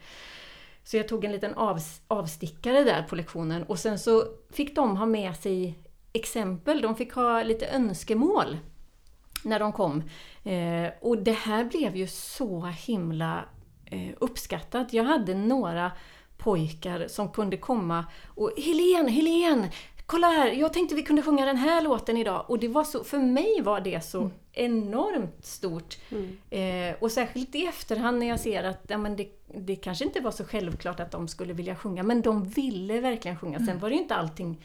Så 0.84 0.98
jag 0.98 1.08
tog 1.08 1.26
en 1.26 1.32
liten 1.32 1.54
avs- 1.56 2.02
avstickare 2.08 2.84
där 2.84 3.04
på 3.04 3.16
lektionen 3.16 3.64
och 3.64 3.80
sen 3.80 4.00
så 4.00 4.24
fick 4.52 4.76
de 4.76 4.98
ha 4.98 5.06
med 5.06 5.36
sig 5.36 5.80
exempel, 6.14 6.82
de 6.82 6.96
fick 6.96 7.14
ha 7.14 7.44
lite 7.44 7.68
önskemål 7.68 8.58
när 9.44 9.60
de 9.60 9.74
kom. 9.74 10.04
Eh, 10.44 10.90
och 11.02 11.18
det 11.18 11.32
här 11.32 11.64
blev 11.64 11.96
ju 11.96 12.08
så 12.08 12.66
himla 12.66 13.46
eh, 13.86 14.10
uppskattat. 14.20 14.94
Jag 14.94 15.04
hade 15.04 15.34
några 15.34 15.92
pojkar 16.38 17.08
som 17.08 17.30
kunde 17.30 17.58
komma 17.58 18.06
och 18.28 18.52
Helen, 18.58 19.08
Helen! 19.08 19.68
Kolla 20.06 20.28
här, 20.28 20.52
jag 20.52 20.74
tänkte 20.74 20.96
vi 20.96 21.04
kunde 21.04 21.22
sjunga 21.22 21.46
den 21.46 21.58
här 21.58 21.82
låten 21.82 22.18
idag. 22.18 22.46
Och 22.48 22.60
det 22.60 22.68
var 22.68 22.84
så, 22.84 23.04
för 23.04 23.20
mig 23.20 23.62
var 23.62 23.82
det 23.82 24.04
så 24.04 24.32
enormt 24.54 25.46
stort. 25.46 25.98
Eh, 26.50 26.96
och 27.00 27.12
särskilt 27.12 27.56
i 27.56 27.66
efterhand 27.66 28.20
när 28.20 28.28
jag 28.28 28.40
ser 28.40 28.64
att 28.64 28.84
ja, 28.88 28.98
men 28.98 29.16
det, 29.16 29.28
det 29.48 29.76
kanske 29.76 30.06
inte 30.06 30.20
var 30.20 30.32
så 30.32 30.44
självklart 30.44 31.00
att 31.00 31.12
de 31.12 31.28
skulle 31.28 31.54
vilja 31.54 31.76
sjunga, 31.76 32.04
men 32.04 32.22
de 32.22 32.44
ville 32.44 33.00
verkligen 33.00 33.38
sjunga. 33.38 33.60
Sen 33.60 33.80
var 33.80 33.90
det 33.90 33.96
ju 33.96 34.02
inte 34.02 34.16
allting 34.16 34.58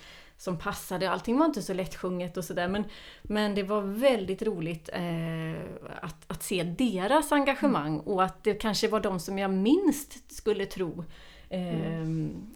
som 0.43 0.59
passade, 0.59 1.11
allting 1.11 1.39
var 1.39 1.47
inte 1.47 1.63
så 1.63 1.75
lättsjunget 1.75 2.37
och 2.37 2.45
sådär 2.45 2.69
men, 2.69 2.85
men 3.23 3.55
det 3.55 3.63
var 3.63 3.81
väldigt 3.81 4.43
roligt 4.43 4.89
eh, 4.93 5.63
att, 6.01 6.25
att 6.27 6.43
se 6.43 6.63
deras 6.63 7.33
engagemang 7.33 7.99
och 7.99 8.25
att 8.25 8.45
det 8.45 8.55
kanske 8.55 8.89
var 8.89 9.01
de 9.01 9.21
som 9.21 9.39
jag 9.39 9.51
minst 9.51 10.33
skulle 10.33 10.67
tro 10.67 11.05
eh, 11.49 12.07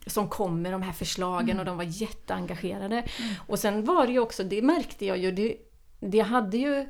som 0.07 0.29
kom 0.29 0.63
med 0.63 0.73
de 0.73 0.83
här 0.83 0.93
förslagen 0.93 1.59
och 1.59 1.65
de 1.65 1.77
var 1.77 1.85
jätteengagerade. 1.85 3.05
Och 3.47 3.59
sen 3.59 3.85
var 3.85 4.07
det 4.07 4.13
ju 4.13 4.19
också, 4.19 4.45
det 4.45 4.63
märkte 4.63 5.07
jag 5.07 5.19
ju, 5.19 5.33
det, 5.33 5.57
det 6.01 6.21
hade 6.21 6.57
ju 6.57 6.87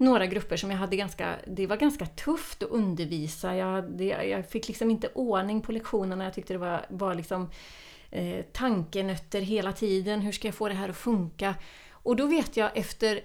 några 0.00 0.26
grupper 0.26 0.56
som 0.56 0.70
jag 0.70 0.78
hade 0.78 0.96
ganska, 0.96 1.36
det 1.46 1.66
var 1.66 1.76
ganska 1.76 2.06
tufft 2.06 2.62
att 2.62 2.70
undervisa. 2.70 3.56
Jag, 3.56 3.84
det, 3.84 4.04
jag 4.04 4.48
fick 4.48 4.68
liksom 4.68 4.90
inte 4.90 5.08
ordning 5.14 5.60
på 5.60 5.72
lektionerna, 5.72 6.24
jag 6.24 6.34
tyckte 6.34 6.54
det 6.54 6.58
var, 6.58 6.86
var 6.88 7.14
liksom 7.14 7.50
eh, 8.10 8.44
tankenötter 8.52 9.40
hela 9.40 9.72
tiden. 9.72 10.20
Hur 10.20 10.32
ska 10.32 10.48
jag 10.48 10.54
få 10.54 10.68
det 10.68 10.74
här 10.74 10.88
att 10.88 10.96
funka? 10.96 11.54
Och 11.90 12.16
då 12.16 12.26
vet 12.26 12.56
jag 12.56 12.76
efter, 12.76 13.20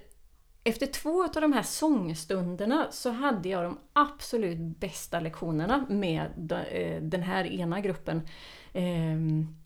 efter 0.64 0.86
två 0.86 1.24
av 1.24 1.40
de 1.40 1.52
här 1.52 1.62
sångstunderna 1.62 2.86
så 2.90 3.10
hade 3.10 3.48
jag 3.48 3.64
de 3.64 3.78
absolut 3.92 4.58
bästa 4.58 5.20
lektionerna 5.20 5.86
med 5.88 6.30
de, 6.36 6.54
eh, 6.54 7.02
den 7.02 7.22
här 7.22 7.44
ena 7.44 7.80
gruppen. 7.80 8.28
Ehm, 8.72 9.56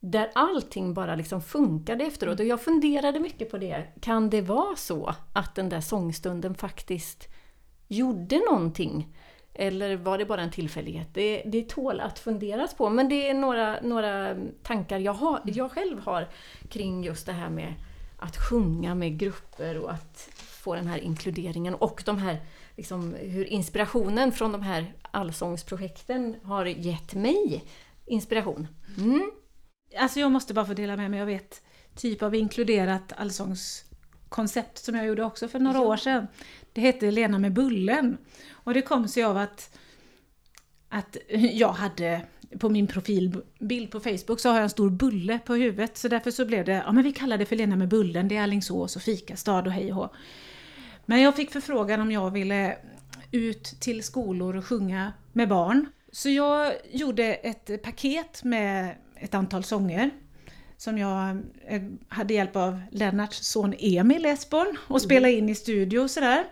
där 0.00 0.30
allting 0.34 0.94
bara 0.94 1.14
liksom 1.14 1.42
funkade 1.42 2.04
efteråt. 2.04 2.40
Och 2.40 2.46
jag 2.46 2.62
funderade 2.62 3.20
mycket 3.20 3.50
på 3.50 3.58
det. 3.58 3.84
Kan 4.00 4.30
det 4.30 4.40
vara 4.40 4.76
så 4.76 5.14
att 5.32 5.54
den 5.54 5.68
där 5.68 5.80
sångstunden 5.80 6.54
faktiskt 6.54 7.28
gjorde 7.88 8.38
någonting? 8.50 9.16
Eller 9.54 9.96
var 9.96 10.18
det 10.18 10.24
bara 10.24 10.42
en 10.42 10.50
tillfällighet? 10.50 11.08
Det, 11.14 11.42
det 11.46 11.68
tål 11.68 12.00
att 12.00 12.18
funderas 12.18 12.74
på. 12.74 12.90
Men 12.90 13.08
det 13.08 13.28
är 13.28 13.34
några, 13.34 13.80
några 13.80 14.36
tankar 14.62 14.98
jag, 14.98 15.12
har, 15.12 15.40
jag 15.44 15.70
själv 15.72 16.00
har 16.00 16.28
kring 16.68 17.04
just 17.04 17.26
det 17.26 17.32
här 17.32 17.50
med 17.50 17.74
att 18.18 18.36
sjunga 18.36 18.94
med 18.94 19.18
grupper 19.18 19.78
och 19.78 19.92
att 19.92 20.28
få 20.34 20.74
den 20.74 20.86
här 20.86 20.98
inkluderingen 20.98 21.74
och 21.74 22.02
de 22.06 22.18
här, 22.18 22.40
liksom, 22.76 23.14
hur 23.14 23.44
inspirationen 23.44 24.32
från 24.32 24.52
de 24.52 24.62
här 24.62 24.94
allsångsprojekten 25.10 26.36
har 26.42 26.64
gett 26.64 27.14
mig 27.14 27.64
inspiration. 28.06 28.68
Mm. 28.98 29.30
Alltså 29.96 30.20
jag 30.20 30.32
måste 30.32 30.54
bara 30.54 30.66
få 30.66 30.74
dela 30.74 30.96
med 30.96 31.10
mig, 31.10 31.18
jag 31.18 31.26
vet 31.26 31.62
typ 31.94 32.22
av 32.22 32.34
inkluderat 32.34 33.12
allsångskoncept 33.16 34.78
som 34.78 34.94
jag 34.94 35.06
gjorde 35.06 35.24
också 35.24 35.48
för 35.48 35.58
några 35.58 35.80
år 35.80 35.96
sedan. 35.96 36.26
Det 36.72 36.80
hette 36.80 37.10
Lena 37.10 37.38
med 37.38 37.52
bullen. 37.52 38.18
Och 38.50 38.74
det 38.74 38.82
kom 38.82 39.08
sig 39.08 39.24
av 39.24 39.36
att, 39.36 39.78
att 40.88 41.16
jag 41.52 41.72
hade 41.72 42.22
på 42.60 42.68
min 42.68 42.86
profilbild 42.86 43.90
på 43.90 44.00
Facebook 44.00 44.40
så 44.40 44.48
har 44.48 44.56
jag 44.56 44.62
en 44.62 44.70
stor 44.70 44.90
bulle 44.90 45.38
på 45.38 45.54
huvudet 45.54 45.96
så 45.96 46.08
därför 46.08 46.30
så 46.30 46.44
blev 46.44 46.64
det, 46.64 46.82
ja 46.86 46.92
men 46.92 47.04
vi 47.04 47.12
kallar 47.12 47.38
det 47.38 47.46
för 47.46 47.56
Lena 47.56 47.76
med 47.76 47.88
bullen, 47.88 48.28
det 48.28 48.36
är 48.36 48.42
Alingsås 48.42 48.96
och 48.96 49.02
fikastad 49.02 49.58
och 49.58 49.72
hej 49.72 49.92
och. 49.92 50.12
Men 51.06 51.20
jag 51.20 51.36
fick 51.36 51.50
förfrågan 51.50 52.00
om 52.00 52.12
jag 52.12 52.30
ville 52.30 52.78
ut 53.32 53.64
till 53.80 54.02
skolor 54.02 54.56
och 54.56 54.66
sjunga 54.66 55.12
med 55.32 55.48
barn. 55.48 55.86
Så 56.12 56.28
jag 56.28 56.72
gjorde 56.90 57.34
ett 57.34 57.82
paket 57.82 58.44
med 58.44 58.94
ett 59.20 59.34
antal 59.34 59.64
sånger 59.64 60.10
som 60.76 60.98
jag 60.98 61.28
eh, 61.66 61.82
hade 62.08 62.34
hjälp 62.34 62.56
av 62.56 62.80
Lennarts 62.90 63.38
son 63.38 63.74
Emil 63.78 64.26
Esborn 64.26 64.76
och 64.88 65.02
spela 65.02 65.28
in 65.28 65.48
i 65.48 65.54
studio 65.54 65.98
och 65.98 66.10
sådär. 66.10 66.44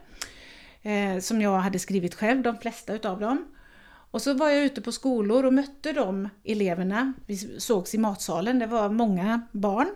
Eh, 0.83 1.21
som 1.21 1.43
jag 1.43 1.59
hade 1.59 1.79
skrivit 1.79 2.15
själv, 2.15 2.43
de 2.43 2.59
flesta 2.59 2.95
utav 2.95 3.21
dem. 3.21 3.45
Och 4.11 4.23
så 4.23 4.35
var 4.35 4.49
jag 4.49 4.65
ute 4.65 4.81
på 4.83 4.93
skolor 4.93 5.45
och 5.45 5.55
mötte 5.55 5.93
de 5.93 6.29
eleverna. 6.45 7.13
Vi 7.27 7.37
sågs 7.61 7.95
i 7.95 7.99
matsalen, 7.99 8.59
det 8.59 8.67
var 8.67 8.89
många 8.89 9.41
barn. 9.53 9.89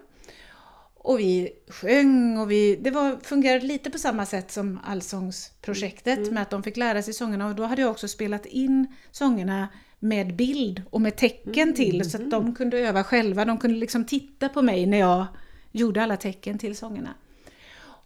Och 0.95 1.19
vi 1.19 1.51
sjöng 1.69 2.39
och 2.39 2.51
vi, 2.51 2.77
det 2.77 2.91
var, 2.91 3.17
fungerade 3.23 3.67
lite 3.67 3.91
på 3.91 3.99
samma 3.99 4.27
sätt 4.27 4.51
som 4.51 4.81
Allsångsprojektet 4.85 6.19
mm. 6.19 6.35
med 6.35 6.43
att 6.43 6.51
de 6.51 6.63
fick 6.63 6.77
lära 6.77 7.03
sig 7.03 7.15
sångerna 7.15 7.47
och 7.47 7.55
då 7.55 7.65
hade 7.65 7.83
jag 7.83 7.91
också 7.91 8.09
spelat 8.09 8.47
in 8.47 8.87
sångerna 9.11 9.69
med 10.01 10.37
bild 10.37 10.83
och 10.91 11.01
med 11.01 11.17
tecken 11.17 11.63
mm. 11.63 11.75
till 11.75 12.11
så 12.11 12.17
att 12.17 12.31
de 12.31 12.55
kunde 12.55 12.79
öva 12.79 13.05
själva. 13.05 13.45
De 13.45 13.59
kunde 13.59 13.77
liksom 13.77 14.05
titta 14.05 14.49
på 14.49 14.63
mig 14.63 14.87
när 14.87 14.99
jag 14.99 15.27
gjorde 15.73 16.03
alla 16.03 16.17
tecken 16.17 16.59
till 16.59 16.77
sångerna. 16.77 17.15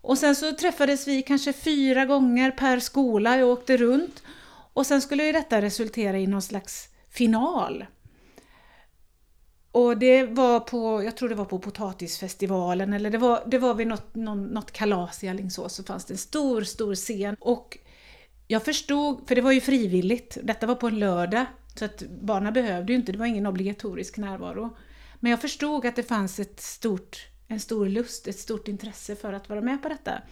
Och 0.01 0.19
sen 0.19 0.37
så 0.37 0.53
träffades 0.53 1.09
vi 1.09 1.23
kanske 1.23 1.53
fyra 1.53 2.05
gånger 2.05 2.51
per 2.51 2.81
skola, 2.81 3.37
jag 3.37 3.49
åkte 3.49 3.77
runt. 3.77 4.23
Och 4.73 4.87
sen 4.87 5.03
skulle 5.03 5.25
ju 5.25 5.33
detta 5.33 5.63
resultera 5.63 6.19
i 6.19 6.27
någon 6.27 6.43
slags 6.43 6.89
final. 7.11 7.85
Och 9.73 9.99
det 9.99 10.25
var 10.25 10.61
på, 10.61 11.03
jag 11.05 11.17
tror 11.17 11.29
det 11.29 11.35
var 11.35 11.45
på 11.45 11.59
potatisfestivalen 11.59 12.93
eller 12.93 13.11
det 13.11 13.19
var, 13.19 13.43
det 13.47 13.59
var 13.59 13.75
vid 13.75 13.87
något, 13.87 14.15
någon, 14.15 14.45
något 14.45 14.71
kalas 14.71 15.25
i 15.25 15.29
Alingsås 15.29 15.75
så 15.75 15.83
fanns 15.83 16.05
det 16.05 16.15
en 16.15 16.19
stor, 16.19 16.63
stor 16.63 16.95
scen. 16.95 17.37
Och 17.41 17.79
jag 18.47 18.65
förstod, 18.65 19.29
för 19.29 19.35
det 19.35 19.41
var 19.41 19.53
ju 19.53 19.61
frivilligt, 19.61 20.39
detta 20.43 20.67
var 20.67 20.75
på 20.75 20.87
en 20.87 20.99
lördag, 20.99 21.47
så 21.75 21.85
att 21.85 22.03
barnen 22.23 22.53
behövde 22.53 22.93
ju 22.93 22.99
inte, 22.99 23.13
det 23.13 23.19
var 23.19 23.27
ingen 23.27 23.47
obligatorisk 23.47 24.17
närvaro. 24.17 24.77
Men 25.21 25.31
jag 25.31 25.41
förstod 25.41 25.87
att 25.87 25.97
det 25.97 26.03
fanns 26.03 26.41
ett 26.41 26.61
stort, 26.61 27.27
en 27.49 27.61
stor 27.61 27.89
lust, 27.89 28.29
ett 28.29 28.39
stort 28.39 28.69
intresse 28.69 29.17
för 29.17 29.33
att 29.33 29.49
vara 29.49 29.61
med 29.61 29.83
på 29.83 29.89
detta. 29.89 30.23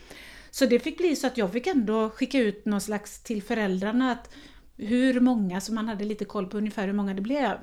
Så 0.50 0.66
det 0.66 0.78
fick 0.78 0.98
bli 0.98 1.16
så 1.16 1.26
att 1.26 1.36
jag 1.36 1.52
fick 1.52 1.66
ändå 1.66 2.10
skicka 2.10 2.38
ut 2.38 2.64
någon 2.64 2.80
slags 2.80 3.22
till 3.22 3.42
föräldrarna 3.42 4.12
att 4.12 4.30
hur 4.76 5.20
många, 5.20 5.60
så 5.60 5.72
man 5.72 5.88
hade 5.88 6.04
lite 6.04 6.24
koll 6.24 6.46
på 6.46 6.58
ungefär 6.58 6.86
hur 6.86 6.92
många 6.92 7.14
det 7.14 7.22
blev. 7.22 7.58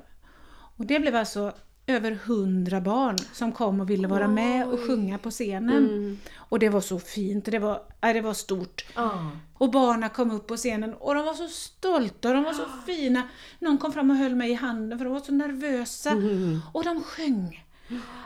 Och 0.76 0.86
det 0.86 1.00
blev 1.00 1.16
alltså 1.16 1.52
över 1.86 2.18
hundra 2.24 2.80
barn 2.80 3.16
som 3.32 3.52
kom 3.52 3.80
och 3.80 3.90
ville 3.90 4.08
vara 4.08 4.26
Oj. 4.26 4.32
med 4.32 4.66
och 4.66 4.80
sjunga 4.80 5.18
på 5.18 5.30
scenen. 5.30 5.88
Mm. 5.88 6.18
Och 6.36 6.58
det 6.58 6.68
var 6.68 6.80
så 6.80 6.98
fint, 6.98 7.44
det 7.44 7.58
var, 7.58 7.82
äh, 8.00 8.12
det 8.12 8.20
var 8.20 8.34
stort. 8.34 8.84
Ah. 8.94 9.10
Och 9.54 9.70
barnen 9.70 10.10
kom 10.10 10.30
upp 10.30 10.46
på 10.46 10.56
scenen 10.56 10.94
och 10.94 11.14
de 11.14 11.24
var 11.24 11.34
så 11.34 11.48
stolta, 11.48 12.32
de 12.32 12.44
var 12.44 12.52
så 12.52 12.62
ah. 12.62 12.86
fina. 12.86 13.22
Någon 13.58 13.78
kom 13.78 13.92
fram 13.92 14.10
och 14.10 14.16
höll 14.16 14.34
mig 14.34 14.50
i 14.50 14.54
handen 14.54 14.98
för 14.98 15.04
de 15.04 15.14
var 15.14 15.20
så 15.20 15.32
nervösa. 15.32 16.10
Mm. 16.10 16.60
Och 16.72 16.84
de 16.84 17.02
sjöng. 17.02 17.66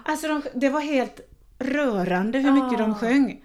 Alltså 0.04 0.28
de, 0.28 0.42
det 0.54 0.68
var 0.68 0.80
helt 0.80 1.20
rörande 1.58 2.38
hur 2.38 2.52
mycket 2.52 2.80
ah. 2.80 2.82
de 2.82 2.94
sjöng. 2.94 3.44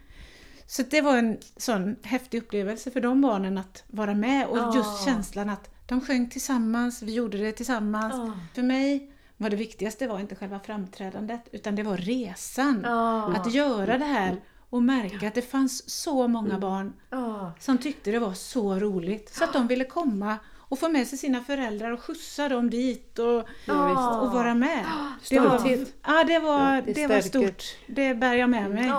Så 0.67 0.84
det 0.84 1.02
var 1.02 1.17
en 1.17 1.38
sån 1.58 1.95
häftig 2.04 2.38
upplevelse 2.38 2.91
för 2.91 3.02
de 3.02 3.22
barnen 3.22 3.58
att 3.58 3.84
vara 3.88 4.13
med 4.13 4.48
och 4.48 4.76
just 4.76 5.06
känslan 5.06 5.50
att 5.50 5.69
de 5.86 6.02
sjöng 6.02 6.30
tillsammans, 6.30 7.02
vi 7.02 7.13
gjorde 7.13 7.38
det 7.38 7.52
tillsammans. 7.52 8.34
För 8.56 8.62
mig 8.62 9.12
var 9.39 9.49
det 9.49 9.56
viktigaste 9.56 10.08
var 10.08 10.19
inte 10.19 10.36
själva 10.36 10.60
framträdandet 10.60 11.41
utan 11.52 11.75
det 11.75 11.84
var 11.84 11.97
resan. 11.97 12.86
Oh. 12.86 13.39
Att 13.39 13.54
göra 13.54 13.97
det 13.97 14.06
här 14.06 14.41
och 14.69 14.84
märka 14.84 15.28
att 15.28 15.36
det 15.36 15.41
fanns 15.41 15.89
så 15.89 16.28
många 16.28 16.49
mm. 16.49 16.60
barn 16.60 16.93
oh. 17.12 17.49
som 17.60 17.78
tyckte 17.78 18.12
det 18.12 18.19
var 18.19 18.34
så 18.34 18.75
roligt 18.75 19.36
så 19.36 19.43
att 19.43 19.54
de 19.54 19.67
ville 19.67 19.86
komma 19.86 20.38
och 20.58 20.80
få 20.80 20.89
med 20.89 21.08
sig 21.08 21.17
sina 21.17 21.43
föräldrar 21.43 21.91
och 21.91 21.99
skjutsa 21.99 22.49
dem 22.49 22.69
dit 22.69 23.19
och, 23.19 23.45
oh. 23.67 24.19
och 24.19 24.34
vara 24.34 24.56
med. 24.56 24.86
Det 25.30 25.39
var, 25.39 25.78
ja, 26.04 26.23
det 26.23 26.39
var, 26.39 26.75
ja, 26.75 26.82
det, 26.86 26.93
det 26.93 27.08
var 27.08 27.21
stort. 27.21 27.63
Det 27.88 28.13
bär 28.13 28.34
jag 28.34 28.49
med 28.49 28.71
mig. 28.71 28.91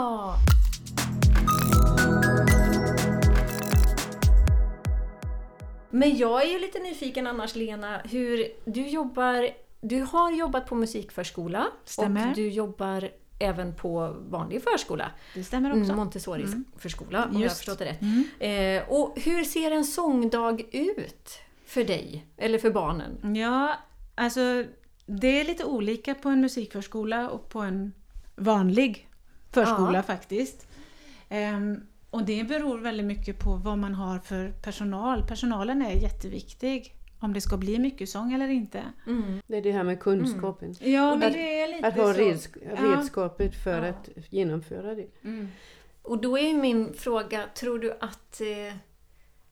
Men 5.90 6.16
jag 6.16 6.42
är 6.42 6.53
ju 6.53 6.59
lite 6.59 6.79
nyfiken 6.79 7.26
annars 7.26 7.55
Lena, 7.55 8.00
hur 8.05 8.46
du 8.64 8.88
jobbar 8.88 9.50
du 9.81 10.03
har 10.03 10.31
jobbat 10.31 10.66
på 10.66 10.75
musikförskola 10.75 11.66
Stämmer. 11.85 12.29
och 12.29 12.35
du 12.35 12.49
jobbar 12.49 13.11
även 13.38 13.75
på 13.75 14.16
vanlig 14.29 14.62
förskola. 14.62 15.11
Det 15.35 15.45
stämmer 15.45 15.81
också. 15.81 15.95
Montessori 15.95 16.43
mm. 16.43 16.64
om 16.75 17.12
Just. 17.12 17.33
jag 17.33 17.40
har 17.40 17.49
förstått 17.49 17.79
det 17.79 17.85
rätt. 17.85 18.03
Mm. 18.03 18.25
Eh, 18.79 18.93
och 18.93 19.21
hur 19.21 19.45
ser 19.45 19.71
en 19.71 19.85
sångdag 19.85 20.62
ut 20.73 21.38
för 21.66 21.85
dig 21.85 22.27
eller 22.37 22.59
för 22.59 22.71
barnen? 22.71 23.37
Ja, 23.37 23.77
alltså 24.14 24.64
det 25.07 25.40
är 25.40 25.45
lite 25.45 25.64
olika 25.64 26.14
på 26.14 26.29
en 26.29 26.40
musikförskola 26.40 27.31
och 27.31 27.49
på 27.49 27.61
en 27.61 27.93
vanlig 28.37 29.09
förskola 29.51 29.99
ja. 29.99 30.03
faktiskt. 30.03 30.66
Um, 31.31 31.87
och 32.11 32.25
det 32.25 32.45
beror 32.45 32.79
väldigt 32.79 33.07
mycket 33.07 33.38
på 33.38 33.57
vad 33.57 33.79
man 33.79 33.95
har 33.95 34.19
för 34.19 34.49
personal. 34.51 35.27
Personalen 35.27 35.83
är 35.83 35.93
jätteviktig 35.93 36.95
om 37.20 37.33
det 37.33 37.40
ska 37.40 37.56
bli 37.56 37.78
mycket 37.78 38.09
sång 38.09 38.33
eller 38.33 38.48
inte. 38.48 38.83
Mm. 39.06 39.40
Det 39.46 39.56
är 39.56 39.62
det 39.62 39.72
här 39.72 39.85
med 39.85 40.00
kunskapen. 40.00 40.74
Mm. 40.80 40.92
Ja, 40.92 41.16
men 41.16 41.28
att, 41.28 41.33
det 41.33 41.61
är 41.61 41.68
lite 41.68 41.87
att 41.87 41.96
ha 41.96 42.12
redsk 42.12 42.56
redskapet 42.62 43.52
ja. 43.54 43.61
för 43.64 43.83
ja. 43.83 43.88
att 43.88 44.09
genomföra 44.33 44.94
det. 44.94 45.06
Mm. 45.24 45.48
Och 46.02 46.20
då 46.20 46.38
är 46.38 46.54
min 46.54 46.94
fråga, 46.94 47.44
tror 47.54 47.78
du 47.78 47.92
att 48.00 48.40
eh, 48.40 48.74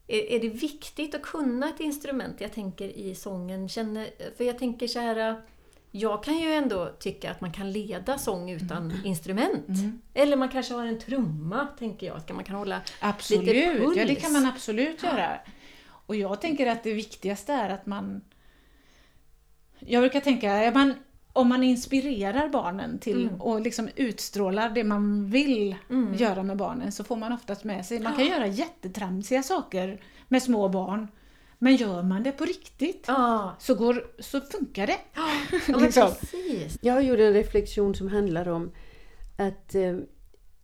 är, 0.07 0.40
det 0.40 0.48
viktigt 0.48 1.14
att 1.14 1.22
kunna 1.22 1.68
ett 1.68 1.81
instrument? 1.81 2.40
Jag 2.40 2.52
tänker 2.52 2.88
i 2.88 3.14
sången. 3.14 3.68
Känner, 3.68 4.09
för 4.37 4.44
jag 4.44 4.59
tänker 4.59 4.87
så 4.87 4.98
här 4.98 5.42
jag 5.90 6.24
kan 6.24 6.38
ju 6.38 6.52
ändå 6.52 6.90
tycka 6.98 7.31
att 7.31 7.40
man 7.40 7.52
kan 7.52 7.72
leda 7.72 8.18
sång 8.18 8.50
utan 8.50 8.90
mm. 8.90 9.07
instrument. 9.07 9.68
Mm. 9.68 10.00
Eller 10.14 10.37
man 10.37 10.48
kanske 10.48 10.74
har 10.74 10.87
en 10.87 10.98
trumma, 10.98 11.68
tänker 11.78 12.07
jag. 12.07 12.22
Ska 12.22 12.35
man 12.35 12.44
kan 12.44 12.57
hålla 12.57 12.81
absolut. 13.00 13.46
lite 13.46 13.78
puls. 13.78 13.96
Ja, 13.96 14.04
det 14.04 14.14
kan 14.14 14.33
man 14.33 14.46
absolut 14.46 15.02
göra. 15.02 15.38
Och 16.09 16.16
jag 16.16 16.40
tänker 16.40 16.66
att 16.66 16.83
det 16.83 16.94
viktigaste 16.94 17.53
är 17.53 17.71
att 17.71 17.87
man... 17.87 18.21
Jag 19.79 20.03
brukar 20.03 20.21
tänka, 20.21 20.71
man, 20.75 20.94
om 21.33 21.49
man 21.49 21.62
inspirerar 21.62 22.49
barnen 22.49 22.99
till 22.99 23.23
mm. 23.23 23.40
och 23.40 23.61
liksom 23.61 23.88
utstrålar 23.97 24.71
det 24.71 24.85
man 24.85 25.31
vill 25.31 25.77
mm. 25.90 26.14
göra 26.14 26.42
med 26.42 26.57
barnen 26.57 26.92
så 26.92 27.05
får 27.05 27.16
man 27.16 27.33
oftast 27.33 27.64
med 27.64 27.87
sig, 27.87 28.01
man 28.01 28.16
kan 28.16 28.27
göra 28.27 28.47
jättetramsiga 28.47 29.42
saker 29.42 30.03
med 30.29 30.42
små 30.42 30.68
barn. 30.68 31.09
Men 31.59 31.77
gör 31.77 32.03
man 32.03 32.23
det 32.23 32.33
på 32.33 32.44
riktigt 32.44 33.05
ja. 33.09 33.57
så, 33.59 33.75
går, 33.75 34.07
så 34.18 34.40
funkar 34.40 34.87
det. 34.87 34.99
Ja, 35.14 35.29
liksom. 35.81 36.11
precis. 36.21 36.79
Jag 36.81 37.03
gjorde 37.03 37.27
en 37.27 37.33
reflektion 37.33 37.94
som 37.94 38.09
handlar 38.09 38.49
om 38.49 38.73
att 39.37 39.75
eh, 39.75 39.97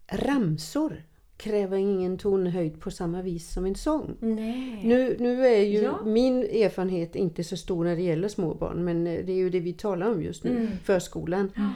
ramsor 0.08 1.02
kräver 1.36 1.76
ingen 1.76 2.18
tonhöjd 2.18 2.80
på 2.80 2.90
samma 2.90 3.22
vis 3.22 3.52
som 3.52 3.64
en 3.64 3.74
sång. 3.74 4.16
Nej. 4.20 4.80
Nu, 4.84 5.16
nu 5.20 5.46
är 5.46 5.62
ju 5.62 5.82
ja. 5.82 6.04
min 6.04 6.42
erfarenhet 6.42 7.16
inte 7.16 7.44
så 7.44 7.56
stor 7.56 7.84
när 7.84 7.96
det 7.96 8.02
gäller 8.02 8.28
småbarn 8.28 8.84
men 8.84 9.06
eh, 9.06 9.24
det 9.24 9.32
är 9.32 9.36
ju 9.36 9.50
det 9.50 9.60
vi 9.60 9.72
talar 9.72 10.10
om 10.10 10.22
just 10.22 10.44
nu, 10.44 10.50
mm. 10.50 10.68
förskolan. 10.84 11.52
Mm. 11.56 11.70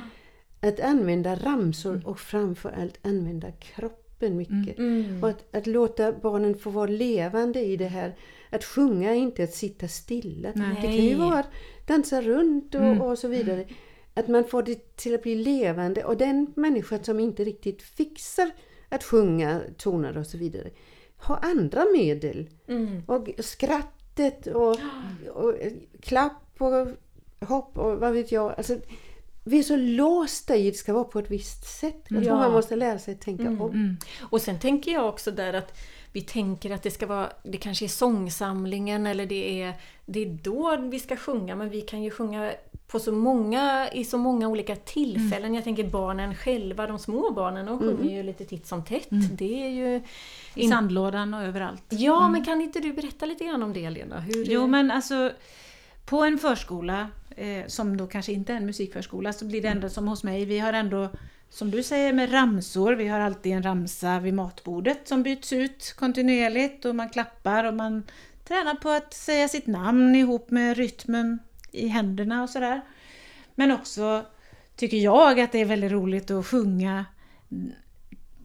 Att 0.61 0.81
använda 0.81 1.35
ramsor 1.35 1.95
mm. 1.95 2.07
och 2.07 2.21
framförallt 2.21 3.07
använda 3.07 3.53
kroppen 3.53 4.37
mycket. 4.37 4.79
Mm. 4.79 5.05
mm. 5.05 5.25
Och 5.25 5.31
att, 5.31 5.55
att, 5.55 5.67
låta 5.67 6.13
barnen 6.13 6.55
få 6.55 6.71
vara 6.71 6.91
levande 6.91 7.61
i 7.61 7.77
det 7.77 7.87
här. 7.87 8.17
Att 8.51 8.65
sjunga 8.65 9.11
är 9.11 9.15
inte 9.15 9.45
att 9.45 9.55
sitta 9.55 9.89
stilla. 9.89 10.53
Nej. 10.55 10.75
Det 10.75 10.83
kan 10.83 11.07
ju 11.07 11.15
vara 11.15 11.39
att 11.39 11.51
dansa 11.87 12.23
runt 12.23 12.75
och, 12.75 12.81
mm. 12.81 13.03
och 13.03 13.19
så 13.19 13.29
vidare. 13.29 13.65
Att 14.15 14.29
man 14.29 14.45
får 14.45 14.63
det 14.63 14.97
till 14.97 15.15
att 15.15 15.23
bli 15.23 15.35
levande 15.35 16.05
och 16.05 16.17
den 16.17 16.53
människa 16.57 16.99
som 17.03 17.21
inte 17.21 17.45
riktigt 17.45 17.83
fixar 17.83 18.51
att 18.89 19.05
sjunga 19.05 19.61
toner 19.77 20.19
och 20.19 20.27
så 20.27 20.39
vidare. 20.39 20.71
Ha 21.17 21.37
andra 21.37 21.85
medel. 21.93 22.49
Mm. 22.69 23.03
Och 23.07 23.29
skrattet 23.39 24.47
och, 24.47 24.77
och, 25.35 25.55
klapp 26.01 26.43
och 26.59 26.89
hopp 27.49 27.79
och 27.79 28.01
vad 28.01 28.13
vet 28.13 28.33
jag. 28.33 28.55
Alltså, 28.57 28.77
vi 29.45 29.59
är 29.59 29.63
så 29.63 29.77
låsta 29.77 30.57
i 30.57 30.69
att 30.69 30.75
det 30.75 30.79
ska 30.79 30.93
vara 30.93 31.05
på 31.05 31.19
ett 31.19 31.31
visst 31.31 31.79
sätt. 31.81 32.05
Jag 32.09 32.25
tror 32.25 32.37
ja. 32.37 32.39
man 32.39 32.53
måste 32.53 32.77
lära 32.77 32.99
sig 32.99 33.15
att 33.15 33.21
tänka 33.21 33.43
mm. 33.43 33.61
om. 33.61 33.71
Mm. 33.71 33.97
Och 34.21 34.41
sen 34.41 34.59
tänker 34.59 34.91
jag 34.93 35.09
också 35.09 35.31
där 35.31 35.53
att 35.53 35.79
vi 36.13 36.21
tänker 36.21 36.71
att 36.71 36.83
det 36.83 36.91
ska 36.91 37.07
vara, 37.07 37.33
det 37.43 37.59
kanske 37.59 37.85
är 37.85 37.89
sångsamlingen 37.89 39.07
eller 39.07 39.27
det 39.27 39.63
är, 39.63 39.75
det 40.09 40.23
är 40.23 40.39
då 40.43 40.77
vi 40.77 41.01
ska 41.01 41.17
sjunga 41.17 41.57
men 41.57 41.71
vi 41.71 41.81
kan 41.81 42.03
ju 42.03 42.11
sjunga 42.11 42.53
på 42.87 42.99
så 42.99 43.13
många, 43.13 43.89
i 43.93 44.05
så 44.05 44.19
många 44.19 44.49
olika 44.49 44.77
tillfällen. 44.77 45.45
Mm. 45.45 45.55
Jag 45.55 45.65
tänker 45.65 45.85
barnen 45.85 46.35
själva, 46.35 46.87
de 46.87 46.99
små 46.99 47.31
barnen, 47.31 47.67
de 47.67 47.79
sjunger 47.79 48.01
mm. 48.01 48.15
ju 48.15 48.23
lite 48.23 48.45
titt 48.45 48.67
som 48.67 48.85
tätt. 48.85 49.11
Mm. 49.11 49.37
Det 49.37 49.65
är 49.65 49.69
ju... 49.69 50.03
I 50.55 50.69
sandlådan 50.69 51.35
och 51.35 51.43
överallt. 51.43 51.85
Ja, 51.89 52.19
mm. 52.19 52.33
men 52.33 52.45
kan 52.45 52.61
inte 52.61 52.81
du 52.81 52.93
berätta 52.93 53.27
lite 53.27 53.45
grann 53.45 53.63
om 53.63 53.73
det 53.73 53.91
Lena? 53.91 54.21
Hur 54.21 54.45
jo, 54.45 54.67
men 54.67 54.91
alltså 54.91 55.31
på 56.07 56.25
en 56.25 56.39
förskola, 56.39 57.09
eh, 57.37 57.67
som 57.67 57.97
då 57.97 58.07
kanske 58.07 58.33
inte 58.33 58.53
är 58.53 58.57
en 58.57 58.67
musikförskola, 58.67 59.33
så 59.33 59.45
blir 59.45 59.63
det 59.63 59.69
ändå 59.69 59.89
som 59.89 60.09
hos 60.09 60.25
mig. 60.25 60.45
Vi 60.45 60.59
har 60.59 60.73
ändå, 60.73 61.09
som 61.49 61.71
du 61.71 61.83
säger, 61.83 62.13
med 62.13 62.33
ramsor. 62.33 62.93
Vi 62.93 63.09
har 63.09 63.21
alltid 63.21 63.53
en 63.53 63.63
ramsa 63.63 64.21
vid 64.21 64.35
matbordet 64.35 65.09
som 65.09 65.23
byts 65.23 65.53
ut 65.53 65.95
kontinuerligt 65.99 66.85
och 66.85 66.95
man 66.95 67.09
klappar 67.09 67.65
och 67.65 67.75
man 67.75 68.03
tränar 68.49 68.75
på 68.75 68.91
att 68.91 69.15
säga 69.15 69.49
sitt 69.49 69.67
namn 69.67 70.15
ihop 70.15 70.51
med 70.51 70.77
rytmen 70.77 71.39
i 71.73 71.89
händerna 71.89 72.43
och 72.43 72.51
sådär. 72.51 72.81
Men 73.55 73.73
också 73.73 74.25
tycker 74.77 74.97
jag 74.97 75.41
att 75.41 75.53
det 75.53 75.61
är 75.61 75.65
väldigt 75.65 75.93
roligt 75.93 76.31
att 76.31 76.47
sjunga 76.47 77.05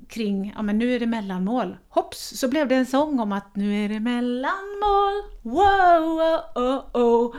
kring, 0.09 0.53
ja 0.55 0.61
men 0.61 0.77
nu 0.77 0.95
är 0.95 0.99
det 0.99 1.05
mellanmål. 1.05 1.77
Hopps, 1.89 2.39
så 2.39 2.47
blev 2.47 2.67
det 2.67 2.75
en 2.75 2.85
sång 2.85 3.19
om 3.19 3.31
att 3.31 3.55
nu 3.55 3.85
är 3.85 3.89
det 3.89 3.99
mellanmål. 3.99 5.23
Wow, 5.41 6.21
oh, 6.55 6.85
oh, 6.93 6.95
oh. 7.01 7.35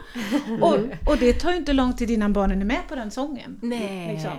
och, 0.61 0.79
och 1.07 1.17
det 1.21 1.33
tar 1.33 1.51
ju 1.51 1.57
inte 1.57 1.73
lång 1.73 1.93
tid 1.93 2.11
innan 2.11 2.33
barnen 2.33 2.61
är 2.61 2.65
med 2.65 2.89
på 2.89 2.95
den 2.95 3.11
sången. 3.11 3.59
Nej. 3.63 4.13
Liksom. 4.13 4.33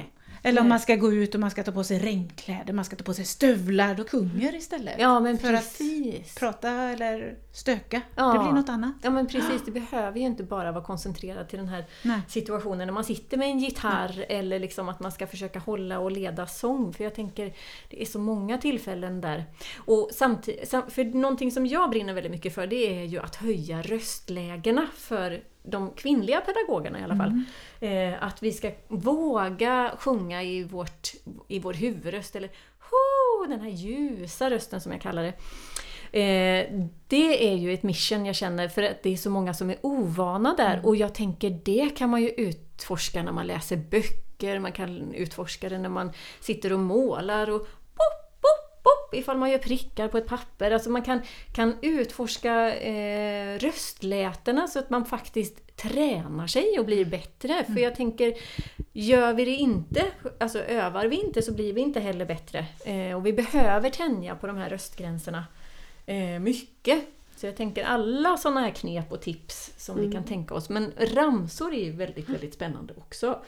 Eller 0.43 0.61
om 0.61 0.69
man 0.69 0.79
ska 0.79 0.95
gå 0.95 1.13
ut 1.13 1.33
och 1.33 1.41
man 1.41 1.51
ska 1.51 1.63
ta 1.63 1.71
på 1.71 1.83
sig 1.83 1.99
regnkläder, 1.99 2.73
man 2.73 2.85
ska 2.85 2.95
ta 2.95 3.03
på 3.03 3.13
sig 3.13 3.25
stövlar, 3.25 3.95
då 3.95 4.03
sjunger 4.03 4.55
istället. 4.55 4.95
Ja 4.99 5.19
men 5.19 5.37
För 5.37 5.53
att 5.53 5.77
precis. 5.77 6.35
Prata 6.35 6.69
eller 6.71 7.37
stöka, 7.55 8.01
Ja. 8.15 8.33
det 8.33 8.39
blir 8.39 8.51
något 8.51 8.69
annat. 8.69 8.93
Ja 9.01 9.09
men 9.09 9.27
precis, 9.27 9.61
det 9.65 9.71
behöver 9.71 10.19
ju 10.19 10.25
inte 10.25 10.43
bara 10.43 10.71
vara 10.71 10.83
koncentrerat 10.83 11.49
till 11.49 11.59
den 11.59 11.67
här 11.67 11.85
Nej. 12.01 12.21
situationen 12.27 12.87
när 12.87 12.93
man 12.93 13.03
sitter 13.03 13.37
med 13.37 13.47
en 13.49 13.59
gitarr 13.59 14.25
eller 14.29 14.59
liksom 14.59 14.89
att 14.89 14.99
man 14.99 15.11
ska 15.11 15.27
försöka 15.27 15.59
hålla 15.59 15.99
och 15.99 16.11
leda 16.11 16.47
sång. 16.47 16.93
För 16.93 17.03
jag 17.03 17.15
tänker, 17.15 17.53
det 17.89 18.01
är 18.01 18.05
så 18.05 18.19
många 18.19 18.57
tillfällen 18.57 19.21
där. 19.21 19.45
Och 19.77 20.09
samtidigt, 20.13 20.69
för 20.69 21.03
någonting 21.17 21.51
som 21.51 21.65
jag 21.65 21.89
brinner 21.89 22.13
väldigt 22.13 22.31
mycket 22.31 22.55
för 22.55 22.67
det 22.67 22.99
är 23.01 23.03
ju 23.05 23.19
att 23.19 23.35
höja 23.35 23.81
röstlägena 23.81 24.87
för 24.95 25.43
de 25.63 25.91
kvinnliga 25.91 26.41
pedagogerna 26.41 26.99
i 26.99 27.03
alla 27.03 27.15
fall. 27.15 27.41
Eh, 27.79 28.23
att 28.23 28.43
vi 28.43 28.51
ska 28.51 28.71
våga 28.87 29.91
sjunga 29.99 30.43
i, 30.43 30.63
vårt, 30.63 31.09
i 31.47 31.59
vår 31.59 31.73
huvudröst 31.73 32.35
eller 32.35 32.49
ho, 32.79 33.45
den 33.47 33.61
här 33.61 33.69
ljusa 33.69 34.49
rösten 34.49 34.81
som 34.81 34.91
jag 34.91 35.01
kallar 35.01 35.23
det. 35.23 35.33
Eh, 36.15 36.65
det 37.07 37.51
är 37.51 37.55
ju 37.55 37.73
ett 37.73 37.83
mission 37.83 38.25
jag 38.25 38.35
känner 38.35 38.67
för 38.67 38.83
att 38.83 39.03
det 39.03 39.13
är 39.13 39.17
så 39.17 39.29
många 39.29 39.53
som 39.53 39.69
är 39.69 39.77
ovana 39.81 40.55
där 40.57 40.81
och 40.83 40.95
jag 40.95 41.15
tänker 41.15 41.59
det 41.65 41.89
kan 41.97 42.09
man 42.09 42.21
ju 42.21 42.29
utforska 42.29 43.23
när 43.23 43.31
man 43.31 43.47
läser 43.47 43.77
böcker, 43.77 44.59
man 44.59 44.71
kan 44.71 45.13
utforska 45.13 45.69
det 45.69 45.77
när 45.77 45.89
man 45.89 46.11
sitter 46.39 46.73
och 46.73 46.79
målar 46.79 47.49
och 47.49 47.59
pop, 47.61 48.41
pop, 48.41 48.83
pop 48.83 49.13
ifall 49.13 49.37
man 49.37 49.51
gör 49.51 49.57
prickar 49.57 50.07
på 50.07 50.17
ett 50.17 50.27
papper. 50.27 50.71
Alltså 50.71 50.89
man 50.89 51.01
kan, 51.01 51.21
kan 51.55 51.75
utforska 51.81 52.75
eh, 52.75 53.59
röstlätena 53.59 54.67
så 54.67 54.79
att 54.79 54.89
man 54.89 55.05
faktiskt 55.05 55.77
tränar 55.77 56.47
sig 56.47 56.79
och 56.79 56.85
blir 56.85 57.05
bättre. 57.05 57.63
För 57.63 57.79
jag 57.79 57.95
tänker, 57.95 58.33
gör 58.93 59.33
vi 59.33 59.45
det 59.45 59.55
inte, 59.55 60.05
alltså 60.39 60.59
övar 60.59 61.05
vi 61.05 61.15
inte 61.15 61.41
så 61.41 61.53
blir 61.53 61.73
vi 61.73 61.81
inte 61.81 61.99
heller 61.99 62.25
bättre. 62.25 62.65
Eh, 62.85 63.15
och 63.15 63.25
vi 63.25 63.33
behöver 63.33 63.89
tänja 63.89 64.35
på 64.35 64.47
de 64.47 64.57
här 64.57 64.69
röstgränserna 64.69 65.45
eh, 66.05 66.39
mycket. 66.39 67.05
Så 67.35 67.45
jag 67.45 67.55
tänker 67.55 67.83
alla 67.83 68.37
sådana 68.37 68.61
här 68.61 68.71
knep 68.71 69.11
och 69.11 69.21
tips 69.21 69.73
som 69.77 69.99
vi 70.01 70.11
kan 70.11 70.23
tänka 70.23 70.53
oss. 70.53 70.69
Men 70.69 70.91
ramsor 70.97 71.73
är 71.73 71.83
ju 71.83 71.91
väldigt, 71.91 72.29
väldigt 72.29 72.53
spännande 72.53 72.93
också. 72.97 73.39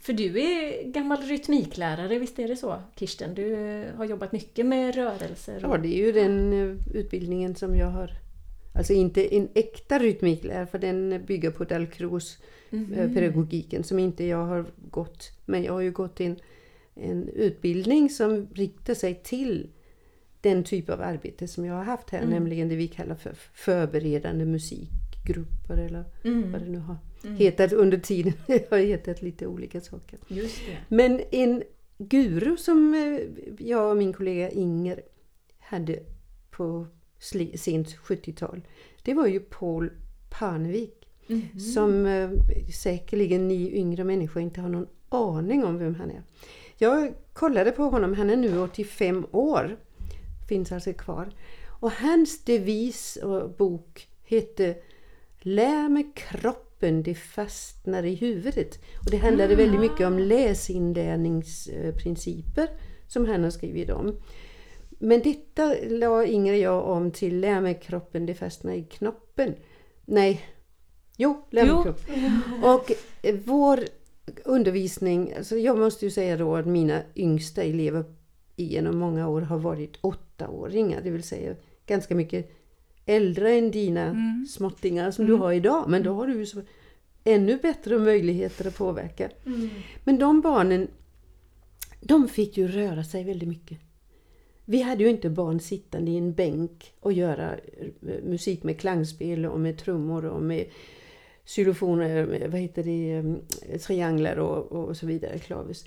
För 0.00 0.12
du 0.12 0.40
är 0.40 0.84
gammal 0.84 1.22
rytmiklärare, 1.22 2.18
visst 2.18 2.38
är 2.38 2.48
det 2.48 2.56
så 2.56 2.82
Kirsten? 2.96 3.34
Du 3.34 3.84
har 3.96 4.04
jobbat 4.04 4.32
mycket 4.32 4.66
med 4.66 4.94
rörelser. 4.94 5.58
Ja, 5.62 5.68
Och... 5.68 5.80
det 5.80 5.88
är 5.88 6.06
ju 6.06 6.12
den 6.12 6.52
eh, 6.52 6.96
utbildningen 6.96 7.54
som 7.54 7.76
jag 7.76 7.90
har. 7.90 8.10
Alltså 8.74 8.92
inte 8.92 9.36
en 9.36 9.48
äkta 9.54 9.98
rytmiklärare 9.98 10.66
för 10.66 10.78
den 10.78 11.24
bygger 11.26 11.50
på 11.50 11.64
Dalcroze 11.64 12.38
eh, 12.70 13.12
pedagogiken 13.14 13.84
som 13.84 13.98
inte 13.98 14.24
jag 14.24 14.44
har 14.44 14.66
gått. 14.90 15.32
Men 15.44 15.62
jag 15.62 15.72
har 15.72 15.80
ju 15.80 15.92
gått 15.92 16.20
en, 16.20 16.36
en 16.94 17.28
utbildning 17.28 18.10
som 18.10 18.48
riktar 18.54 18.94
sig 18.94 19.14
till 19.14 19.70
den 20.46 20.64
typ 20.64 20.90
av 20.90 21.00
arbete 21.00 21.48
som 21.48 21.64
jag 21.64 21.74
har 21.74 21.84
haft 21.84 22.10
här, 22.10 22.26
nämligen 22.26 22.68
det 22.68 22.76
vi 22.76 22.88
kallar 22.88 23.14
för 23.14 23.32
förberedande 23.54 24.44
musikgrupper 24.44 25.76
eller 25.76 26.04
vad 26.52 26.60
det 26.60 26.68
nu 26.68 26.78
har 26.78 26.96
hetat 27.36 27.72
under 27.72 27.98
tiden. 27.98 28.32
Det 28.46 28.70
har 28.70 28.78
hetat 28.78 29.22
lite 29.22 29.46
olika 29.46 29.80
saker. 29.80 30.18
Men 30.88 31.20
en 31.30 31.62
guru 31.98 32.56
som 32.56 32.94
eh, 32.94 33.20
jag 33.66 33.90
och 33.90 33.96
min 33.96 34.12
kollega 34.12 34.50
Inger 34.50 35.00
hade 35.58 35.98
på 36.50 36.86
sent 37.54 37.96
70-tal, 37.96 38.62
det 39.02 39.14
var 39.14 39.26
ju 39.26 39.40
Paul 39.40 39.90
Parnevik. 40.30 41.08
Som 41.74 42.06
eh, 42.06 42.30
säkerligen 42.82 43.48
ni 43.48 43.72
yngre 43.72 44.04
människor 44.04 44.42
inte 44.42 44.60
har 44.60 44.68
någon 44.68 44.86
aning 45.08 45.64
om 45.64 45.78
vem 45.78 45.94
han 45.94 46.10
är. 46.10 46.22
Jag 46.78 47.14
kollade 47.32 47.70
på 47.70 47.82
honom, 47.82 48.14
han 48.14 48.30
är 48.30 48.36
nu 48.36 48.58
85 48.58 49.26
år. 49.32 49.76
Finns 50.48 50.72
alltså 50.72 50.92
kvar. 50.92 51.30
Och 51.80 51.92
hans 51.92 52.44
devis 52.44 53.16
och 53.16 53.50
bok 53.50 54.08
hette 54.24 54.74
Lär 55.40 55.88
med 55.88 56.16
kroppen, 56.16 57.02
det 57.02 57.14
fastnar 57.14 58.02
i 58.02 58.14
huvudet. 58.14 58.78
Och 59.04 59.10
det 59.10 59.16
handlade 59.16 59.56
väldigt 59.56 59.80
mycket 59.80 60.06
om 60.06 60.18
läsinlärningsprinciper 60.18 62.68
som 63.08 63.26
han 63.26 63.44
har 63.44 63.50
skrivit 63.50 63.90
om. 63.90 64.16
Men 64.98 65.20
detta 65.22 65.74
la 65.88 66.24
Inger 66.24 66.52
och 66.52 66.58
jag 66.58 66.84
om 66.88 67.10
till 67.10 67.40
Lär 67.40 67.60
med 67.60 67.82
kroppen, 67.82 68.26
det 68.26 68.34
fastnar 68.34 68.72
i 68.72 68.82
knoppen. 68.84 69.54
Nej, 70.04 70.44
jo, 71.16 71.42
Lär 71.50 71.62
med 71.64 71.72
Jo. 71.76 71.82
kroppen. 71.82 72.40
Och 72.62 72.92
eh, 73.22 73.34
vår 73.44 73.80
undervisning, 74.44 75.34
alltså 75.36 75.56
jag 75.56 75.78
måste 75.78 76.04
ju 76.04 76.10
säga 76.10 76.36
då 76.36 76.56
att 76.56 76.66
mina 76.66 77.02
yngsta 77.16 77.62
elever 77.62 78.04
genom 78.64 78.98
många 78.98 79.28
år 79.28 79.40
har 79.40 79.58
varit 79.58 79.98
åttaåringar, 80.00 81.00
det 81.02 81.10
vill 81.10 81.22
säga 81.22 81.54
ganska 81.86 82.14
mycket 82.14 82.52
äldre 83.06 83.54
än 83.54 83.70
dina 83.70 84.16
småttingar 84.48 85.10
som 85.10 85.26
du 85.26 85.34
har 85.34 85.52
idag. 85.52 85.84
Men 85.88 86.02
då 86.02 86.14
har 86.14 86.26
du 86.26 86.46
så 86.46 86.62
ännu 87.24 87.56
bättre 87.56 87.98
möjligheter 87.98 88.66
att 88.66 88.76
påverka. 88.76 89.30
Men 90.04 90.18
de 90.18 90.40
barnen, 90.40 90.88
de 92.00 92.28
fick 92.28 92.56
ju 92.56 92.68
röra 92.68 93.04
sig 93.04 93.24
väldigt 93.24 93.48
mycket. 93.48 93.78
Vi 94.64 94.82
hade 94.82 95.04
ju 95.04 95.10
inte 95.10 95.30
barn 95.30 95.60
sittande 95.60 96.10
i 96.10 96.16
en 96.16 96.32
bänk 96.32 96.92
och 97.00 97.12
göra 97.12 97.54
eh, 97.54 98.24
musik 98.24 98.62
med 98.62 98.80
klangspel 98.80 99.46
och 99.46 99.60
med 99.60 99.78
trummor 99.78 100.24
och 100.24 100.42
med 100.42 100.66
xylofoner, 101.44 102.48
vad 102.48 102.60
heter 102.60 102.82
det, 102.82 103.12
eh, 103.72 103.78
trianglar 103.78 104.36
och, 104.36 104.72
och 104.72 104.96
så 104.96 105.06
vidare, 105.06 105.38
klavis. 105.38 105.84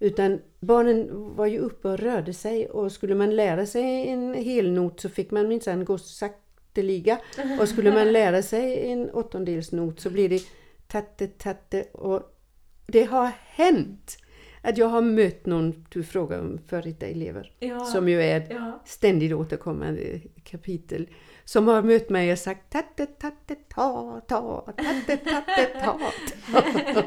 Utan 0.00 0.40
barnen 0.60 1.08
var 1.36 1.46
ju 1.46 1.58
uppe 1.58 1.88
och 1.88 1.98
rörde 1.98 2.32
sig 2.32 2.68
och 2.70 2.92
skulle 2.92 3.14
man 3.14 3.36
lära 3.36 3.66
sig 3.66 4.08
en 4.08 4.34
helnot 4.34 5.00
så 5.00 5.08
fick 5.08 5.30
man 5.30 5.48
minsann 5.48 5.84
gå 5.84 5.98
sakteliga. 5.98 7.18
Och 7.60 7.68
skulle 7.68 7.92
man 7.92 8.12
lära 8.12 8.42
sig 8.42 8.90
en 8.92 9.10
åttondelsnot 9.10 10.00
så 10.00 10.10
blir 10.10 10.28
det 10.28 10.42
tatte 10.86 11.26
tatte 11.26 11.82
och 11.92 12.22
det 12.86 13.02
har 13.04 13.30
hänt 13.46 14.16
att 14.62 14.78
jag 14.78 14.86
har 14.86 15.00
mött 15.02 15.46
någon, 15.46 15.86
du 15.90 16.02
frågar 16.02 16.40
om 16.40 16.58
före 16.66 16.82
detta 16.82 17.06
elever, 17.06 17.52
Ja. 17.58 17.80
som 17.84 18.08
ju 18.08 18.22
är 18.22 18.36
ett 18.40 18.50
Ja. 18.50 18.82
ständigt 18.86 19.32
återkommande 19.32 20.20
kapitel, 20.44 21.08
som 21.52 21.68
har 21.68 21.82
mött 21.82 22.10
mig 22.10 22.32
och 22.32 22.38
sagt 22.38 22.72
tatte 22.72 23.06
tatte 23.06 23.54
ta 23.54 24.20
ta 24.28 24.72
tatte 24.76 25.16
tatte 25.16 25.66
ta 25.66 25.98
ta. 26.52 27.02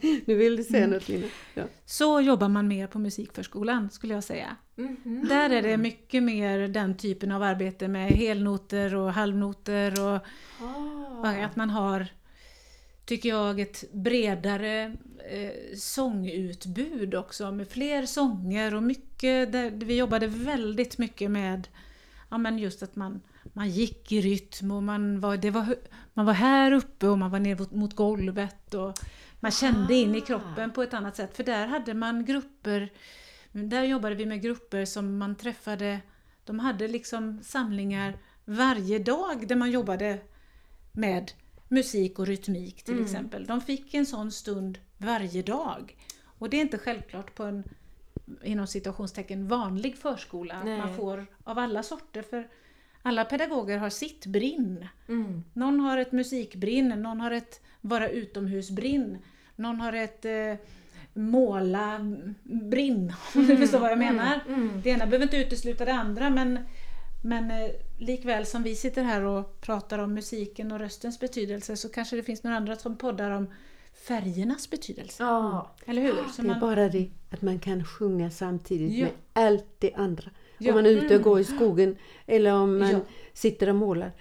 Nu 0.24 0.34
vill 0.34 0.56
du 0.56 0.64
säga 0.64 0.86
något 0.86 1.08
Lina? 1.08 1.26
Ja. 1.54 1.62
Så 1.84 2.20
jobbar 2.20 2.48
man 2.48 2.68
mer 2.68 2.86
på 2.86 2.98
musikförskolan 2.98 3.90
skulle 3.90 4.14
jag 4.14 4.24
säga. 4.24 4.56
Mhm. 4.76 5.26
Där 5.28 5.50
är 5.50 5.62
det 5.62 5.76
mycket 5.76 6.22
mer 6.22 6.68
den 6.68 6.96
typen 6.96 7.32
av 7.32 7.42
arbete 7.42 7.88
med 7.88 8.10
helnoter 8.10 8.94
och 8.94 9.12
halvnoter 9.12 10.06
och 10.06 10.20
och 11.18 11.28
att 11.28 11.56
man 11.56 11.70
har, 11.70 12.06
tycker 13.04 13.28
jag, 13.28 13.60
ett 13.60 13.92
bredare 13.92 14.96
eh, 15.30 15.76
sångutbud 15.76 17.14
också 17.14 17.52
med 17.52 17.68
fler 17.68 18.06
sånger 18.06 18.74
och 18.74 18.82
mycket, 18.82 19.52
där 19.52 19.70
vi 19.70 19.96
jobbade 19.96 20.26
väldigt 20.26 20.98
mycket 20.98 21.30
med 21.30 21.68
ja, 22.30 22.38
men 22.38 22.58
just 22.58 22.82
att 22.82 22.96
man, 22.96 23.20
man 23.52 23.70
gick 23.70 24.12
i 24.12 24.20
rytm 24.20 24.70
och 24.70 24.82
man 24.82 25.20
var, 25.20 25.36
det 25.36 25.50
var, 25.50 25.76
man 26.14 26.26
var 26.26 26.32
här 26.32 26.72
uppe 26.72 27.06
och 27.06 27.18
man 27.18 27.30
var 27.30 27.38
ner 27.38 27.76
mot, 27.76 27.96
golvet 27.96 28.74
och 28.74 28.98
man 29.40 29.50
kände 29.50 29.94
in 29.94 30.14
i 30.14 30.20
kroppen 30.20 30.72
på 30.72 30.82
ett 30.82 30.94
annat 30.94 31.16
sätt. 31.16 31.36
För 31.36 31.44
där 31.44 31.66
hade 31.66 31.94
man 31.94 32.24
grupper, 32.24 32.92
där 33.52 33.84
jobbade 33.84 34.14
vi 34.14 34.26
med 34.26 34.42
grupper 34.42 34.84
som 34.84 35.18
man 35.18 35.36
träffade, 35.36 36.00
de 36.44 36.58
hade 36.58 36.88
liksom 36.88 37.40
samlingar 37.42 38.18
varje 38.44 38.98
dag 38.98 39.48
där 39.48 39.56
man 39.56 39.70
jobbade 39.70 40.18
med 40.92 41.32
musik 41.68 42.18
och 42.18 42.26
rytmik 42.26 42.82
till 42.82 43.02
exempel. 43.02 43.46
De 43.46 43.60
fick 43.60 43.94
en 43.94 44.06
sån 44.06 44.32
stund 44.32 44.78
varje 44.98 45.42
dag. 45.42 45.96
Och 46.38 46.50
det 46.50 46.56
är 46.56 46.60
inte 46.60 46.78
självklart 46.78 47.34
på 47.34 47.44
en 47.44 47.64
inom 48.42 48.66
citationstecken 48.66 49.48
vanlig 49.48 49.96
förskola 49.96 50.54
att 50.54 50.64
Nej. 50.64 50.78
man 50.78 50.96
får 50.96 51.26
av 51.44 51.58
alla 51.58 51.82
sorter 51.82 52.22
för 52.22 52.48
alla 53.02 53.24
pedagoger 53.24 53.78
har 53.78 53.90
sitt 53.90 54.26
brinn. 54.26 54.86
Mm. 55.08 55.44
Någon 55.52 55.80
har 55.80 55.98
ett 55.98 56.12
musikbrinn, 56.12 56.88
någon 56.88 57.20
har 57.20 57.30
ett 57.30 57.60
vara 57.80 58.08
utomhusbrinn, 58.08 59.18
någon 59.56 59.80
har 59.80 59.92
ett 59.92 60.24
eh, 60.24 60.54
måla 61.12 62.00
brinn, 62.42 63.12
om 63.34 63.46
du 63.46 63.56
förstår 63.56 63.78
vad 63.78 63.90
jag 63.90 63.98
menar. 63.98 64.40
Mm. 64.48 64.80
Det 64.84 64.90
ena 64.90 65.06
behöver 65.06 65.22
inte 65.26 65.36
utesluta 65.36 65.84
det 65.84 65.92
andra 65.92 66.30
men, 66.30 66.58
men 67.24 67.50
eh, 67.50 67.70
likväl 67.98 68.46
som 68.46 68.62
vi 68.62 68.74
sitter 68.76 69.02
här 69.02 69.22
och 69.22 69.60
pratar 69.60 69.98
om 69.98 70.14
musiken 70.14 70.72
och 70.72 70.78
röstens 70.78 71.20
betydelse 71.20 71.76
så 71.76 71.88
kanske 71.88 72.16
det 72.16 72.22
finns 72.22 72.42
några 72.42 72.56
andra 72.56 72.76
som 72.76 72.96
poddar 72.96 73.30
om 73.30 73.46
färgernas 74.06 74.70
betydelse. 74.70 75.22
Ja. 75.22 75.70
Eller 75.86 76.02
hur? 76.02 76.12
Så 76.12 76.42
Det 76.42 76.48
är 76.48 76.50
man, 76.50 76.60
bara 76.60 76.88
det 76.88 77.10
att 77.30 77.42
man 77.42 77.58
kan 77.58 77.84
sjunga 77.84 78.30
samtidigt 78.30 78.92
Ja. 78.92 79.04
med 79.04 79.12
allt 79.46 79.66
det 79.78 79.94
andra. 79.94 80.30
Ja. 80.60 80.70
Om 80.72 80.74
man 80.74 80.86
är 80.86 80.90
ute 80.90 81.16
och 81.16 81.22
går 81.22 81.40
i 81.40 81.44
skogen 81.44 81.96
eller 82.26 82.52
om 82.54 82.78
man 82.78 82.90
Ja. 82.90 83.00
sitter 83.32 83.68
och 83.68 83.74
målar. 83.74 84.12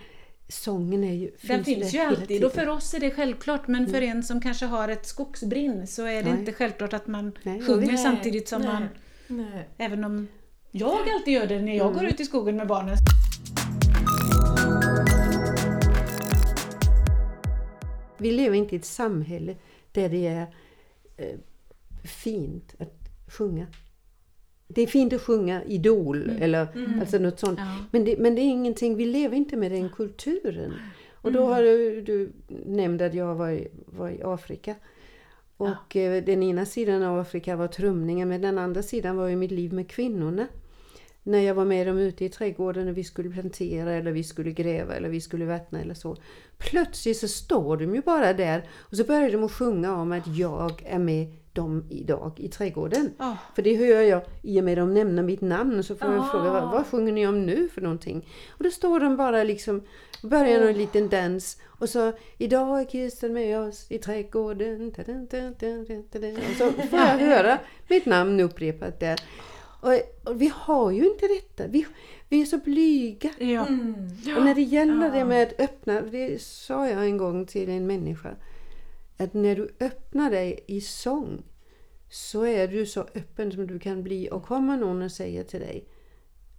Sången 0.48 1.04
är 1.04 1.14
ju, 1.14 1.32
den 1.42 1.64
finns 1.64 1.94
ju 1.94 2.00
alltid 2.00 2.44
och 2.44 2.52
för 2.52 2.68
oss 2.68 2.94
är 2.94 3.00
det 3.00 3.12
självklart 3.12 3.68
men 3.68 3.88
för 3.88 4.02
en 4.02 4.24
som 4.24 4.42
kanske 4.42 4.66
har 4.66 4.90
ett 4.90 5.06
skogsbrinn 5.06 5.88
så 5.88 6.06
är 6.06 6.24
det 6.24 6.30
Nej. 6.30 6.40
inte 6.40 6.54
självklart 6.54 6.94
att 6.94 7.08
man 7.08 7.32
Nej, 7.44 7.62
sjunger 7.62 7.98
samtidigt 7.98 8.48
som 8.48 8.62
Nej. 8.62 8.72
man 8.74 8.88
Nej. 9.28 9.70
Även 9.78 10.04
om 10.04 10.28
jag 10.72 11.10
alltid 11.14 11.34
gör 11.34 11.48
det 11.48 11.62
när 11.62 11.78
jag 11.78 11.94
går 11.94 12.06
ut 12.06 12.20
i 12.20 12.26
skogen 12.26 12.58
med 12.58 12.68
barnen. 12.68 12.98
Vi 18.18 18.32
lever 18.32 18.58
inte 18.58 18.76
i 18.76 18.78
ett 18.78 18.86
samhälle 18.86 19.56
där 19.92 20.10
det 20.10 20.28
är 20.28 20.48
eh, 21.18 21.38
fint 22.04 22.76
att 22.80 22.94
sjunga. 23.28 23.68
Det 24.72 24.82
är 24.82 24.88
fint 24.88 25.13
att 25.13 25.22
sjunga 25.22 25.63
Idol 25.63 26.32
eller 26.39 26.67
alltså 26.99 27.17
något 27.17 27.39
sånt. 27.39 27.59
Ja. 27.59 27.78
Men, 27.91 28.05
det, 28.05 28.15
men 28.20 28.36
det 28.36 28.41
är 28.41 28.49
ingenting, 28.49 28.95
vi 28.95 29.05
lever 29.05 29.38
inte 29.38 29.57
med 29.57 29.72
den 29.72 29.89
kulturen. 29.89 30.74
Och 31.22 31.32
då 31.32 31.45
har 31.45 31.61
du, 31.61 32.01
du 32.01 32.32
nämnt 32.65 33.01
att 33.01 33.13
jag 33.13 33.36
var 33.36 33.49
i, 33.49 33.67
var 33.86 34.09
i 34.09 34.22
Afrika. 34.24 34.76
Och 35.57 35.95
eh, 35.95 36.24
den 36.24 36.43
ena 36.43 36.65
sidan 36.65 37.03
av 37.03 37.20
Afrika 37.20 37.55
var 37.55 37.67
trumningen 37.67 38.30
men 38.30 38.41
den 38.41 38.57
andra 38.57 38.84
sidan 38.84 39.17
var 39.17 39.28
ju 39.28 39.36
mitt 39.36 39.51
liv 39.51 39.74
med 39.74 39.89
kvinnorna. 39.89 40.47
När 41.24 41.39
jag 41.39 41.53
var 41.53 41.65
med 41.65 41.88
dem 41.88 41.97
ute 41.97 42.26
i 42.26 42.30
trädgården 42.30 42.88
och 42.88 42.97
vi 42.97 43.03
skulle 43.03 43.30
plantera 43.30 43.91
eller 43.91 44.11
vi 44.11 44.24
skulle 44.24 44.51
gräva 44.51 44.95
eller 44.95 45.09
vi 45.09 45.22
skulle 45.22 45.45
vattna 45.45 45.82
eller 45.82 45.93
så. 45.93 46.17
Plötsligt 46.57 47.17
så 47.17 47.28
står 47.28 47.78
de 47.78 47.95
ju 47.95 48.01
bara 48.01 48.34
där 48.34 48.70
och 48.78 48.97
så 48.97 49.03
börjar 49.03 49.32
de 49.32 49.43
att 49.43 49.51
sjunga 49.51 49.95
om 49.95 50.11
att 50.11 50.38
jag 50.38 50.84
är 50.86 50.99
med 50.99 51.28
dem 51.62 51.84
idag 51.89 52.32
i 52.38 52.47
trädgården. 52.49 53.14
Ja. 53.18 53.38
För 53.55 53.62
det 53.62 53.76
hör 53.76 54.01
jag 54.01 54.22
i 54.41 54.60
och 54.60 54.64
med 54.64 54.80
att 54.80 54.88
de 54.88 54.93
nämner 54.93 55.24
mitt 55.24 55.41
namn 55.41 55.84
så 55.84 55.95
får 55.95 56.12
jag 56.14 56.20
Ah. 56.24 56.30
fråga 56.32 56.51
vad, 56.51 56.72
vad 56.72 56.86
sjunger 56.88 57.12
ni 57.14 57.28
om 57.28 57.45
nu 57.45 57.70
för 57.70 57.82
någonting? 57.82 58.28
Och 58.57 58.64
då 58.64 58.70
står 58.72 58.99
de 58.99 59.18
bara 59.18 59.43
liksom 59.43 59.82
börjar 60.24 60.62
en 60.62 60.78
liten 60.78 61.10
dans 61.10 61.57
och 61.66 61.89
så 61.89 62.12
idag 62.38 62.82
är 62.82 62.86
Kirsten 62.86 63.34
med 63.34 63.60
oss 63.60 63.86
i 63.89 63.97
trädgården. 63.97 64.88
Och 66.49 66.55
så 66.57 66.72
får 66.72 66.99
jag 66.99 67.18
höra 67.18 67.57
mitt 67.89 68.05
namn 68.05 68.39
upprepat 68.39 68.99
där. 68.99 69.20
Och, 69.82 69.93
och 70.30 70.41
vi 70.41 70.51
har 70.55 70.91
ju 70.91 71.07
inte 71.10 71.28
detta. 71.28 71.68
Vi, 71.68 71.86
vi 72.30 72.41
är 72.41 72.45
så 72.45 72.57
blyga. 72.57 73.30
Ja. 73.39 73.62
Och 74.38 74.43
när 74.45 74.55
det 74.55 74.62
gäller 74.62 75.12
det 75.12 75.26
med 75.26 75.43
att 75.47 75.60
öppna, 75.60 76.01
det 76.01 76.41
sa 76.41 76.88
jag 76.89 77.05
en 77.05 77.18
gång 77.18 77.45
till 77.45 77.70
en 77.70 77.88
människa, 77.88 78.30
att 79.18 79.34
när 79.34 79.55
du 79.55 79.70
öppnar 79.80 80.32
dig 80.32 80.64
i 80.68 80.82
sång 80.82 81.43
så 82.10 82.43
är 82.45 82.68
du 82.68 82.86
så 82.86 83.01
öppen 83.01 83.51
som 83.51 83.68
du 83.68 83.80
kan 83.80 84.03
bli 84.03 84.30
och 84.32 84.43
kommer 84.43 84.78
någon 84.78 85.01
och 85.01 85.12
säger 85.12 85.43
till 85.43 85.60
dig 85.60 85.86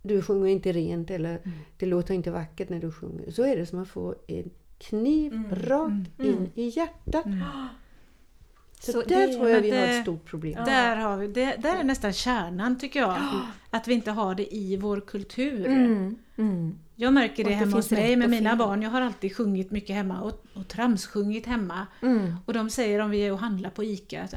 du 0.03 0.23
sjunger 0.23 0.47
inte 0.47 0.73
rent 0.73 1.11
eller 1.11 1.41
det 1.79 1.87
låter 1.87 2.15
inte 2.15 2.31
vackert 2.31 2.69
när 2.69 2.81
du 2.81 2.93
sjunger. 2.93 3.31
Så 3.31 3.43
är 3.47 3.57
det 3.57 3.67
som 3.67 3.79
att 3.83 3.89
få 3.89 4.15
en 4.27 4.51
kniv 4.79 5.33
rakt 5.53 6.21
in 6.21 6.51
i 6.55 6.69
hjärtat. 6.69 7.25
Så, 8.81 8.93
Så 8.93 9.03
där 9.03 9.27
det- 9.27 9.35
tror 9.35 9.49
jag 9.49 9.61
vi 9.61 9.71
har 9.71 9.77
det- 9.87 9.97
ett 9.97 10.03
stort 10.03 10.25
problem. 10.25 10.65
Där, 10.65 10.97
har 10.97 11.17
vi, 11.17 11.27
det, 11.29 11.57
där 11.59 11.77
är 11.81 11.85
nästan 11.85 12.13
kärnan 12.13 12.79
tycker 12.79 13.01
jag. 13.01 13.17
Att 13.71 13.89
vi 13.89 13.95
inte 13.95 14.11
har 14.11 14.35
det 14.35 14.55
i 14.55 14.77
vår 14.77 15.01
kultur. 15.01 15.67
Mm. 15.67 16.17
Mm. 16.37 16.79
Jag 16.97 17.13
märker 17.13 17.45
det 17.45 17.51
det 17.51 17.55
hemma 17.57 17.77
hos 17.77 17.91
mig 17.91 18.17
med 18.17 18.31
mina 18.31 18.57
barn. 18.57 18.83
Jag 18.83 18.91
har 18.91 19.01
alltid 19.01 19.37
sjungit 19.37 19.71
mycket 19.71 19.97
hemma 19.97 20.21
och, 20.21 20.45
och 20.55 20.69
tramssjungit 20.69 21.47
hemma. 21.47 21.87
Mm. 22.03 22.35
Och 22.47 22.53
de 22.53 22.71
säger 22.71 23.01
om 23.01 23.11
vi 23.11 23.21
är 23.21 23.33
och 23.33 23.39
handlar 23.39 23.71
på 23.71 23.85
ICA 23.85 24.29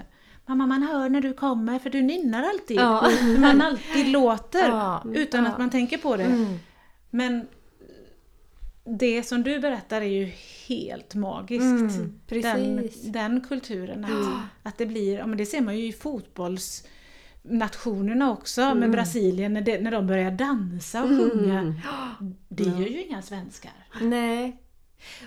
Mamma 0.45 0.67
man 0.67 0.83
hör 0.83 1.09
när 1.09 1.21
du 1.21 1.33
kommer 1.33 1.79
för 1.79 1.89
du 1.89 2.01
nynnar 2.01 2.43
alltid. 2.43 2.77
Ja. 2.77 3.09
Hur 3.21 3.37
Man 3.39 3.61
alltid 3.61 4.07
låter 4.07 4.67
Ja. 4.69 5.03
utan 5.13 5.43
Ja. 5.43 5.49
att 5.51 5.57
man 5.57 5.69
tänker 5.69 5.97
på 5.97 6.17
det. 6.17 6.23
Mm. 6.23 6.55
Men 7.09 7.47
det 8.85 9.23
som 9.23 9.43
du 9.43 9.59
berättar 9.59 10.01
är 10.01 10.05
ju 10.05 10.31
helt 10.67 11.15
magiskt. 11.15 11.61
Mm, 11.63 11.87
den, 11.87 12.19
precis. 12.27 13.01
den 13.03 13.41
kulturen. 13.41 14.05
Att, 14.05 14.11
att 14.63 14.77
det 14.77 14.85
blir, 14.85 15.17
ja 15.17 15.25
men 15.27 15.37
det 15.37 15.45
ser 15.45 15.61
man 15.61 15.77
ju 15.79 15.87
i 15.87 15.93
fotbollsnationerna 15.93 18.31
också 18.31 18.61
Mm. 18.61 18.79
med 18.79 18.91
Brasilien 18.91 19.53
när, 19.53 19.91
de 19.91 20.07
börjar 20.07 20.31
dansa 20.31 21.03
och 21.03 21.09
sjunga. 21.09 21.75
Det 22.49 22.63
gör 22.63 22.87
ju 22.87 23.03
inga 23.03 23.21
svenskar. 23.21 23.71
Nej. 24.01 24.57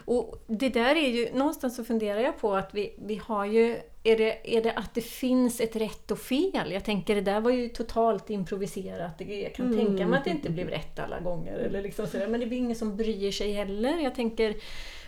Och 0.05 0.45
det 0.47 0.69
där 0.69 0.97
är 0.97 1.09
ju, 1.09 1.33
någonstans 1.33 1.77
så 1.77 1.85
funderar 1.85 2.21
jag 2.21 2.41
på 2.41 2.55
att 2.55 2.75
vi, 2.75 2.95
vi 2.99 3.21
har 3.25 3.45
ju, 3.45 3.77
är 4.03 4.17
det, 4.17 4.57
är 4.57 4.63
det 4.63 4.73
att 4.73 4.95
det 4.95 5.01
finns 5.01 5.61
ett 5.61 5.77
rätt 5.77 6.11
och 6.11 6.19
fel? 6.19 6.73
Jag 6.73 6.85
tänker 6.85 7.15
det 7.15 7.21
där 7.21 7.41
var 7.41 7.51
ju 7.51 7.69
totalt 7.69 8.31
improviserat. 8.31 9.15
Jag 9.19 9.55
kan 9.55 9.77
tänka 9.77 10.07
mig 10.07 10.19
att 10.19 10.25
det 10.25 10.31
inte 10.31 10.51
blev 10.51 10.69
rätt 10.69 10.99
alla 10.99 11.21
gånger. 11.21 11.59
Eller 11.59 11.83
liksom 11.83 12.07
sådär. 12.07 12.29
Men 12.29 12.41
det 12.41 12.47
blir 12.47 12.59
ingen 12.59 12.77
som 12.77 12.97
bryr 12.97 13.31
sig 13.31 13.53
heller. 13.53 13.99
Jag 13.99 14.15
tänker, 14.15 14.57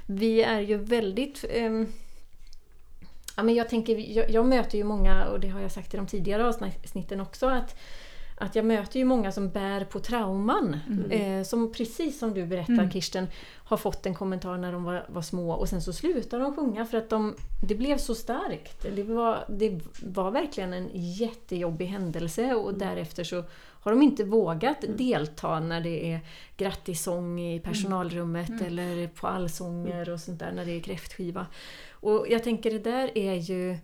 vi 0.06 0.42
är 0.42 0.60
ju 0.60 0.76
väldigt 0.76 1.44
ehm, 1.50 1.86
Ja, 3.38 3.44
men 3.44 3.54
jag, 3.54 3.68
tänker, 3.68 3.96
jag, 3.96 4.30
jag 4.30 4.46
möter 4.46 4.78
ju 4.78 4.84
många, 4.84 5.26
och 5.26 5.40
det 5.40 5.48
har 5.48 5.60
jag 5.60 5.72
sagt 5.72 5.94
i 5.94 5.96
de 5.96 6.06
tidigare 6.06 6.48
avsnitten 6.48 7.20
också, 7.20 7.46
att, 7.46 7.76
att 8.40 8.54
jag 8.54 8.64
möter 8.64 8.98
ju 8.98 9.04
många 9.04 9.32
som 9.32 9.50
bär 9.50 9.84
på 9.84 10.00
trauman. 10.00 10.76
Eh, 11.10 11.42
som 11.42 11.72
precis 11.72 12.18
som 12.18 12.34
du 12.34 12.46
berättar 12.46 12.90
Kirsten, 12.90 13.26
har 13.64 13.76
fått 13.76 14.06
en 14.06 14.14
kommentar 14.14 14.56
när 14.56 14.72
de 14.72 14.84
var, 14.84 15.06
var 15.08 15.22
små 15.22 15.52
och 15.52 15.68
sen 15.68 15.82
så 15.82 15.92
slutar 15.92 16.38
de 16.38 16.56
sjunga 16.56 16.84
för 16.84 16.98
att 16.98 17.10
de, 17.10 17.34
det 17.68 17.74
blev 17.74 17.98
så 17.98 18.14
starkt. 18.14 18.86
Det 18.94 19.02
var, 19.02 19.44
det 19.48 19.80
var 20.02 20.30
verkligen 20.30 20.72
en 20.72 20.88
jättejobbig 20.92 21.86
händelse 21.86 22.54
och 22.54 22.74
därefter 22.74 23.24
så 23.24 23.44
har 23.80 23.92
de 23.92 24.02
inte 24.02 24.24
vågat 24.24 24.84
delta 24.88 25.60
när 25.60 25.80
det 25.80 26.12
är 26.12 26.20
grattissång 26.56 27.40
i 27.40 27.60
personalrummet 27.60 28.62
eller 28.66 29.08
på 29.08 29.26
allsånger 29.26 30.10
och 30.10 30.20
sånt 30.20 30.38
där 30.38 30.52
när 30.52 30.64
det 30.64 30.72
är 30.72 30.80
kräftskiva. 30.80 31.46
Och 31.90 32.26
jag 32.28 32.44
tänker 32.44 32.70
det 32.70 32.78
där 32.78 33.18
är 33.18 33.34
ju 33.34 33.78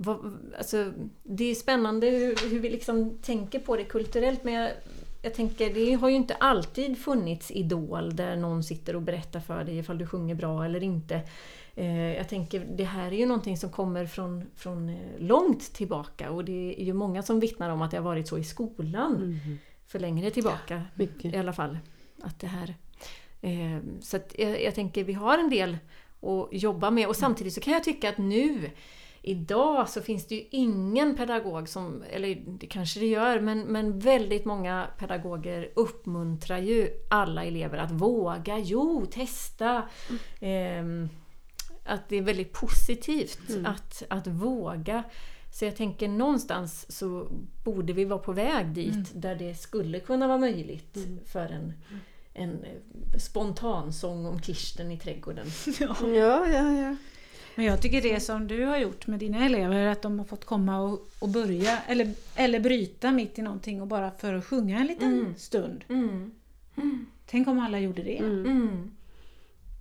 vad, 0.00 0.38
alltså, 0.58 0.92
det 1.22 1.44
är 1.44 1.54
spännande 1.54 2.06
hur, 2.06 2.50
hur 2.50 2.60
vi 2.60 2.70
liksom 2.70 3.18
tänker 3.22 3.58
på 3.58 3.76
det 3.76 3.84
kulturellt 3.84 4.44
men 4.44 4.54
jag, 4.54 4.70
jag 5.22 5.34
tänker 5.34 5.74
det 5.74 5.92
har 5.92 6.08
ju 6.08 6.14
inte 6.14 6.34
alltid 6.34 6.98
funnits 6.98 7.50
Idol 7.50 8.16
där 8.16 8.36
någon 8.36 8.64
sitter 8.64 8.96
och 8.96 9.02
berättar 9.02 9.40
för 9.40 9.64
dig 9.64 9.78
ifall 9.78 9.98
du 9.98 10.06
sjunger 10.06 10.34
bra 10.34 10.64
eller 10.64 10.82
inte. 10.82 11.20
Eh, 11.74 12.16
jag 12.16 12.28
tänker 12.28 12.66
det 12.76 12.84
här 12.84 13.12
är 13.12 13.16
ju 13.16 13.26
någonting 13.26 13.56
som 13.56 13.70
kommer 13.70 14.06
från, 14.06 14.44
från 14.54 14.88
eh, 14.88 14.96
långt 15.18 15.72
tillbaka 15.72 16.30
och 16.30 16.44
det 16.44 16.80
är 16.80 16.84
ju 16.84 16.92
många 16.92 17.22
som 17.22 17.40
vittnar 17.40 17.70
om 17.70 17.82
att 17.82 17.90
det 17.90 17.96
har 17.96 18.04
varit 18.04 18.28
så 18.28 18.38
i 18.38 18.44
skolan 18.44 19.40
för 19.86 19.98
längre 19.98 20.30
tillbaka 20.30 20.82
Mycket. 20.94 21.34
i 21.34 21.36
alla 21.36 21.52
fall. 21.52 21.78
Att 22.22 22.40
det 22.40 22.46
här, 22.46 22.74
eh, 23.40 23.82
så 24.00 24.18
jag, 24.38 24.62
jag 24.62 24.74
tänker 24.74 25.04
vi 25.04 25.12
har 25.12 25.38
en 25.38 25.50
del 25.50 25.78
att 26.20 26.48
jobba 26.52 26.90
med 26.90 27.08
och 27.08 27.16
samtidigt 27.16 27.54
så 27.54 27.60
kan 27.60 27.72
jag 27.72 27.84
tycka 27.84 28.08
att 28.08 28.18
nu 28.18 28.70
Idag 29.22 29.88
så 29.88 30.00
finns 30.00 30.26
det 30.26 30.34
ju 30.34 30.44
ingen 30.50 31.16
pedagog 31.16 31.68
som, 31.68 32.04
eller 32.10 32.42
det 32.46 32.66
kanske 32.66 33.00
det 33.00 33.06
gör, 33.06 33.40
men, 33.40 33.60
men 33.60 33.98
väldigt 33.98 34.44
många 34.44 34.88
pedagoger 34.98 35.72
uppmuntrar 35.76 36.58
ju 36.58 36.90
alla 37.10 37.44
elever 37.44 37.78
att 37.78 37.90
våga, 37.90 38.58
jo, 38.58 39.06
testa. 39.06 39.82
Ehm, 40.40 41.08
att 41.84 42.08
det 42.08 42.16
är 42.16 42.22
väldigt 42.22 42.52
positivt 42.52 43.50
att, 43.64 44.02
att 44.08 44.26
våga. 44.26 45.04
Så 45.52 45.64
jag 45.64 45.76
tänker 45.76 46.08
någonstans 46.08 46.96
så 46.98 47.28
borde 47.64 47.92
vi 47.92 48.04
vara 48.04 48.18
på 48.18 48.32
väg 48.32 48.66
dit 48.66 49.10
där 49.14 49.34
det 49.34 49.54
skulle 49.54 50.00
kunna 50.00 50.28
vara 50.28 50.38
möjligt 50.38 50.98
för 51.26 51.46
en, 51.46 51.72
en 52.34 52.64
eh, 52.64 53.18
spontansång 53.18 54.26
om 54.26 54.42
Kirsten 54.42 54.90
i 54.90 54.98
trädgården. 54.98 55.46
Ja, 55.78 56.46
ja, 56.46 56.72
ja. 56.72 56.96
Men 57.58 57.66
jag 57.66 57.82
tycker 57.82 58.02
det 58.02 58.20
som 58.20 58.48
du 58.48 58.64
har 58.64 58.78
gjort 58.78 59.06
med 59.06 59.18
dina 59.18 59.46
elever, 59.46 59.86
att 59.86 60.02
de 60.02 60.18
har 60.18 60.26
fått 60.26 60.44
komma 60.44 60.80
och, 60.80 61.08
och 61.18 61.28
börja, 61.28 61.78
eller, 61.88 62.12
eller 62.36 62.60
bryta 62.60 63.12
mitt 63.12 63.38
i 63.38 63.42
någonting 63.42 63.80
och 63.80 63.86
bara 63.86 64.10
för 64.10 64.34
att 64.34 64.44
sjunga 64.44 64.78
en 64.78 64.86
liten 64.86 65.34
stund. 65.38 65.84
Mm. 65.88 66.30
Tänk 67.26 67.48
om 67.48 67.58
alla 67.58 67.78
gjorde 67.80 68.02
det. 68.02 68.18
Mm. 68.18 68.90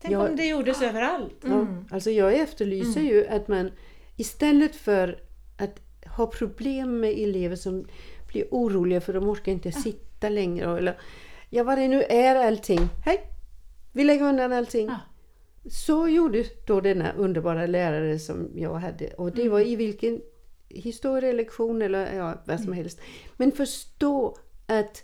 Tänk 0.02 0.14
Ja. 0.14 0.30
om 0.30 0.36
det 0.36 0.46
gjordes 0.46 0.82
överallt. 0.82 1.36
Ja, 1.42 1.68
alltså 1.92 2.12
jag 2.12 2.34
efterlyser 2.34 3.02
ju 3.02 3.28
att 3.28 3.48
man 3.48 3.72
istället 4.16 4.76
för 4.76 5.20
att 5.58 5.80
ha 6.18 6.28
problem 6.28 7.00
med 7.00 7.12
elever 7.12 7.56
som 7.56 7.86
blir 8.28 8.46
oroliga 8.52 9.02
för 9.02 9.14
de 9.14 9.30
orkar 9.30 9.52
inte 9.52 9.72
sitta 9.72 10.30
längre. 10.30 10.78
Eller, 10.78 10.98
ja, 11.50 11.64
vad 11.64 11.78
det 11.78 11.88
nu 11.88 12.04
är 12.04 12.36
allting. 12.48 12.90
Hej! 13.06 13.22
Vi 13.92 14.04
lägger 14.04 14.26
undan 14.26 14.54
allting. 14.54 14.88
Ja. 14.88 15.00
Så 15.70 16.08
gjorde 16.08 16.46
då 16.66 16.82
denna 16.82 17.12
underbara 17.14 17.66
lärare 17.66 18.20
som 18.20 18.52
jag 18.56 18.74
hade. 18.74 19.08
Och 19.08 19.32
det 19.32 19.50
var 19.50 19.60
i 19.60 19.76
vilken 19.76 20.22
historielektion 20.70 21.82
eller 21.82 22.16
ja, 22.16 22.42
vad 22.46 22.60
som 22.60 22.74
helst. 22.74 23.00
Men 23.38 23.52
förstå 23.52 24.38
att 24.66 25.04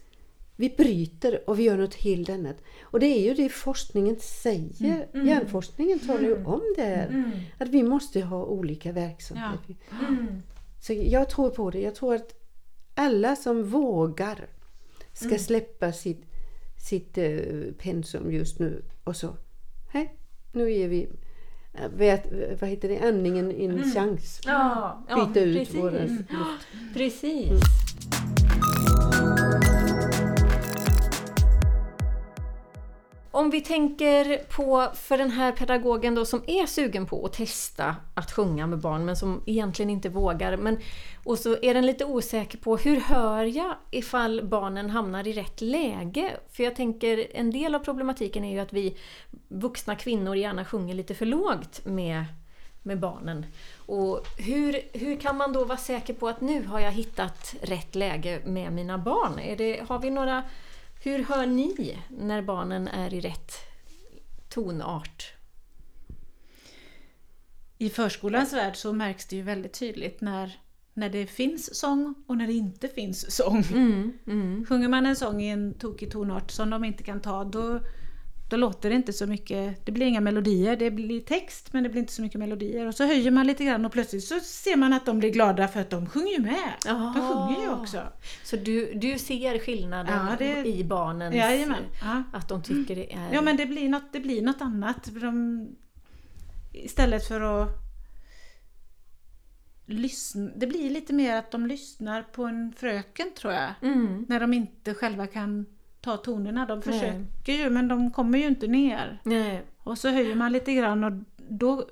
vi 0.55 0.70
bryter 0.70 1.49
och 1.49 1.59
vi 1.59 1.64
gör 1.64 1.78
något 1.78 1.95
helt 1.95 2.30
annat. 2.30 2.57
Och 2.82 2.99
det 2.99 3.05
är 3.05 3.22
ju 3.22 3.34
det 3.34 3.49
forskningen 3.49 4.16
säger. 4.20 5.07
Mm. 5.14 5.28
Hjärnforskningen 5.28 5.99
talar 5.99 6.22
ju 6.22 6.43
om 6.45 6.61
det 6.76 6.84
här. 6.84 7.07
Mm. 7.07 7.32
Att 7.57 7.70
vi 7.70 7.84
måste 7.84 8.22
ha 8.22 8.45
olika 8.45 8.91
verksamheter. 8.91 9.76
Mm. 10.09 10.41
Så 10.82 10.93
jag 10.93 11.30
tror 11.30 11.49
på 11.49 11.70
det. 11.70 11.80
Jag 11.82 11.95
tror 11.95 12.16
att 12.16 12.34
alla 12.95 13.36
som 13.36 13.64
vågar 13.64 14.47
ska 15.14 15.28
Mm. 15.28 15.39
släppa 15.39 15.91
sitt, 15.91 16.26
sitt 16.89 17.18
eh, 17.18 17.39
pensum 17.78 18.32
just 18.32 18.59
nu 18.59 18.84
och 19.03 19.16
så. 19.16 19.38
Hej, 19.91 20.16
nu 20.54 20.72
ger 20.72 20.88
vi 20.88 21.08
eh, 21.74 21.88
vet, 21.95 22.32
vad 22.62 22.70
heter 22.70 22.89
det, 22.89 22.99
andningen 23.08 23.51
en 23.51 23.91
chans. 23.93 24.41
Ja, 24.45 25.04
ja, 25.10 25.16
Byta 25.16 25.39
ut 25.39 25.58
precis. 25.58 25.76
våra 25.76 25.99
Mm. 25.99 26.16
luft. 26.18 26.68
Precis. 26.93 27.51
Om 33.36 33.49
vi 33.49 33.61
tänker 33.61 34.38
på 34.38 34.89
för 34.95 35.17
den 35.17 35.31
här 35.31 35.51
pedagogen 35.51 36.15
då 36.15 36.25
som 36.25 36.43
är 36.47 36.65
sugen 36.65 37.05
på 37.05 37.25
att 37.25 37.34
testa 37.34 37.95
att 38.13 38.31
sjunga 38.31 38.67
med 38.67 38.79
barn 38.79 39.05
men 39.05 39.15
som 39.15 39.43
egentligen 39.45 39.89
inte 39.89 40.09
vågar. 40.09 40.57
Men, 40.57 40.79
och 41.23 41.39
så 41.39 41.57
är 41.61 41.73
den 41.73 41.86
lite 41.86 42.05
osäker 42.05 42.57
på 42.57 42.77
hur 42.77 42.99
hör 42.99 43.43
jag 43.43 43.75
ifall 43.91 44.47
barnen 44.47 44.89
hamnar 44.89 45.27
i 45.27 45.34
rätt 45.34 45.61
läge? 45.61 46.31
För 46.51 46.63
jag 46.63 46.75
tänker 46.75 47.27
en 47.34 47.51
del 47.51 47.75
av 47.75 47.79
problematiken 47.79 48.43
är 48.43 48.51
ju 48.51 48.59
att 48.59 48.73
vi 48.73 48.97
vuxna 49.47 49.95
kvinnor 49.95 50.36
gärna 50.36 50.65
sjunger 50.65 50.93
lite 50.95 51.15
för 51.15 51.25
lågt 51.25 51.86
med, 51.86 52.25
med 52.84 52.99
barnen. 52.99 53.45
Och 53.77 54.27
hur, 54.38 54.97
hur 54.97 55.19
kan 55.19 55.38
man 55.38 55.53
då 55.53 55.65
vara 55.65 55.77
säker 55.77 56.13
på 56.13 56.27
att 56.27 56.41
nu 56.41 56.65
har 56.65 56.79
jag 56.79 56.91
hittat 56.91 57.55
rätt 57.61 57.95
läge 57.95 58.41
med 58.45 58.73
mina 58.73 58.97
barn? 58.97 59.39
Är 59.39 59.55
det, 59.55 59.81
har 59.88 59.99
vi 59.99 60.09
några, 60.09 60.43
hur 61.04 61.24
hör 61.24 61.45
ni 61.45 61.99
när 62.10 62.41
barnen 62.41 62.88
är 62.88 63.14
i 63.14 63.22
rätt 63.22 63.51
tonart? 64.49 65.34
I 67.78 67.89
förskolans 67.89 68.54
värld 68.54 68.76
så 68.76 68.93
märks 68.93 69.26
det 69.26 69.36
ju 69.36 69.41
väldigt 69.41 69.74
tydligt 69.74 70.22
när, 70.22 70.60
när 70.93 71.10
det 71.10 71.28
finns 71.28 71.80
sång 71.80 72.16
och 72.28 72.38
när 72.38 72.47
det 72.47 72.54
inte 72.54 72.88
finns 72.88 73.36
sång. 73.36 73.64
Mm, 73.74 74.14
mm. 74.28 74.66
Sjunger 74.66 74.88
man 74.88 75.06
en 75.06 75.16
sång 75.16 75.41
i 75.41 75.49
en 75.49 75.74
tokig 75.74 76.12
tonart 76.12 76.51
som 76.51 76.70
de 76.70 76.84
inte 76.84 77.04
kan 77.04 77.22
ta, 77.22 77.43
då, 77.43 77.80
då 78.54 78.58
låter 78.58 78.89
det 78.89 78.95
inte 78.95 79.14
så 79.14 79.28
mycket. 79.28 79.86
Det 79.86 79.91
blir 79.91 80.06
inga 80.06 80.22
melodier, 80.22 80.76
det 80.76 80.91
blir 80.91 81.22
text 81.22 81.74
men 81.74 81.84
det 81.84 81.89
blir 81.89 82.01
inte 82.01 82.14
så 82.14 82.22
mycket 82.22 82.39
melodier. 82.39 82.88
Och 82.88 82.95
så 82.95 83.06
höjer 83.06 83.32
man 83.32 83.47
lite 83.47 83.64
grann 83.66 83.86
och 83.86 83.91
plötsligt 83.91 84.24
så 84.24 84.39
ser 84.39 84.76
man 84.78 84.93
att 84.93 85.06
de 85.06 85.20
blir 85.20 85.30
glada 85.30 85.68
för 85.68 85.80
att 85.82 85.89
de 85.89 86.06
sjunger 86.06 86.32
ju 86.32 86.39
med. 86.39 86.74
De 86.84 86.89
Aha. 86.89 87.14
sjunger 87.14 87.62
ju 87.62 87.70
också. 87.74 88.01
Så 88.43 88.56
du, 88.56 88.93
du 88.93 89.20
ser 89.20 89.60
skillnaden 89.60 90.28
Ja, 90.30 90.36
det- 90.39 90.66
i 90.66 90.84
barnens... 90.84 91.36
Jajamän. 91.36 91.84
Ja. 92.01 92.24
Att 92.34 92.49
de 92.49 92.62
tycker 92.64 92.95
det 92.95 93.14
är... 93.14 93.34
Ja 93.34 93.41
men 93.41 93.58
det 93.58 93.66
blir 93.66 93.89
något, 93.89 94.14
det 94.14 94.20
blir 94.20 94.41
något 94.41 94.62
annat. 94.62 95.10
De, 95.22 95.68
istället 96.74 97.28
för 97.28 97.41
att 97.41 97.70
lyssna. 99.86 100.51
Det 100.56 100.68
blir 100.68 100.89
lite 100.89 101.14
mer 101.14 101.36
att 101.36 101.51
de 101.51 101.66
lyssnar 101.68 102.22
på 102.24 102.43
en 102.45 102.74
fröken 102.78 103.28
tror 103.38 103.54
jag. 103.54 103.70
Mm. 103.82 104.26
När 104.30 104.39
de 104.39 104.54
inte 104.54 104.93
själva 104.93 105.28
kan 105.28 105.66
ta 106.04 106.18
tonerna. 106.18 106.66
De 106.66 106.82
Nej. 106.86 106.99
försöker 106.99 107.64
ju 107.64 107.70
men 107.70 107.88
de 107.88 108.12
kommer 108.12 108.38
ju 108.39 108.47
inte 108.47 108.68
ner. 108.68 109.20
Nej. 109.24 109.62
Och 109.78 109.97
så 109.97 110.10
höjer 110.10 110.36
man 110.36 110.51
lite 110.51 110.74
grann 110.74 111.04
och 111.04 111.12
då, 111.49 111.86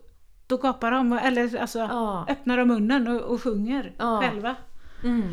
då 0.48 0.58
gapar 0.58 0.92
de, 0.92 1.14
eller 1.14 1.58
alltså 1.58 1.80
Ja. 1.80 2.26
öppnar 2.30 2.58
de 2.58 2.68
munnen 2.68 3.08
och, 3.08 3.22
och 3.22 3.42
sjunger 3.42 3.94
Ja. 3.98 4.22
själva. 4.22 4.56
Mm. 5.04 5.24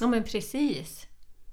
Ja 0.00 0.06
men 0.06 0.22
precis. 0.22 1.06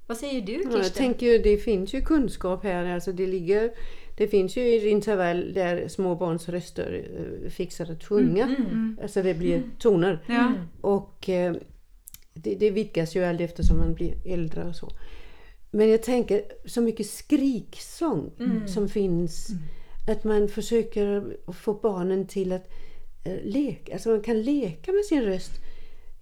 Vad 0.07 0.17
säger 0.17 0.41
du 0.41 0.53
Ja, 0.53 0.59
Kirsten? 0.59 0.81
jag 0.81 0.93
tänker 0.93 1.25
ju, 1.25 1.37
det 1.37 1.57
finns 1.57 1.93
ju 1.93 2.01
kunskap 2.01 2.63
här. 2.63 2.85
Alltså 2.93 3.11
det, 3.11 3.27
ligger, 3.27 3.71
det 4.17 4.27
finns 4.27 4.57
ju 4.57 4.89
intervall 4.89 5.53
där 5.53 5.87
små 5.87 6.15
barns 6.15 6.49
röster 6.49 7.05
eh, 7.45 7.49
fixar 7.49 7.91
att 7.91 8.03
sjunga. 8.03 8.43
Mm. 8.45 8.99
Alltså 9.01 9.23
det 9.23 9.33
blir 9.33 9.63
toner. 9.79 10.19
Ja. 10.27 10.53
Och 10.81 11.29
eh, 11.29 11.55
det, 12.33 12.55
det 12.55 12.71
vidgas 12.71 13.15
ju 13.15 13.25
allt 13.25 13.41
eftersom 13.41 13.77
man 13.77 13.93
blir 13.93 14.13
äldre 14.33 14.63
och 14.63 14.75
så. 14.75 14.87
Men 15.71 15.89
jag 15.89 16.03
tänker 16.03 16.43
så 16.65 16.81
mycket 16.81 17.05
skriksång 17.05 18.31
som 18.67 18.89
finns. 18.89 19.47
Att 20.07 20.23
man 20.23 20.47
försöker 20.47 21.37
få 21.51 21.73
barnen 21.73 22.27
till 22.27 22.51
att 22.51 22.69
eh, 23.25 23.43
leka. 23.43 23.93
Alltså 23.93 24.09
man 24.09 24.21
kan 24.21 24.41
leka 24.41 24.91
med 24.91 25.05
sin 25.05 25.21
röst. 25.21 25.51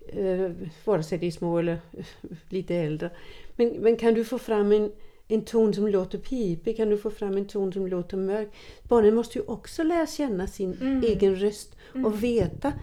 Eh, 0.07 0.51
vare 0.85 1.03
sig 1.03 1.17
de 1.17 1.27
är 1.27 1.31
små 1.31 1.57
eller 1.57 1.77
lite 2.49 2.75
äldre. 2.75 3.09
Men, 3.55 3.67
men 3.67 3.95
kan 3.95 4.13
du 4.13 4.25
få 4.25 4.39
fram 4.39 4.71
en, 4.71 4.91
en 5.27 5.45
ton 5.45 5.73
som 5.73 5.87
låter 5.87 6.17
pipig? 6.17 6.77
Kan 6.77 6.89
du 6.89 6.97
få 6.97 7.09
fram 7.09 7.37
en 7.37 7.47
ton 7.47 7.73
som 7.73 7.87
låter 7.87 8.17
mörk? 8.17 8.49
Barnen 8.83 9.15
måste 9.15 9.39
ju 9.39 9.45
också 9.45 9.83
lära 9.83 10.07
känna 10.07 10.47
sin 10.47 11.01
egen 11.05 11.35
röst 11.35 11.75
och 12.05 12.23
veta 12.23 12.73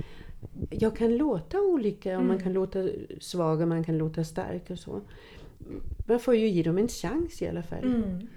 jag 0.70 0.96
kan 0.96 1.16
låta 1.16 1.60
olika 1.60 2.18
och 2.18 2.24
man 2.24 2.42
kan 2.42 2.52
låta 2.52 2.88
svag 3.20 3.60
och 3.60 3.68
man 3.68 3.84
kan 3.84 3.98
låta 3.98 4.24
stark 4.24 4.70
och 4.70 4.78
så. 4.78 5.00
Man 6.06 6.20
får 6.20 6.34
ju 6.34 6.48
ge 6.48 6.62
dem 6.62 6.78
en 6.78 6.88
chans 6.88 7.42
i 7.42 7.48
alla 7.48 7.62
fall. 7.62 7.84
Mm. 7.84 8.28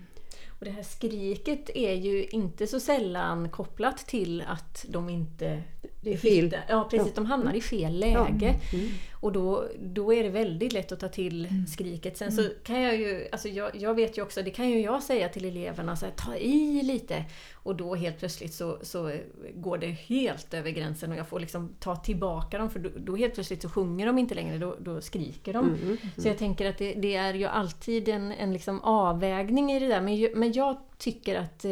Och 0.59 0.65
det 0.65 0.71
här 0.71 0.83
skriket 0.83 1.69
är 1.75 1.93
ju 1.93 2.25
inte 2.25 2.67
så 2.67 2.79
sällan 2.79 3.49
kopplat 3.49 3.97
till 3.97 4.43
att 4.47 4.85
de 4.89 5.09
inte 5.09 5.63
det 6.01 6.17
fel. 6.17 6.43
hittar- 6.45 6.63
Ja 6.69 6.87
precis, 6.91 7.07
Ja. 7.07 7.13
de 7.15 7.25
hamnar 7.25 7.53
i 7.53 7.61
fel 7.61 7.99
läge. 7.99 8.55
Ja. 8.71 8.77
Mm. 8.77 8.89
Och 9.19 9.31
då, 9.31 9.65
då 9.79 10.13
är 10.13 10.23
det 10.23 10.29
väldigt 10.29 10.73
lätt 10.73 10.91
att 10.91 10.99
ta 10.99 11.07
till 11.07 11.47
skriket. 11.67 12.17
Sen 12.17 12.31
så 12.31 12.49
kan 12.63 12.81
jag 12.81 12.95
ju, 12.97 13.27
alltså 13.31 13.49
jag, 13.49 13.71
jag 13.75 13.93
vet 13.93 14.17
ju 14.17 14.21
också, 14.21 14.41
det 14.41 14.49
kan 14.51 14.69
ju 14.69 14.81
jag 14.81 15.03
säga 15.03 15.29
till 15.29 15.45
eleverna, 15.45 15.95
så 15.95 16.05
här, 16.05 16.13
ta 16.17 16.35
i 16.35 16.81
lite. 16.83 17.25
Och 17.53 17.75
då 17.75 17.95
helt 17.95 18.19
plötsligt 18.19 18.53
så, 18.53 18.77
så 18.81 19.11
går 19.55 19.77
det 19.77 19.87
helt 19.87 20.53
över 20.53 20.71
gränsen 20.71 21.11
och 21.11 21.17
jag 21.17 21.27
får 21.27 21.39
liksom 21.39 21.75
ta 21.79 21.95
tillbaka 21.95 22.57
dem 22.57 22.69
för 22.69 22.79
då, 22.79 22.89
då 22.97 23.15
helt 23.15 23.33
plötsligt 23.33 23.61
så 23.61 23.69
sjunger 23.69 24.05
de 24.05 24.17
inte 24.17 24.35
längre, 24.35 24.57
då, 24.57 24.75
då 24.79 25.01
skriker 25.01 25.53
de. 25.53 25.65
Mm. 25.83 25.97
Så 26.17 26.27
jag 26.27 26.37
tänker 26.37 26.69
att 26.69 26.77
det, 26.77 26.93
det 26.93 27.15
är 27.15 27.33
ju 27.33 27.45
alltid 27.45 28.09
en, 28.09 28.31
en 28.31 28.53
liksom 28.53 28.81
avvägning 28.81 29.71
i 29.71 29.79
det 29.79 29.87
där. 29.87 30.01
Men, 30.01 30.39
men 30.39 30.51
jag 30.53 30.77
tycker 30.97 31.35
att 31.35 31.65
eh, 31.65 31.71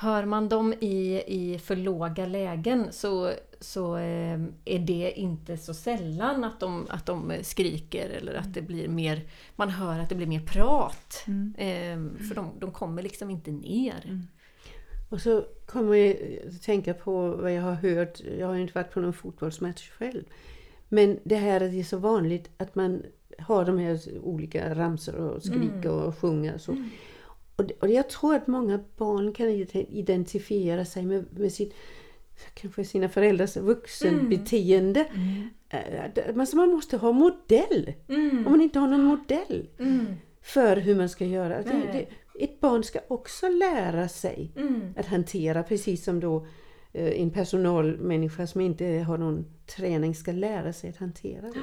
hör 0.00 0.24
man 0.24 0.48
dem 0.48 0.72
i, 0.80 1.22
i 1.26 1.58
för 1.58 1.76
låga 1.76 2.26
lägen 2.26 2.86
så, 2.90 3.32
så 3.60 3.96
eh, 3.96 4.40
är 4.64 4.78
det 4.78 5.12
inte 5.16 5.56
så 5.56 5.74
sällan 5.74 6.44
att 6.44 6.60
de, 6.60 6.86
att 6.90 7.06
de 7.06 7.32
skriker 7.42 8.08
eller 8.08 8.34
att 8.34 8.54
det 8.54 8.62
blir 8.62 8.88
mer, 8.88 9.20
man 9.56 9.68
hör 9.68 9.98
att 9.98 10.08
det 10.08 10.14
blir 10.14 10.26
mer 10.26 10.40
prat. 10.40 11.24
Eh, 11.56 12.26
för 12.28 12.34
de, 12.34 12.52
de 12.58 12.72
kommer 12.72 13.02
liksom 13.02 13.30
inte 13.30 13.50
ner. 13.50 14.20
Och 15.08 15.20
så 15.20 15.44
kommer 15.66 15.94
jag 15.94 16.16
att 16.48 16.62
tänka 16.62 16.94
på 16.94 17.28
vad 17.28 17.52
jag 17.52 17.62
har 17.62 17.74
hört. 17.74 18.20
Jag 18.38 18.46
har 18.46 18.56
inte 18.56 18.74
varit 18.74 18.92
på 18.92 19.00
någon 19.00 19.12
fotbollsmatch 19.12 19.90
själv. 19.90 20.24
Men 20.88 21.18
det 21.24 21.36
här 21.36 21.60
att 21.60 21.70
det 21.70 21.80
är 21.80 21.84
så 21.84 21.98
vanligt 21.98 22.50
att 22.56 22.74
man 22.74 23.02
har 23.38 23.64
de 23.64 23.78
här 23.78 24.00
olika 24.22 24.74
ramsor 24.74 25.14
och 25.14 25.42
skrika 25.42 25.92
och 25.92 26.18
sjunga 26.18 26.54
och 26.54 26.60
så. 26.60 26.76
Och, 27.58 27.64
det, 27.66 27.74
och 27.80 27.88
jag 27.88 28.08
tror 28.08 28.34
att 28.34 28.46
många 28.46 28.80
barn 28.96 29.32
kan 29.32 29.48
ide- 29.48 29.86
identifiera 29.90 30.84
sig 30.84 31.06
med, 31.06 31.24
med 31.38 31.52
sitt, 31.52 31.74
kanske 32.54 32.84
sina 32.84 33.08
föräldrars 33.08 33.56
vuxenbeteende. 33.56 35.04
Eh, 35.68 36.04
att 36.28 36.36
Man, 36.36 36.46
så 36.46 36.56
man 36.56 36.68
måste 36.68 36.96
ha 36.96 37.12
modell. 37.12 37.92
Om 38.46 38.52
man 38.52 38.60
inte 38.60 38.78
har 38.78 38.88
någon 38.88 39.04
modell 39.04 39.68
för 40.42 40.76
hur 40.76 40.96
man 40.96 41.08
ska 41.08 41.24
göra. 41.24 41.62
Det, 41.62 41.72
det, 41.92 42.44
ett 42.44 42.60
barn 42.60 42.84
ska 42.84 42.98
också 43.08 43.48
lära 43.48 44.08
sig 44.08 44.52
att 44.96 45.06
hantera, 45.06 45.62
precis 45.62 46.04
som 46.04 46.20
då 46.20 46.46
eh, 46.92 47.20
en 47.20 47.30
personalmänniska 47.30 48.46
som 48.46 48.60
inte 48.60 48.84
har 48.86 49.18
någon 49.18 49.44
träning 49.76 50.14
ska 50.14 50.32
lära 50.32 50.72
sig 50.72 50.90
att 50.90 50.96
hantera 50.96 51.42
det. 51.42 51.58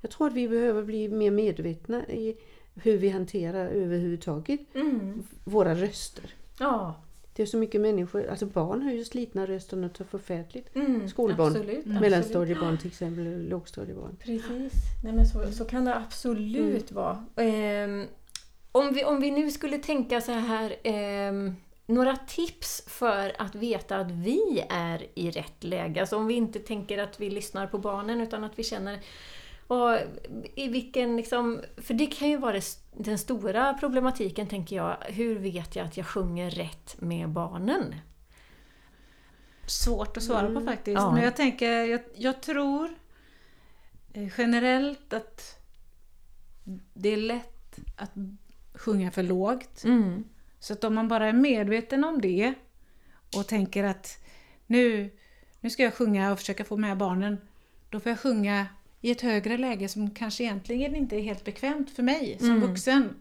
Jag 0.00 0.10
tror 0.10 0.26
att 0.26 0.32
vi 0.34 0.48
behöver 0.48 0.82
bli 0.82 1.08
mer 1.08 1.30
medvetna 1.30 2.06
i 2.08 2.36
hur 2.82 2.96
vi 2.98 3.08
hanterar 3.08 3.66
överhuvudtaget 3.66 4.60
våra 5.44 5.74
röster. 5.74 6.24
Ja, 6.58 6.94
Det 7.34 7.42
är 7.42 7.46
så 7.46 7.56
mycket 7.56 7.80
människor, 7.80 8.26
alltså 8.26 8.46
barn 8.46 8.82
har 8.82 8.92
ju 8.92 9.04
slitna 9.04 9.46
röster 9.46 9.76
något 9.76 9.96
så 9.96 10.04
förfärligt. 10.04 10.76
mm, 10.76 11.08
Skolbarn, 11.08 11.46
absolut, 11.48 11.86
mellanstadiebarn 11.86 12.78
till 12.78 12.88
exempel, 12.88 13.48
lågstadiebarn. 13.48 14.16
Precis. 14.16 14.72
Nej, 15.04 15.12
men 15.12 15.26
så, 15.26 15.52
så 15.52 15.64
kan 15.64 15.84
det 15.84 15.96
absolut 15.96 16.92
vara. 16.92 17.24
Ehm, 17.36 18.04
om, 18.72 18.94
vi, 18.94 19.04
om 19.04 19.20
vi 19.20 19.30
nu 19.30 19.50
skulle 19.50 19.78
tänka 19.78 20.20
så 20.20 20.32
här, 20.32 20.76
ehm, 20.82 21.54
några 21.86 22.16
tips 22.16 22.82
för 22.86 23.32
att 23.38 23.54
veta 23.54 23.96
att 23.96 24.10
vi 24.10 24.64
är 24.68 25.06
i 25.14 25.30
rätt 25.30 25.64
läge. 25.64 26.00
Alltså 26.00 26.16
om 26.16 26.26
vi 26.26 26.34
inte 26.34 26.58
tänker 26.58 26.98
att 26.98 27.20
vi 27.20 27.30
lyssnar 27.30 27.66
på 27.66 27.78
barnen 27.78 28.20
utan 28.20 28.44
att 28.44 28.58
vi 28.58 28.64
känner 28.64 28.98
och 29.66 29.98
i 30.54 30.68
vilken 30.68 31.16
liksom, 31.16 31.60
för 31.76 31.94
det 31.94 32.06
kan 32.06 32.28
ju 32.28 32.36
vara 32.36 32.60
den 32.92 33.18
stora 33.18 33.74
problematiken 33.74 34.46
tänker 34.46 34.76
jag. 34.76 34.96
Hur 35.08 35.38
vet 35.38 35.76
jag 35.76 35.86
att 35.86 35.96
jag 35.96 36.06
sjunger 36.06 36.50
rätt 36.50 36.96
med 37.00 37.28
barnen? 37.28 37.94
Svårt 39.66 40.16
att 40.16 40.22
svara 40.22 40.54
på 40.54 40.60
faktiskt. 40.60 40.96
Ja. 40.96 41.12
Men 41.12 41.24
jag 41.24 41.36
tänker, 41.36 41.84
jag, 41.84 42.00
jag 42.14 42.42
tror 42.42 42.94
eh, 44.12 44.28
generellt 44.38 45.12
att 45.12 45.58
det 46.94 47.08
är 47.08 47.16
lätt 47.16 47.78
att 47.96 48.12
sjunga 48.74 49.10
för 49.10 49.22
lågt. 49.22 49.84
Mm. 49.84 50.24
Så 50.58 50.72
att 50.72 50.84
om 50.84 50.94
man 50.94 51.08
bara 51.08 51.28
är 51.28 51.32
medveten 51.32 52.04
om 52.04 52.20
det 52.20 52.54
och 53.36 53.46
tänker 53.46 53.84
att 53.84 54.24
nu, 54.66 55.10
nu 55.60 55.70
ska 55.70 55.82
jag 55.82 55.94
sjunga 55.94 56.32
och 56.32 56.38
försöka 56.38 56.64
få 56.64 56.76
med 56.76 56.96
barnen, 56.96 57.38
då 57.90 58.00
får 58.00 58.10
jag 58.10 58.20
sjunga 58.20 58.66
i 59.00 59.10
ett 59.10 59.20
högre 59.20 59.56
läge 59.58 59.88
som 59.88 60.10
kanske 60.10 60.44
egentligen 60.44 60.96
inte 60.96 61.16
är 61.16 61.20
helt 61.20 61.44
bekvämt 61.44 61.90
för 61.90 62.02
mig 62.02 62.36
som 62.38 62.50
Mm. 62.50 62.60
vuxen. 62.68 63.14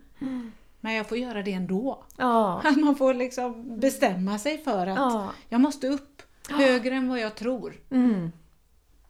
Men 0.80 0.94
jag 0.94 1.10
får 1.10 1.18
göra 1.18 1.44
det 1.44 1.52
ändå. 1.54 2.04
Ja. 2.18 2.62
Att 2.66 2.78
man 2.78 2.96
får 2.96 3.14
liksom 3.14 3.80
bestämma 3.80 4.40
sig 4.40 4.58
för 4.58 4.88
att 4.88 4.98
ja. 4.98 5.32
jag 5.50 5.62
måste 5.62 5.88
upp 5.88 6.22
högre 6.50 6.96
än 6.96 7.10
vad 7.10 7.20
jag 7.20 7.36
tror. 7.36 7.74
Mm. 7.92 8.32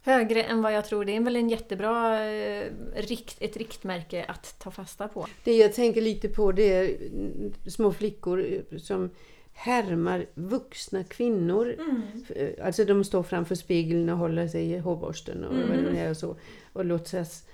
Högre 0.02 0.44
än 0.44 0.62
vad 0.62 0.74
jag 0.74 0.86
tror. 0.86 1.06
Det 1.06 1.16
är 1.16 1.20
väl 1.20 1.36
en 1.36 1.50
jättebra 1.50 2.26
eh, 2.26 2.68
rikt, 2.96 3.38
ett 3.40 3.58
riktmärke 3.58 4.26
att 4.28 4.60
ta 4.60 4.72
fasta 4.72 5.08
på. 5.08 5.28
Det 5.44 5.54
jag 5.58 5.74
tänker 5.74 6.02
lite 6.02 6.30
på 6.30 6.52
det 6.52 6.74
är 6.74 6.84
mm, 6.84 7.54
små 7.68 7.94
flickor 7.94 8.46
eh, 8.72 8.78
som 8.78 9.10
härmar 9.58 10.26
vuxna 10.34 11.04
kvinnor. 11.04 11.76
Eh, 12.36 12.66
Alltså 12.66 12.86
de 12.86 13.04
står 13.04 13.24
framför 13.24 13.56
spegeln 13.56 14.10
och 14.10 14.18
håller 14.18 14.48
sig 14.48 14.72
i 14.72 14.78
hårborsten 14.78 15.44
och 15.44 15.54
är 15.96 16.10
och 16.10 16.18
så. 16.18 16.36
Och 16.74 16.86
låtsas. 16.86 17.48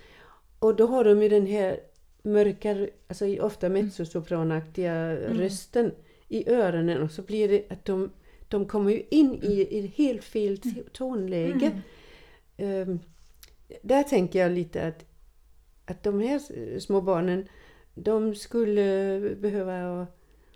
Och 0.60 0.76
då 0.76 0.88
har 0.88 1.04
de 1.04 1.22
ju 1.24 1.30
den 1.30 1.46
här 1.46 1.80
mörka, 2.24 2.88
alltså 3.08 3.38
ofta 3.40 3.70
mezzosopranaktiga 3.70 5.16
rösten 5.16 5.92
i 6.28 6.50
öronen 6.50 7.02
och 7.02 7.12
så 7.12 7.22
blir 7.22 7.48
det 7.48 7.64
att 7.70 7.86
de, 7.86 8.10
de 8.48 8.66
kommer 8.66 8.92
ju 8.92 9.04
in 9.10 9.40
i, 9.44 9.68
i 9.78 9.94
helt 9.96 10.24
fel 10.24 10.58
t- 10.58 10.84
tonläge. 10.94 11.72
Ehm, 12.58 13.00
där 13.82 14.04
tänker 14.04 14.40
jag 14.40 14.52
lite 14.52 14.88
att, 14.88 15.06
att 15.86 16.04
de 16.04 16.20
här 16.20 16.80
små 16.80 17.02
barnen, 17.02 17.48
de 17.96 18.36
skulle 18.36 19.20
behöva 19.40 20.08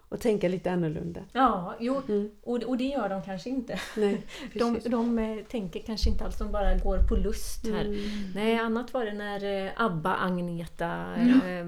att 0.09 0.21
tänka 0.21 0.47
lite 0.47 0.71
annorlunda. 0.71 1.21
Ja, 1.33 1.75
jo, 1.79 2.01
Mm. 2.07 2.31
och, 2.43 2.63
och 2.63 2.77
det 2.77 2.83
gör 2.83 3.09
de 3.09 3.21
kanske 3.23 3.49
inte. 3.49 3.79
Nej, 3.97 4.21
De, 4.53 4.79
de 4.85 5.19
eh, 5.19 5.37
tänker 5.45 5.79
kanske 5.79 6.09
inte 6.09 6.25
alls, 6.25 6.37
de 6.37 6.51
bara 6.51 6.77
går 6.77 6.97
på 6.97 7.15
lust 7.15 7.67
här. 7.67 7.85
Mm. 7.85 7.99
Nej, 8.35 8.55
annat 8.57 8.93
var 8.93 9.05
det 9.05 9.13
när 9.13 9.65
eh, 9.65 9.71
Abba, 9.77 10.15
Agneta 10.15 11.15
eh, 11.15 11.65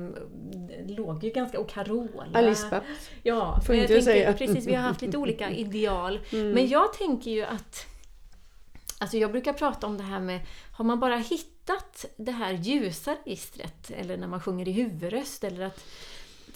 låg 0.87 1.23
ju 1.23 1.29
ganska... 1.29 1.59
Och 1.59 1.69
Carola. 1.69 2.25
Babs. 2.33 2.65
Ja, 3.23 3.61
Får 3.65 3.75
inte 3.75 3.93
jag 3.93 4.05
tänker, 4.05 4.33
precis, 4.33 4.67
vi 4.67 4.73
har 4.73 4.83
haft 4.83 5.01
lite 5.01 5.17
olika 5.17 5.51
ideal. 5.51 6.19
Mm. 6.31 6.51
Men 6.51 6.67
jag 6.67 6.93
tänker 6.93 7.31
ju 7.31 7.43
att 7.43 7.85
Alltså 8.99 9.17
jag 9.17 9.31
brukar 9.31 9.53
prata 9.53 9.87
om 9.87 9.97
det 9.97 10.03
här 10.03 10.19
med, 10.19 10.39
har 10.71 10.85
man 10.85 10.99
bara 10.99 11.17
hittat 11.17 12.05
det 12.17 12.31
här 12.31 12.53
ljusa 12.53 13.15
registret, 13.25 13.91
eller 13.97 14.17
när 14.17 14.27
man 14.27 14.41
sjunger 14.41 14.67
i 14.67 14.71
huvudröst, 14.71 15.43
eller 15.43 15.65
att 15.65 15.83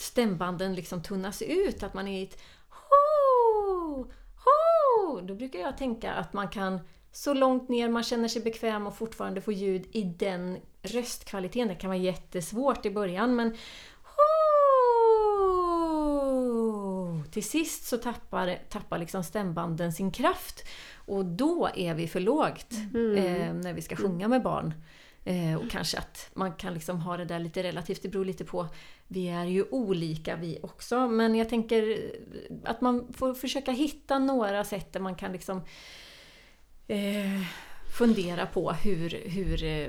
stämbanden 0.02 0.76
liksom 0.76 1.04
tunnas 1.04 1.42
ut, 1.42 1.84
att 1.84 1.94
man 1.94 2.08
är 2.08 2.20
i 2.20 2.24
ett 2.24 2.42
ho, 2.70 4.06
ho, 4.36 5.22
då 5.22 5.36
brukar 5.36 5.60
jag 5.60 5.78
tänka 5.78 6.14
att 6.14 6.34
man 6.34 6.48
kan 6.48 6.80
så 7.12 7.34
långt 7.34 7.70
ner 7.70 7.90
man 7.90 8.04
känner 8.04 8.28
sig 8.28 8.42
bekväm 8.42 8.88
och 8.88 8.98
fortfarande 8.98 9.42
få 9.42 9.52
ljud 9.52 9.86
i 9.92 10.04
den 10.04 10.58
röstkvaliteten. 10.82 11.68
Det 11.68 11.76
kan 11.76 11.90
vara 11.90 12.00
jättesvårt 12.00 12.86
i 12.86 12.92
början 12.92 13.36
men 13.36 13.56
ho, 14.04 14.22
till 17.32 17.44
sist 17.44 17.86
så 17.86 17.98
tappar, 17.98 18.60
tappar 18.70 18.98
liksom 18.98 19.24
stämbanden 19.24 19.94
sin 19.94 20.12
kraft 20.12 20.64
och 21.06 21.26
då 21.26 21.70
är 21.76 21.94
vi 21.94 22.08
för 22.08 22.20
lågt 22.20 22.72
eh, 23.18 23.54
när 23.54 23.74
vi 23.74 23.82
ska 23.82 23.96
sjunga 23.96 24.28
med 24.28 24.44
barn. 24.44 24.74
Eh, 25.24 25.56
och 25.56 25.70
kanske 25.70 25.98
att 25.98 26.30
man 26.34 26.54
kan 26.54 26.74
liksom 26.74 27.00
ha 27.00 27.18
det 27.18 27.26
där 27.26 27.40
lite 27.40 27.64
relativt, 27.64 28.02
det 28.02 28.10
beror 28.10 28.26
lite 28.26 28.46
på. 28.46 28.68
Vi 29.08 29.28
är 29.28 29.46
ju 29.46 29.66
olika 29.72 30.36
vi 30.36 30.60
också, 30.64 31.08
men 31.08 31.36
jag 31.36 31.50
tänker 31.50 32.12
att 32.64 32.82
man 32.82 33.14
får 33.14 33.34
försöka 33.34 33.72
hitta 33.72 34.20
några 34.20 34.64
sätt 34.64 34.94
där 34.94 35.00
man 35.00 35.16
kan 35.16 35.32
liksom 35.32 35.62
eh, 36.88 37.42
fundera 37.98 38.46
på 38.46 38.72
hur, 38.72 39.10
hur 39.26 39.64
eh, 39.64 39.88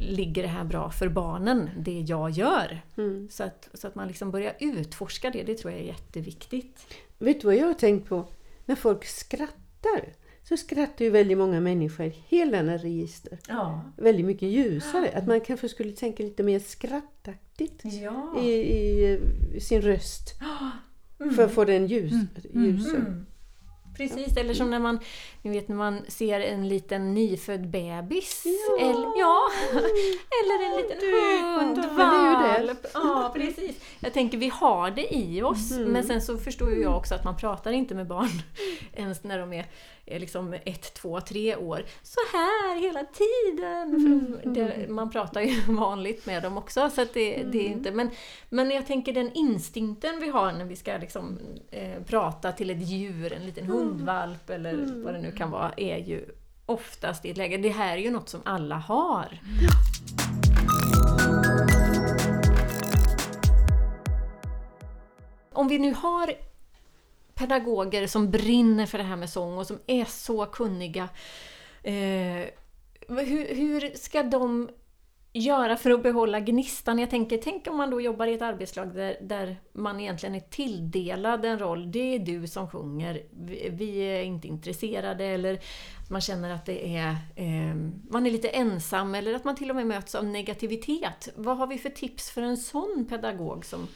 ligger 0.00 0.42
det 0.42 0.48
här 0.48 0.64
bra 0.64 0.90
för 0.90 1.08
barnen, 1.08 1.70
det 1.78 2.00
jag 2.00 2.30
gör? 2.30 2.82
Mm. 2.96 3.28
Så 3.30 3.44
att, 3.44 3.68
så 3.74 3.86
att 3.86 3.94
man 3.94 4.08
liksom 4.08 4.30
börjar 4.30 4.56
utforska 4.60 5.30
det, 5.30 5.42
det 5.42 5.54
tror 5.54 5.72
jag 5.72 5.80
är 5.80 5.86
jätteviktigt. 5.86 6.94
Vet 7.18 7.40
du 7.40 7.46
vad 7.46 7.56
jag 7.56 7.66
har 7.66 7.74
tänkt 7.74 8.08
på? 8.08 8.28
När 8.64 8.76
folk 8.76 9.04
skrattar 9.04 10.14
så 10.48 10.56
skrattar 10.56 11.04
ju 11.04 11.10
väldigt 11.10 11.38
många 11.38 11.60
människor 11.60 12.12
hela 12.28 12.56
denna 12.56 12.76
register. 12.76 13.38
Ja. 13.48 13.80
Väldigt 13.96 14.26
mycket 14.26 14.48
ljusare. 14.48 15.10
Att 15.14 15.26
man 15.26 15.40
kanske 15.40 15.68
skulle 15.68 15.92
tänka 15.92 16.22
lite 16.22 16.42
mer 16.42 16.58
skrattaktigt 16.58 17.82
Ja. 17.84 18.34
i, 18.40 18.50
i, 18.50 19.20
i 19.54 19.60
sin 19.60 19.82
röst. 19.82 20.34
För 21.36 21.44
att 21.44 21.52
få 21.54 21.64
den 21.64 21.86
ljus, 21.86 22.12
ljusare. 22.54 22.96
Mm. 22.96 23.26
Precis, 23.96 24.36
eller 24.36 24.54
som 24.54 24.70
när 24.70 24.78
man, 24.78 24.98
ni 25.42 25.50
vet 25.50 25.68
när 25.68 25.76
man 25.76 26.00
ser 26.08 26.40
en 26.40 26.68
liten 26.68 27.14
nyfödd 27.14 27.68
bebis. 27.70 28.42
Ja. 28.44 28.84
Eller, 28.84 29.18
ja. 29.20 29.50
eller 30.40 30.66
en 30.70 30.76
liten 30.76 30.98
det. 31.00 31.64
hundvalp. 31.64 32.86
Ja, 32.94 33.32
precis. 33.34 33.80
Jag 34.00 34.12
tänker 34.12 34.38
vi 34.38 34.48
har 34.48 34.90
det 34.90 35.14
i 35.14 35.42
oss, 35.42 35.70
men 35.78 36.04
sen 36.04 36.22
så 36.22 36.38
förstår 36.38 36.70
ju 36.70 36.82
jag 36.82 36.96
också 36.96 37.14
att 37.14 37.24
man 37.24 37.36
pratar 37.36 37.72
inte 37.72 37.94
med 37.94 38.06
barn 38.06 38.42
ens 38.92 39.24
när 39.24 39.38
de 39.38 39.52
är 39.52 39.66
liksom 40.06 40.54
ett, 40.64 40.94
två, 40.94 41.20
tre 41.20 41.56
år. 41.56 41.82
Så 42.02 42.20
här 42.32 42.80
hela 42.80 43.04
tiden! 43.04 43.90
För 43.90 44.44
de, 44.44 44.54
det, 44.54 44.88
man 44.88 45.10
pratar 45.10 45.40
ju 45.40 45.60
vanligt 45.68 46.26
med 46.26 46.42
dem 46.42 46.58
också, 46.58 46.90
så 46.90 47.04
det, 47.12 47.42
det 47.42 47.66
är 47.66 47.70
inte... 47.70 47.90
Men, 47.90 48.10
men 48.48 48.70
jag 48.70 48.86
tänker 48.86 49.12
den 49.12 49.32
instinkten 49.32 50.20
vi 50.20 50.28
har 50.28 50.52
när 50.52 50.64
vi 50.64 50.76
ska 50.76 50.96
liksom, 50.96 51.38
eh, 51.70 52.02
prata 52.06 52.52
till 52.52 52.70
ett 52.70 52.88
djur, 52.88 53.32
en 53.32 53.46
liten 53.46 53.66
hundvalp 53.66 54.50
eller 54.50 55.02
vad 55.04 55.14
det 55.14 55.20
nu 55.20 55.32
kan 55.32 55.50
vara, 55.50 55.72
är 55.76 55.98
ju 55.98 56.24
oftast 56.66 57.24
i 57.24 57.30
ett 57.30 57.36
läge... 57.36 57.56
Det 57.56 57.68
här 57.68 57.96
är 57.96 58.00
ju 58.00 58.10
något 58.10 58.28
som 58.28 58.40
alla 58.44 58.76
har. 58.76 59.40
Om 65.52 65.68
vi 65.68 65.78
nu 65.78 65.94
har 65.94 66.34
pedagoger 67.34 68.06
som 68.06 68.30
brinner 68.30 68.86
för 68.86 68.98
det 68.98 69.04
här 69.04 69.16
med 69.16 69.30
sång 69.30 69.58
och 69.58 69.66
som 69.66 69.78
är 69.86 70.04
så 70.04 70.46
kunniga. 70.46 71.08
Eh, 71.82 72.44
hur, 73.08 73.54
hur 73.54 73.96
ska 73.96 74.22
de 74.22 74.68
göra 75.32 75.76
för 75.76 75.90
att 75.90 76.02
behålla 76.02 76.40
gnistan? 76.40 76.98
Jag 76.98 77.10
tänker, 77.10 77.38
tänk 77.38 77.66
om 77.66 77.76
man 77.76 77.90
då 77.90 78.00
jobbar 78.00 78.26
i 78.26 78.34
ett 78.34 78.42
arbetslag 78.42 78.94
där, 78.94 79.16
där 79.22 79.56
man 79.72 80.00
egentligen 80.00 80.34
är 80.34 80.40
tilldelad 80.40 81.44
en 81.44 81.58
roll. 81.58 81.92
Det 81.92 82.14
är 82.14 82.18
du 82.18 82.46
som 82.46 82.70
sjunger, 82.70 83.22
vi, 83.30 83.68
vi 83.70 83.98
är 83.98 84.22
inte 84.22 84.48
intresserade 84.48 85.24
eller 85.24 85.58
man 86.10 86.20
känner 86.20 86.50
att 86.50 86.66
det 86.66 86.96
är, 86.96 87.08
eh, 87.36 87.74
man 88.10 88.26
är 88.26 88.30
lite 88.30 88.48
ensam 88.48 89.14
eller 89.14 89.34
att 89.34 89.44
man 89.44 89.56
till 89.56 89.70
och 89.70 89.76
med 89.76 89.86
möts 89.86 90.14
av 90.14 90.24
negativitet. 90.24 91.28
Vad 91.36 91.56
har 91.56 91.66
vi 91.66 91.78
för 91.78 91.90
tips 91.90 92.30
för 92.30 92.42
en 92.42 92.56
sån 92.56 93.06
pedagog 93.08 93.64
som 93.64 93.88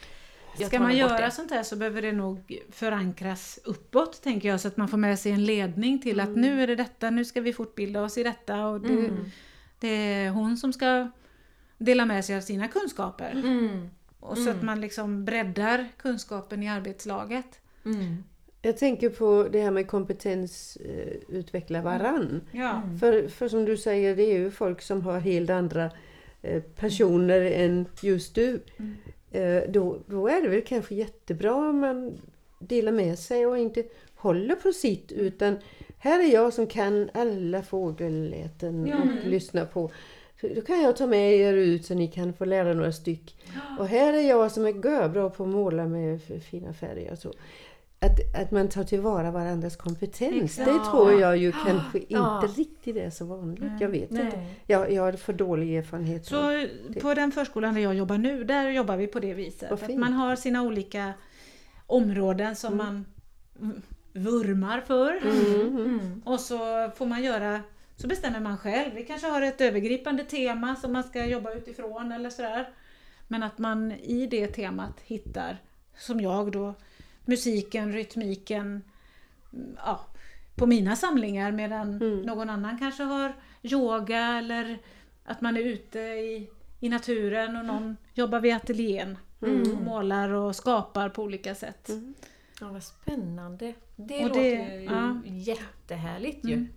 Ska 0.67 0.81
man 0.81 0.97
göra 0.97 1.21
det? 1.25 1.31
sånt 1.31 1.51
här 1.51 1.63
så 1.63 1.77
behöver 1.77 2.03
det 2.03 2.13
nog 2.13 2.59
förankras 2.71 3.59
uppåt, 3.65 4.23
tänker 4.23 4.49
jag, 4.49 4.61
så 4.61 4.69
att 4.69 4.77
man 4.77 4.89
får 4.89 4.99
med 4.99 5.19
sig 5.19 5.33
en 5.33 5.45
ledning 5.45 6.03
till 6.03 6.21
att 6.21 6.37
nu 6.37 6.63
är 6.63 6.67
det 6.67 6.77
detta, 6.77 7.11
nu 7.11 7.25
ska 7.25 7.41
vi 7.41 7.53
fortbilda 7.53 8.03
oss 8.03 8.19
i 8.19 8.23
detta 8.23 8.67
och 8.67 8.81
det, 8.81 8.89
Mm. 8.93 9.25
det 9.79 9.89
är 9.89 10.31
hon 10.31 10.57
som 10.57 10.73
ska 10.73 11.11
dela 11.79 12.07
med 12.07 12.25
sig 12.25 12.37
av 12.37 12.41
sina 12.41 12.69
kunskaper. 12.69 13.31
Mm. 13.31 13.91
Och 14.21 14.39
så 14.39 14.51
att 14.51 14.63
man 14.63 14.81
liksom 14.81 15.25
breddar 15.25 15.89
kunskapen 15.97 16.63
i 16.63 16.69
arbetslaget. 16.69 17.61
Mm. 17.85 18.25
Jag 18.63 18.77
tänker 18.79 19.09
på 19.11 19.49
det 19.53 19.61
här 19.63 19.71
med 19.71 19.87
kompetens, 19.89 20.77
eh, 20.77 21.37
utveckla 21.37 21.83
varann. 21.83 22.41
Ja. 22.53 22.83
För, 23.01 23.29
för 23.29 23.49
som 23.49 23.65
du 23.65 23.77
säger, 23.77 24.17
det 24.17 24.23
är 24.23 24.39
ju 24.39 24.51
folk 24.51 24.83
som 24.83 25.03
har 25.03 25.21
helt 25.21 25.51
andra 25.51 25.91
eh, 26.43 26.63
personer 26.63 27.41
än 27.41 27.87
just 28.03 28.35
du. 28.35 28.61
Eh, 29.33 29.63
då, 29.69 29.99
då 30.07 30.29
är 30.29 30.43
det 30.43 30.49
väl 30.49 30.63
kanske 30.63 30.95
jättebra 30.95 31.55
om 31.55 31.81
man 31.81 32.19
delar 32.59 32.93
med 32.93 33.19
sig 33.19 33.47
och 33.47 33.59
inte 33.59 33.85
håller 34.15 34.55
på 34.55 34.73
sitt 34.73 35.13
utan 35.13 35.57
här 35.99 36.21
är 36.21 36.33
jag 36.33 36.53
som 36.53 36.67
kan 36.67 37.11
alla 37.15 37.63
fågelläten 37.63 38.93
och 38.93 39.29
lyssna 39.29 39.65
på. 39.65 39.91
Så 40.41 40.49
Då 40.55 40.61
kan 40.61 40.83
jag 40.83 40.97
ta 40.97 41.07
med 41.07 41.35
er 41.35 41.53
ut 41.53 41.87
så 41.87 41.95
ni 41.95 42.09
kan 42.09 42.33
få 42.33 42.45
lära 42.45 42.75
några 42.75 42.93
styck. 42.93 43.37
Och 43.79 43.87
här 43.87 44.13
är 44.13 44.29
jag 44.29 44.53
som 44.53 44.67
är 44.67 44.85
görbra 44.87 45.31
på 45.31 45.43
att 45.43 45.49
måla 45.49 45.87
med 45.87 46.21
fina 46.51 46.73
färger 46.73 47.13
och 47.13 47.19
så. 47.19 47.33
Att, 48.01 48.37
att 48.43 48.51
man 48.51 48.69
tar 48.69 48.85
tillvara 48.85 49.31
varandras 49.31 49.77
kompetens. 49.77 50.57
Det 50.57 50.63
Exakt. 50.63 50.91
tror 50.91 51.21
jag 51.21 51.37
ju 51.37 51.53
kanske 51.53 52.01
Ja. 52.09 52.43
inte 52.45 52.61
riktigt 52.61 52.97
är 52.97 53.11
så 53.11 53.25
vanligt. 53.25 53.73
Jag 53.81 53.89
vet 53.89 54.11
Nej. 54.11 54.25
inte. 54.25 54.45
Jag, 54.67 54.93
jag 54.93 55.03
har 55.03 55.13
för 55.13 55.33
dålig 55.33 55.77
erfarenhet. 55.77 56.27
Så 56.27 56.67
på 57.01 57.15
den 57.15 57.33
förskolan 57.33 57.75
där 57.75 57.81
jag 57.81 57.95
jobbar 57.95 58.19
nu, 58.19 58.45
där 58.45 58.71
jobbar 58.71 58.97
vi 58.97 59.07
på 59.07 59.21
det 59.21 59.35
viset. 59.35 59.73
Att 59.73 59.89
man 59.97 60.13
har 60.13 60.37
sina 60.37 60.63
olika 60.63 61.13
områden 61.87 62.57
som 62.57 62.77
man 62.77 63.07
v- 63.59 63.81
vurmar 64.13 64.81
för. 64.81 65.17
Mm. 65.27 66.23
Och 66.25 66.41
så 66.41 66.91
får 66.97 67.07
man 67.07 67.23
göra, 67.25 67.61
så 67.97 68.07
bestämmer 68.09 68.41
man 68.41 68.59
själv. 68.59 68.95
Vi 68.95 69.03
kanske 69.05 69.27
har 69.29 69.43
ett 69.43 69.61
övergripande 69.61 70.25
tema 70.25 70.77
som 70.77 70.93
man 70.93 71.05
ska 71.05 71.25
jobba 71.25 71.53
utifrån 71.53 72.13
eller 72.13 72.31
sådär. 72.31 72.69
Men 73.29 73.43
att 73.43 73.59
man 73.59 73.93
i 73.93 74.27
det 74.27 74.47
temat 74.47 75.01
hittar, 75.05 75.59
som 75.97 76.21
jag 76.21 76.53
då, 76.53 76.75
musiken, 77.29 77.93
rytmiken, 77.93 78.83
mm, 79.53 79.77
ja, 79.77 80.07
på 80.57 80.67
mina 80.67 80.97
samlingar 80.97 81.53
medan 81.53 81.89
Mm. 81.95 82.23
någon 82.23 82.51
annan 82.51 82.79
kanske 82.79 83.03
har 83.03 83.33
yoga 83.63 84.19
eller 84.39 84.79
att 85.25 85.41
man 85.41 85.57
är 85.57 85.61
ute 85.61 85.99
i, 86.01 86.51
i 86.81 86.89
naturen 86.89 87.57
och 87.57 87.65
någon 87.65 87.97
jobbar 88.15 88.41
vid 88.41 88.55
ateljén 88.55 89.19
Mm. 89.43 89.61
och 89.77 89.83
målar 89.83 90.31
och 90.31 90.57
skapar 90.57 91.09
på 91.09 91.23
olika 91.23 91.55
sätt. 91.55 91.91
Ja, 92.61 92.69
vad 92.69 92.83
spännande. 92.85 93.75
Det 93.97 94.17
Och 94.25 94.29
låter 94.29 94.41
det- 94.43 94.49
ju 94.75 94.83
ja. 94.85 95.21
jättehärligt 95.25 96.45
ju. 96.45 96.53
Mm. 96.55 96.69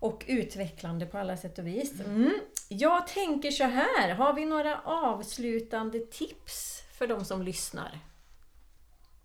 Och 0.00 0.24
utvecklande 0.28 1.06
på 1.06 1.18
alla 1.18 1.36
sätt 1.36 1.58
och 1.58 1.66
vis. 1.66 2.00
Mm. 2.00 2.32
Jag 2.68 3.06
tänker 3.06 3.50
så 3.50 3.64
här, 3.64 4.14
har 4.14 4.32
vi 4.34 4.44
några 4.44 4.80
avslutande 4.84 5.98
tips 6.00 6.82
för 6.98 7.06
de 7.06 7.24
som 7.24 7.42
lyssnar? 7.42 7.98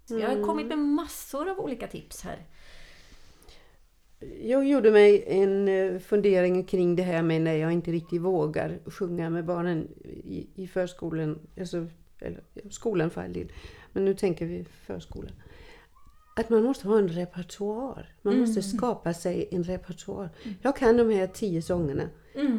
Så 0.05 0.19
Jag 0.19 0.29
har 0.29 0.43
kommit 0.43 0.67
med 0.67 0.77
massor 0.77 1.49
av 1.49 1.59
olika 1.59 1.87
tips 1.87 2.21
här. 2.21 2.45
Jag 4.41 4.67
gjorde 4.67 4.91
mig 4.91 5.23
en 5.27 5.67
eh, 5.67 5.99
fundering 5.99 6.63
kring 6.63 6.95
det 6.95 7.03
här 7.03 7.23
med 7.23 7.41
när 7.41 7.53
jag 7.53 7.71
inte 7.71 7.91
riktigt 7.91 8.21
vågar 8.21 8.79
sjunga 8.85 9.29
med 9.29 9.45
barnen 9.45 9.87
i, 10.03 10.47
i 10.55 10.67
förskolan, 10.67 11.39
alltså, 11.59 11.87
eller 12.19 12.43
skolan 12.69 13.09
för 13.09 13.21
all 13.21 13.33
del. 13.33 13.51
Men 13.93 14.05
nu 14.05 14.13
tänker 14.13 14.45
vi 14.45 14.65
förskolan. 14.85 15.31
Att 16.35 16.49
man 16.49 16.63
måste 16.63 16.87
ha 16.87 16.97
en 16.97 17.07
repertoar. 17.07 18.15
Man 18.21 18.39
måste 18.39 18.61
skapa 18.61 19.13
sig 19.13 19.47
en 19.51 19.63
repertoar. 19.63 20.29
Jag 20.61 20.75
kan 20.75 20.97
de 20.97 21.09
här 21.09 21.27
tio 21.27 21.61
sångerna 21.61 22.09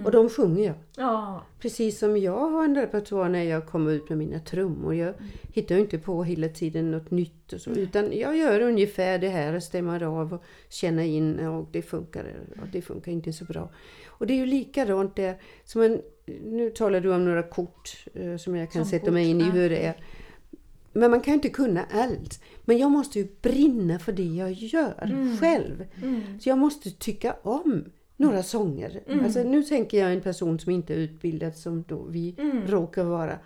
och 0.05 0.11
de 0.11 0.31
sjunger 0.31 0.65
jag. 0.67 0.75
Ja, 0.97 1.43
Precis 1.61 1.99
som 1.99 2.17
jag 2.17 2.51
har 2.51 2.65
en 2.65 2.75
repertoar 2.75 3.29
när 3.29 3.43
jag 3.43 3.67
kommer 3.67 3.93
ut 3.93 4.09
med 4.09 4.19
mina 4.19 4.39
trummor. 4.39 4.95
Jag 4.95 5.15
hittar 5.53 5.75
ju 5.75 5.81
inte 5.81 5.99
på 5.99 6.25
hela 6.25 6.49
tiden 6.49 6.91
något 6.91 7.11
nytt 7.11 7.53
och 7.53 7.61
så. 7.61 7.71
Utan 7.71 8.19
jag 8.19 8.37
gör 8.37 8.61
ungefär 8.61 9.19
det 9.19 9.29
här 9.29 9.55
och 9.55 9.63
stämmer 9.63 10.03
av 10.03 10.35
och 10.35 10.43
känner 10.69 11.05
in 11.05 11.39
och 11.39 11.69
det 11.73 11.83
funkar 11.83 12.35
och 12.63 12.69
det 12.73 12.83
funkar 12.83 13.13
inte 13.13 13.33
så 13.33 13.45
bra. 13.45 13.71
Och 14.07 14.27
det 14.27 14.35
är 14.35 14.39
ju 14.39 14.47
likadant 14.47 15.17
där. 15.17 15.37
Som 15.65 15.83
en, 15.83 16.03
nu 16.45 16.71
talar 16.71 17.01
du 17.01 17.15
om 17.15 17.25
några 17.25 17.43
kort 17.43 18.07
eh, 18.15 18.37
som 18.37 18.57
jag 18.57 18.73
kan 18.73 18.85
Som 18.85 18.91
sätta 18.91 19.05
kort, 19.05 19.15
mig 19.15 19.31
in 19.31 19.41
i 19.41 19.45
hur 19.45 19.71
det 19.71 19.87
är. 19.87 19.97
Men 20.93 21.11
man 21.11 21.21
kan 21.21 21.35
inte 21.35 21.49
kunna 21.49 21.85
allt. 21.93 22.43
Men 22.65 22.79
jag 22.79 22.91
måste 22.91 23.19
ju 23.19 23.29
brinna 23.43 23.99
för 23.99 24.13
det 24.13 24.23
jag 24.23 24.53
gör 24.53 25.37
själv. 25.41 25.85
Så 26.41 26.49
jag 26.49 26.59
måste 26.59 26.91
tycka 26.91 27.37
om 27.43 27.85
några 28.17 28.43
sånger. 28.43 29.03
Alltså, 29.25 29.43
nu 29.43 29.63
tänker 29.63 29.99
jag 29.99 30.13
en 30.13 30.21
person 30.21 30.59
som 30.59 30.73
inte 30.73 30.95
är 30.95 30.99
utbildad 30.99 31.57
som 31.57 31.83
då 31.83 32.03
vi 32.03 32.35
råkar 32.67 33.05
vara. 33.05 33.39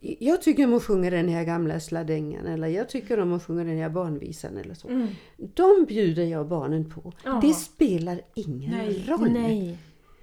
Jag 0.00 0.42
tycker 0.42 0.64
om 0.64 0.74
att 0.74 0.82
sjunga 0.82 1.10
den 1.10 1.28
här 1.28 1.44
gamla 1.44 1.80
sladängan 1.80 2.46
eller 2.46 2.68
jag 2.68 2.88
tycker 2.88 3.20
om 3.20 3.32
att 3.32 3.42
sjunga 3.42 3.64
den 3.64 3.78
här 3.78 3.88
barnvisan 3.88 4.56
eller 4.56 4.74
så. 4.74 5.08
De 5.36 5.84
bjuder 5.88 6.24
jag 6.24 6.48
barnen 6.48 6.90
på. 6.90 7.12
Ja. 7.24 7.40
Det 7.42 7.52
spelar 7.52 8.20
ingen 8.34 8.70
Nej, 8.70 9.04
roll. 9.08 9.32
nej. 9.32 9.78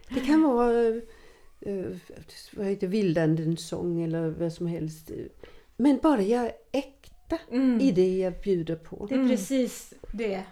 Det 0.09 0.19
kan 0.19 0.43
vara 0.43 0.87
uh, 1.67 1.95
vad 2.53 2.65
heter 2.65 2.87
Vildandens 2.87 3.67
sång 3.67 4.01
eller 4.01 4.29
vad 4.29 4.53
som 4.53 4.67
helst. 4.67 5.11
Men 5.77 5.99
bara 6.03 6.21
jag 6.21 6.45
är 6.45 6.53
äkta 6.71 7.39
i 7.81 7.91
det 7.91 8.17
jag 8.17 8.33
bjuder 8.43 8.75
på. 8.75 9.05
Det 9.09 9.15
är 9.15 9.27
precis 9.27 9.93
det. 10.11 10.43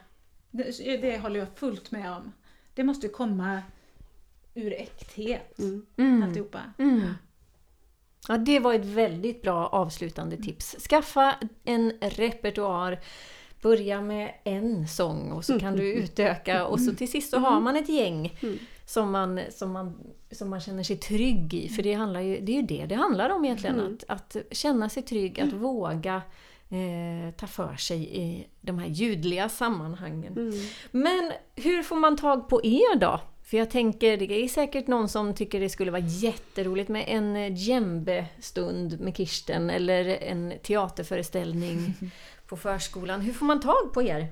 det. 0.52 0.98
Det 1.02 1.18
håller 1.18 1.40
jag 1.40 1.48
fullt 1.56 1.92
med 1.92 2.12
om. 2.12 2.32
Det 2.74 2.84
måste 2.84 3.08
komma 3.08 3.62
ur 4.54 4.74
äkthet, 4.74 5.60
Mm. 5.98 6.24
alltihopa. 6.24 6.60
Mm. 6.78 7.02
Ja, 8.28 8.38
det 8.38 8.60
var 8.60 8.74
ett 8.74 8.86
väldigt 8.86 9.42
bra 9.42 9.68
avslutande 9.68 10.38
tips. 10.38 10.76
Skaffa 10.90 11.36
en 11.64 11.92
repertoar. 12.02 13.00
Börja 13.62 14.02
med 14.02 14.34
en 14.44 14.88
sång 14.88 15.32
och 15.32 15.46
så 15.46 15.60
kan 15.60 15.76
du 15.76 15.94
utöka 16.04 16.66
och 16.66 16.80
så 16.80 16.94
till 16.96 17.12
sist 17.12 17.30
så 17.30 17.38
har 17.38 17.60
man 17.62 17.76
ett 17.76 17.90
gäng 17.90 18.40
som 18.86 19.12
man, 19.12 19.40
som 19.50 19.72
man, 19.72 19.98
som 20.32 20.50
man 20.50 20.60
känner 20.60 20.84
sig 20.84 20.98
trygg 20.98 21.54
i. 21.54 21.70
För 21.70 21.84
det, 21.84 21.94
handlar 21.94 22.20
ju, 22.22 22.40
det 22.40 22.52
är 22.52 22.56
ju 22.56 22.62
det 22.62 22.86
det 22.86 22.96
handlar 22.96 23.30
om 23.30 23.46
egentligen. 23.46 23.98
Att, 24.08 24.36
att 24.36 24.36
känna 24.52 24.90
sig 24.90 25.04
trygg, 25.04 25.40
att 25.40 25.54
våga 25.54 26.22
eh, 26.72 27.34
ta 27.36 27.48
för 27.48 27.76
sig 27.76 28.18
i 28.18 28.48
de 28.62 28.80
här 28.80 28.88
ljudliga 28.88 29.50
sammanhangen. 29.50 30.54
Men 30.92 31.32
hur 31.56 31.84
får 31.84 31.96
man 31.96 32.18
tag 32.18 32.50
på 32.50 32.66
er 32.66 32.96
då? 32.96 33.20
För 33.44 33.58
jag 33.58 33.70
tänker, 33.70 34.18
det 34.18 34.44
är 34.44 34.48
säkert 34.48 34.88
någon 34.88 35.10
som 35.10 35.36
tycker 35.36 35.60
det 35.60 35.70
skulle 35.70 35.92
vara 35.92 36.02
jätteroligt 36.02 36.90
med 36.90 37.06
en 37.08 37.56
djembe-stund 37.56 39.00
med 39.00 39.18
Kirsten 39.18 39.70
eller 39.70 40.06
en 40.06 40.54
teaterföreställning 40.64 41.94
på 42.48 42.58
förskolan. 42.58 43.22
Hur 43.22 43.34
får 43.34 43.46
man 43.46 43.60
tag 43.60 43.94
på 43.94 44.04
er? 44.04 44.28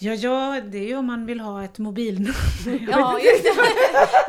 Ja, 0.00 0.14
ja, 0.14 0.60
det 0.60 0.78
är 0.78 0.86
ju 0.88 0.96
om 0.96 1.06
man 1.06 1.26
vill 1.26 1.40
ha 1.40 1.64
ett 1.64 1.78
mobilnummer. 1.78 2.88
Ja, 2.90 3.20
just 3.20 3.42
det. 3.44 3.50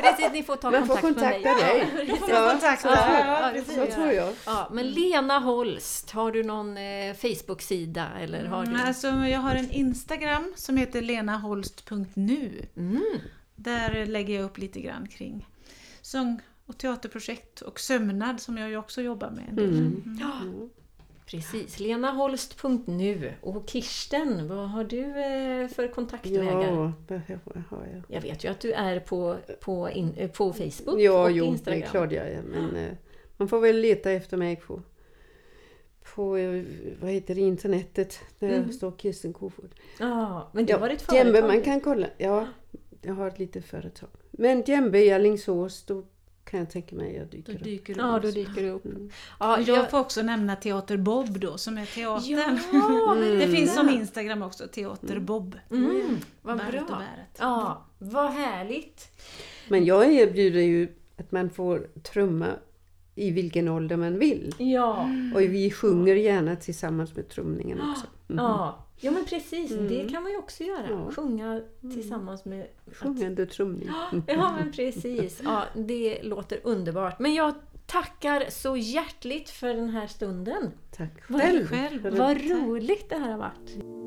Precis, 0.02 0.32
ni 0.32 0.42
får 0.42 0.56
ta 0.56 0.70
Man 0.70 0.86
får 0.86 0.96
kontakt 0.96 1.44
med 1.44 1.56
mig. 1.56 1.80
kontakta 1.80 1.96
dig. 1.96 2.06
Ja. 2.08 2.26
Ja, 2.28 2.50
kontakt. 2.52 2.82
så, 2.82 2.88
Ja, 2.88 3.52
så, 3.66 3.80
jag. 3.80 3.90
tror 3.90 4.12
jag. 4.12 4.32
Ja, 4.46 4.68
men 4.72 4.90
Lena 4.90 5.38
Holst, 5.38 6.10
har 6.10 6.32
du 6.32 6.42
någon 6.44 6.76
eh, 6.76 7.14
Facebook-sida 7.14 8.06
eller 8.20 8.44
har 8.44 8.64
du? 8.64 8.70
Mm, 8.70 8.86
alltså, 8.86 9.06
jag 9.08 9.38
har 9.40 9.54
en 9.54 9.70
Instagram 9.70 10.52
som 10.56 10.76
heter 10.76 11.02
lenaholst.nu. 11.02 12.66
Mm. 12.76 13.02
Där 13.56 14.06
lägger 14.06 14.34
jag 14.34 14.44
upp 14.44 14.58
lite 14.58 14.80
grann 14.80 15.08
kring 15.08 15.46
sång 16.02 16.40
och 16.66 16.78
teaterprojekt 16.78 17.60
och 17.60 17.80
sömnad 17.80 18.40
som 18.40 18.58
jag 18.58 18.68
ju 18.70 18.76
också 18.76 19.02
jobbar 19.02 19.30
med. 19.30 19.48
en 19.48 19.56
del. 19.56 19.68
Mm. 19.78 20.70
Ja, 21.32 21.36
precis. 21.38 21.80
Lenaholst.nu. 21.80 23.32
Och 23.40 23.70
Kirsten, 23.70 24.48
vad 24.48 24.68
har 24.70 24.84
du 24.84 25.00
eh, 25.04 25.68
för 25.68 25.88
kontaktvägar? 25.88 26.62
Ja, 26.62 26.92
vad 27.44 27.62
har 27.70 27.86
jag? 27.92 28.02
Jag 28.08 28.20
vet 28.20 28.44
ju 28.44 28.48
att 28.48 28.60
du 28.60 28.72
är 28.72 29.00
på, 29.00 29.36
på, 29.60 29.90
in, 29.90 30.14
eh, 30.16 30.30
på 30.30 30.52
Facebook 30.52 31.00
Ja, 31.00 31.24
och 31.24 31.30
jo, 31.30 31.44
det 31.44 31.50
Instagram. 31.50 31.82
är 31.82 31.86
klart 31.86 32.12
jag 32.12 32.26
är. 32.28 32.42
Men 32.42 32.76
eh, 32.76 32.92
man 33.36 33.48
får 33.48 33.60
väl 33.60 33.76
leta 33.80 34.10
efter 34.10 34.36
mig 34.36 34.56
på, 34.56 34.82
på 36.14 36.30
vad 37.00 37.10
heter 37.10 37.34
det, 37.34 37.40
internetet. 37.40 38.20
Där 38.38 38.48
Mm. 38.48 38.72
står 38.72 38.92
Kirsten 38.98 39.32
Kofod. 39.32 39.74
Ja, 39.98 40.50
men 40.52 40.66
du 40.66 40.72
Ja, 40.72 40.78
har 40.78 40.90
ett 40.90 41.02
företag. 41.02 41.44
man 41.48 41.60
kan 41.62 41.80
kolla. 41.80 42.06
Ja, 42.18 42.46
jag 43.02 43.14
har 43.14 43.28
ett 43.28 43.38
litet 43.38 43.64
företag. 43.64 44.08
Men 44.30 44.62
Djembe 44.66 44.98
i 45.04 45.10
Alingsås, 45.12 45.84
då 45.84 46.04
kan 46.44 46.60
jag 46.60 46.70
tänka 46.70 46.96
mig 46.96 47.08
att 47.08 47.16
jag 47.16 47.26
Då 47.26 47.30
dyker 47.36 47.54
upp. 47.54 47.64
dyker 47.64 47.94
det 47.94 48.00
Ja, 48.00 48.16
upp. 48.16 48.22
då 48.22 48.30
dyker 48.30 48.62
det 48.62 48.70
upp. 48.70 48.84
Mm. 48.84 49.10
Ja, 49.40 49.56
Och 49.56 49.62
jag 49.62 49.90
får 49.90 49.98
också 49.98 50.22
nämna 50.22 50.56
Teater 50.56 50.96
Bob 50.96 51.40
då, 51.40 51.58
som 51.58 51.78
är 51.78 51.86
teatern. 51.86 52.58
Ja, 52.72 53.14
men 53.14 53.38
Det 53.38 53.48
finns 53.48 53.74
som. 53.74 53.88
Instagram 53.88 54.42
också, 54.42 54.66
Teater 54.68 55.18
Bob. 55.18 55.58
Mm, 55.70 56.16
vad 56.42 56.58
Bäret 56.58 56.80
och 56.80 56.86
bra. 56.86 56.96
bäret. 56.98 57.36
Ja, 57.38 57.84
vad 57.98 58.30
härligt. 58.30 59.08
Men 59.68 59.84
jag 59.84 60.12
erbjuder 60.12 60.60
ju 60.60 60.88
att 61.18 61.32
man 61.32 61.50
får 61.50 61.86
trumma 62.12 62.46
i 63.14 63.30
vilken 63.30 63.68
ålder 63.68 63.96
man 63.96 64.18
vill. 64.18 64.54
Ja, 64.58 65.08
Och 65.34 65.40
vi 65.40 65.70
sjunger 65.70 66.14
gärna 66.14 66.56
tillsammans 66.56 67.16
med 67.16 67.28
trumningen 67.28 67.80
också. 67.90 68.06
Mm. 68.28 68.44
ja. 68.44 68.86
Ja 69.00 69.10
men 69.10 69.24
precis. 69.24 69.70
Det 69.70 70.08
kan 70.08 70.22
man 70.22 70.32
ju 70.32 70.38
också 70.38 70.64
göra. 70.64 70.86
Ja. 70.90 71.10
Sjunga 71.10 71.60
tillsammans 71.80 72.44
med... 72.44 72.66
Sjungande 72.92 73.46
trumning. 73.46 73.88
Mm. 74.12 74.24
Ja, 74.26 74.56
men 74.58 74.72
precis. 74.72 75.40
Ja, 75.44 75.64
det 75.74 76.22
låter 76.22 76.58
underbart. 76.62 77.18
Men 77.18 77.34
jag 77.34 77.54
tackar 77.86 78.44
så 78.50 78.76
hjärtligt 78.76 79.50
för 79.50 79.74
den 79.74 79.90
här 79.90 80.06
stunden. 80.06 80.72
Tack 80.96 81.10
Vad- 81.28 81.40
själv. 81.40 81.66
själv. 81.66 82.02
för 82.02 82.10
det. 82.10 82.18
Vad 82.18 82.36
roligt 82.50 83.08
det 83.08 83.16
här 83.16 83.30
har 83.30 83.38
varit. 83.38 83.99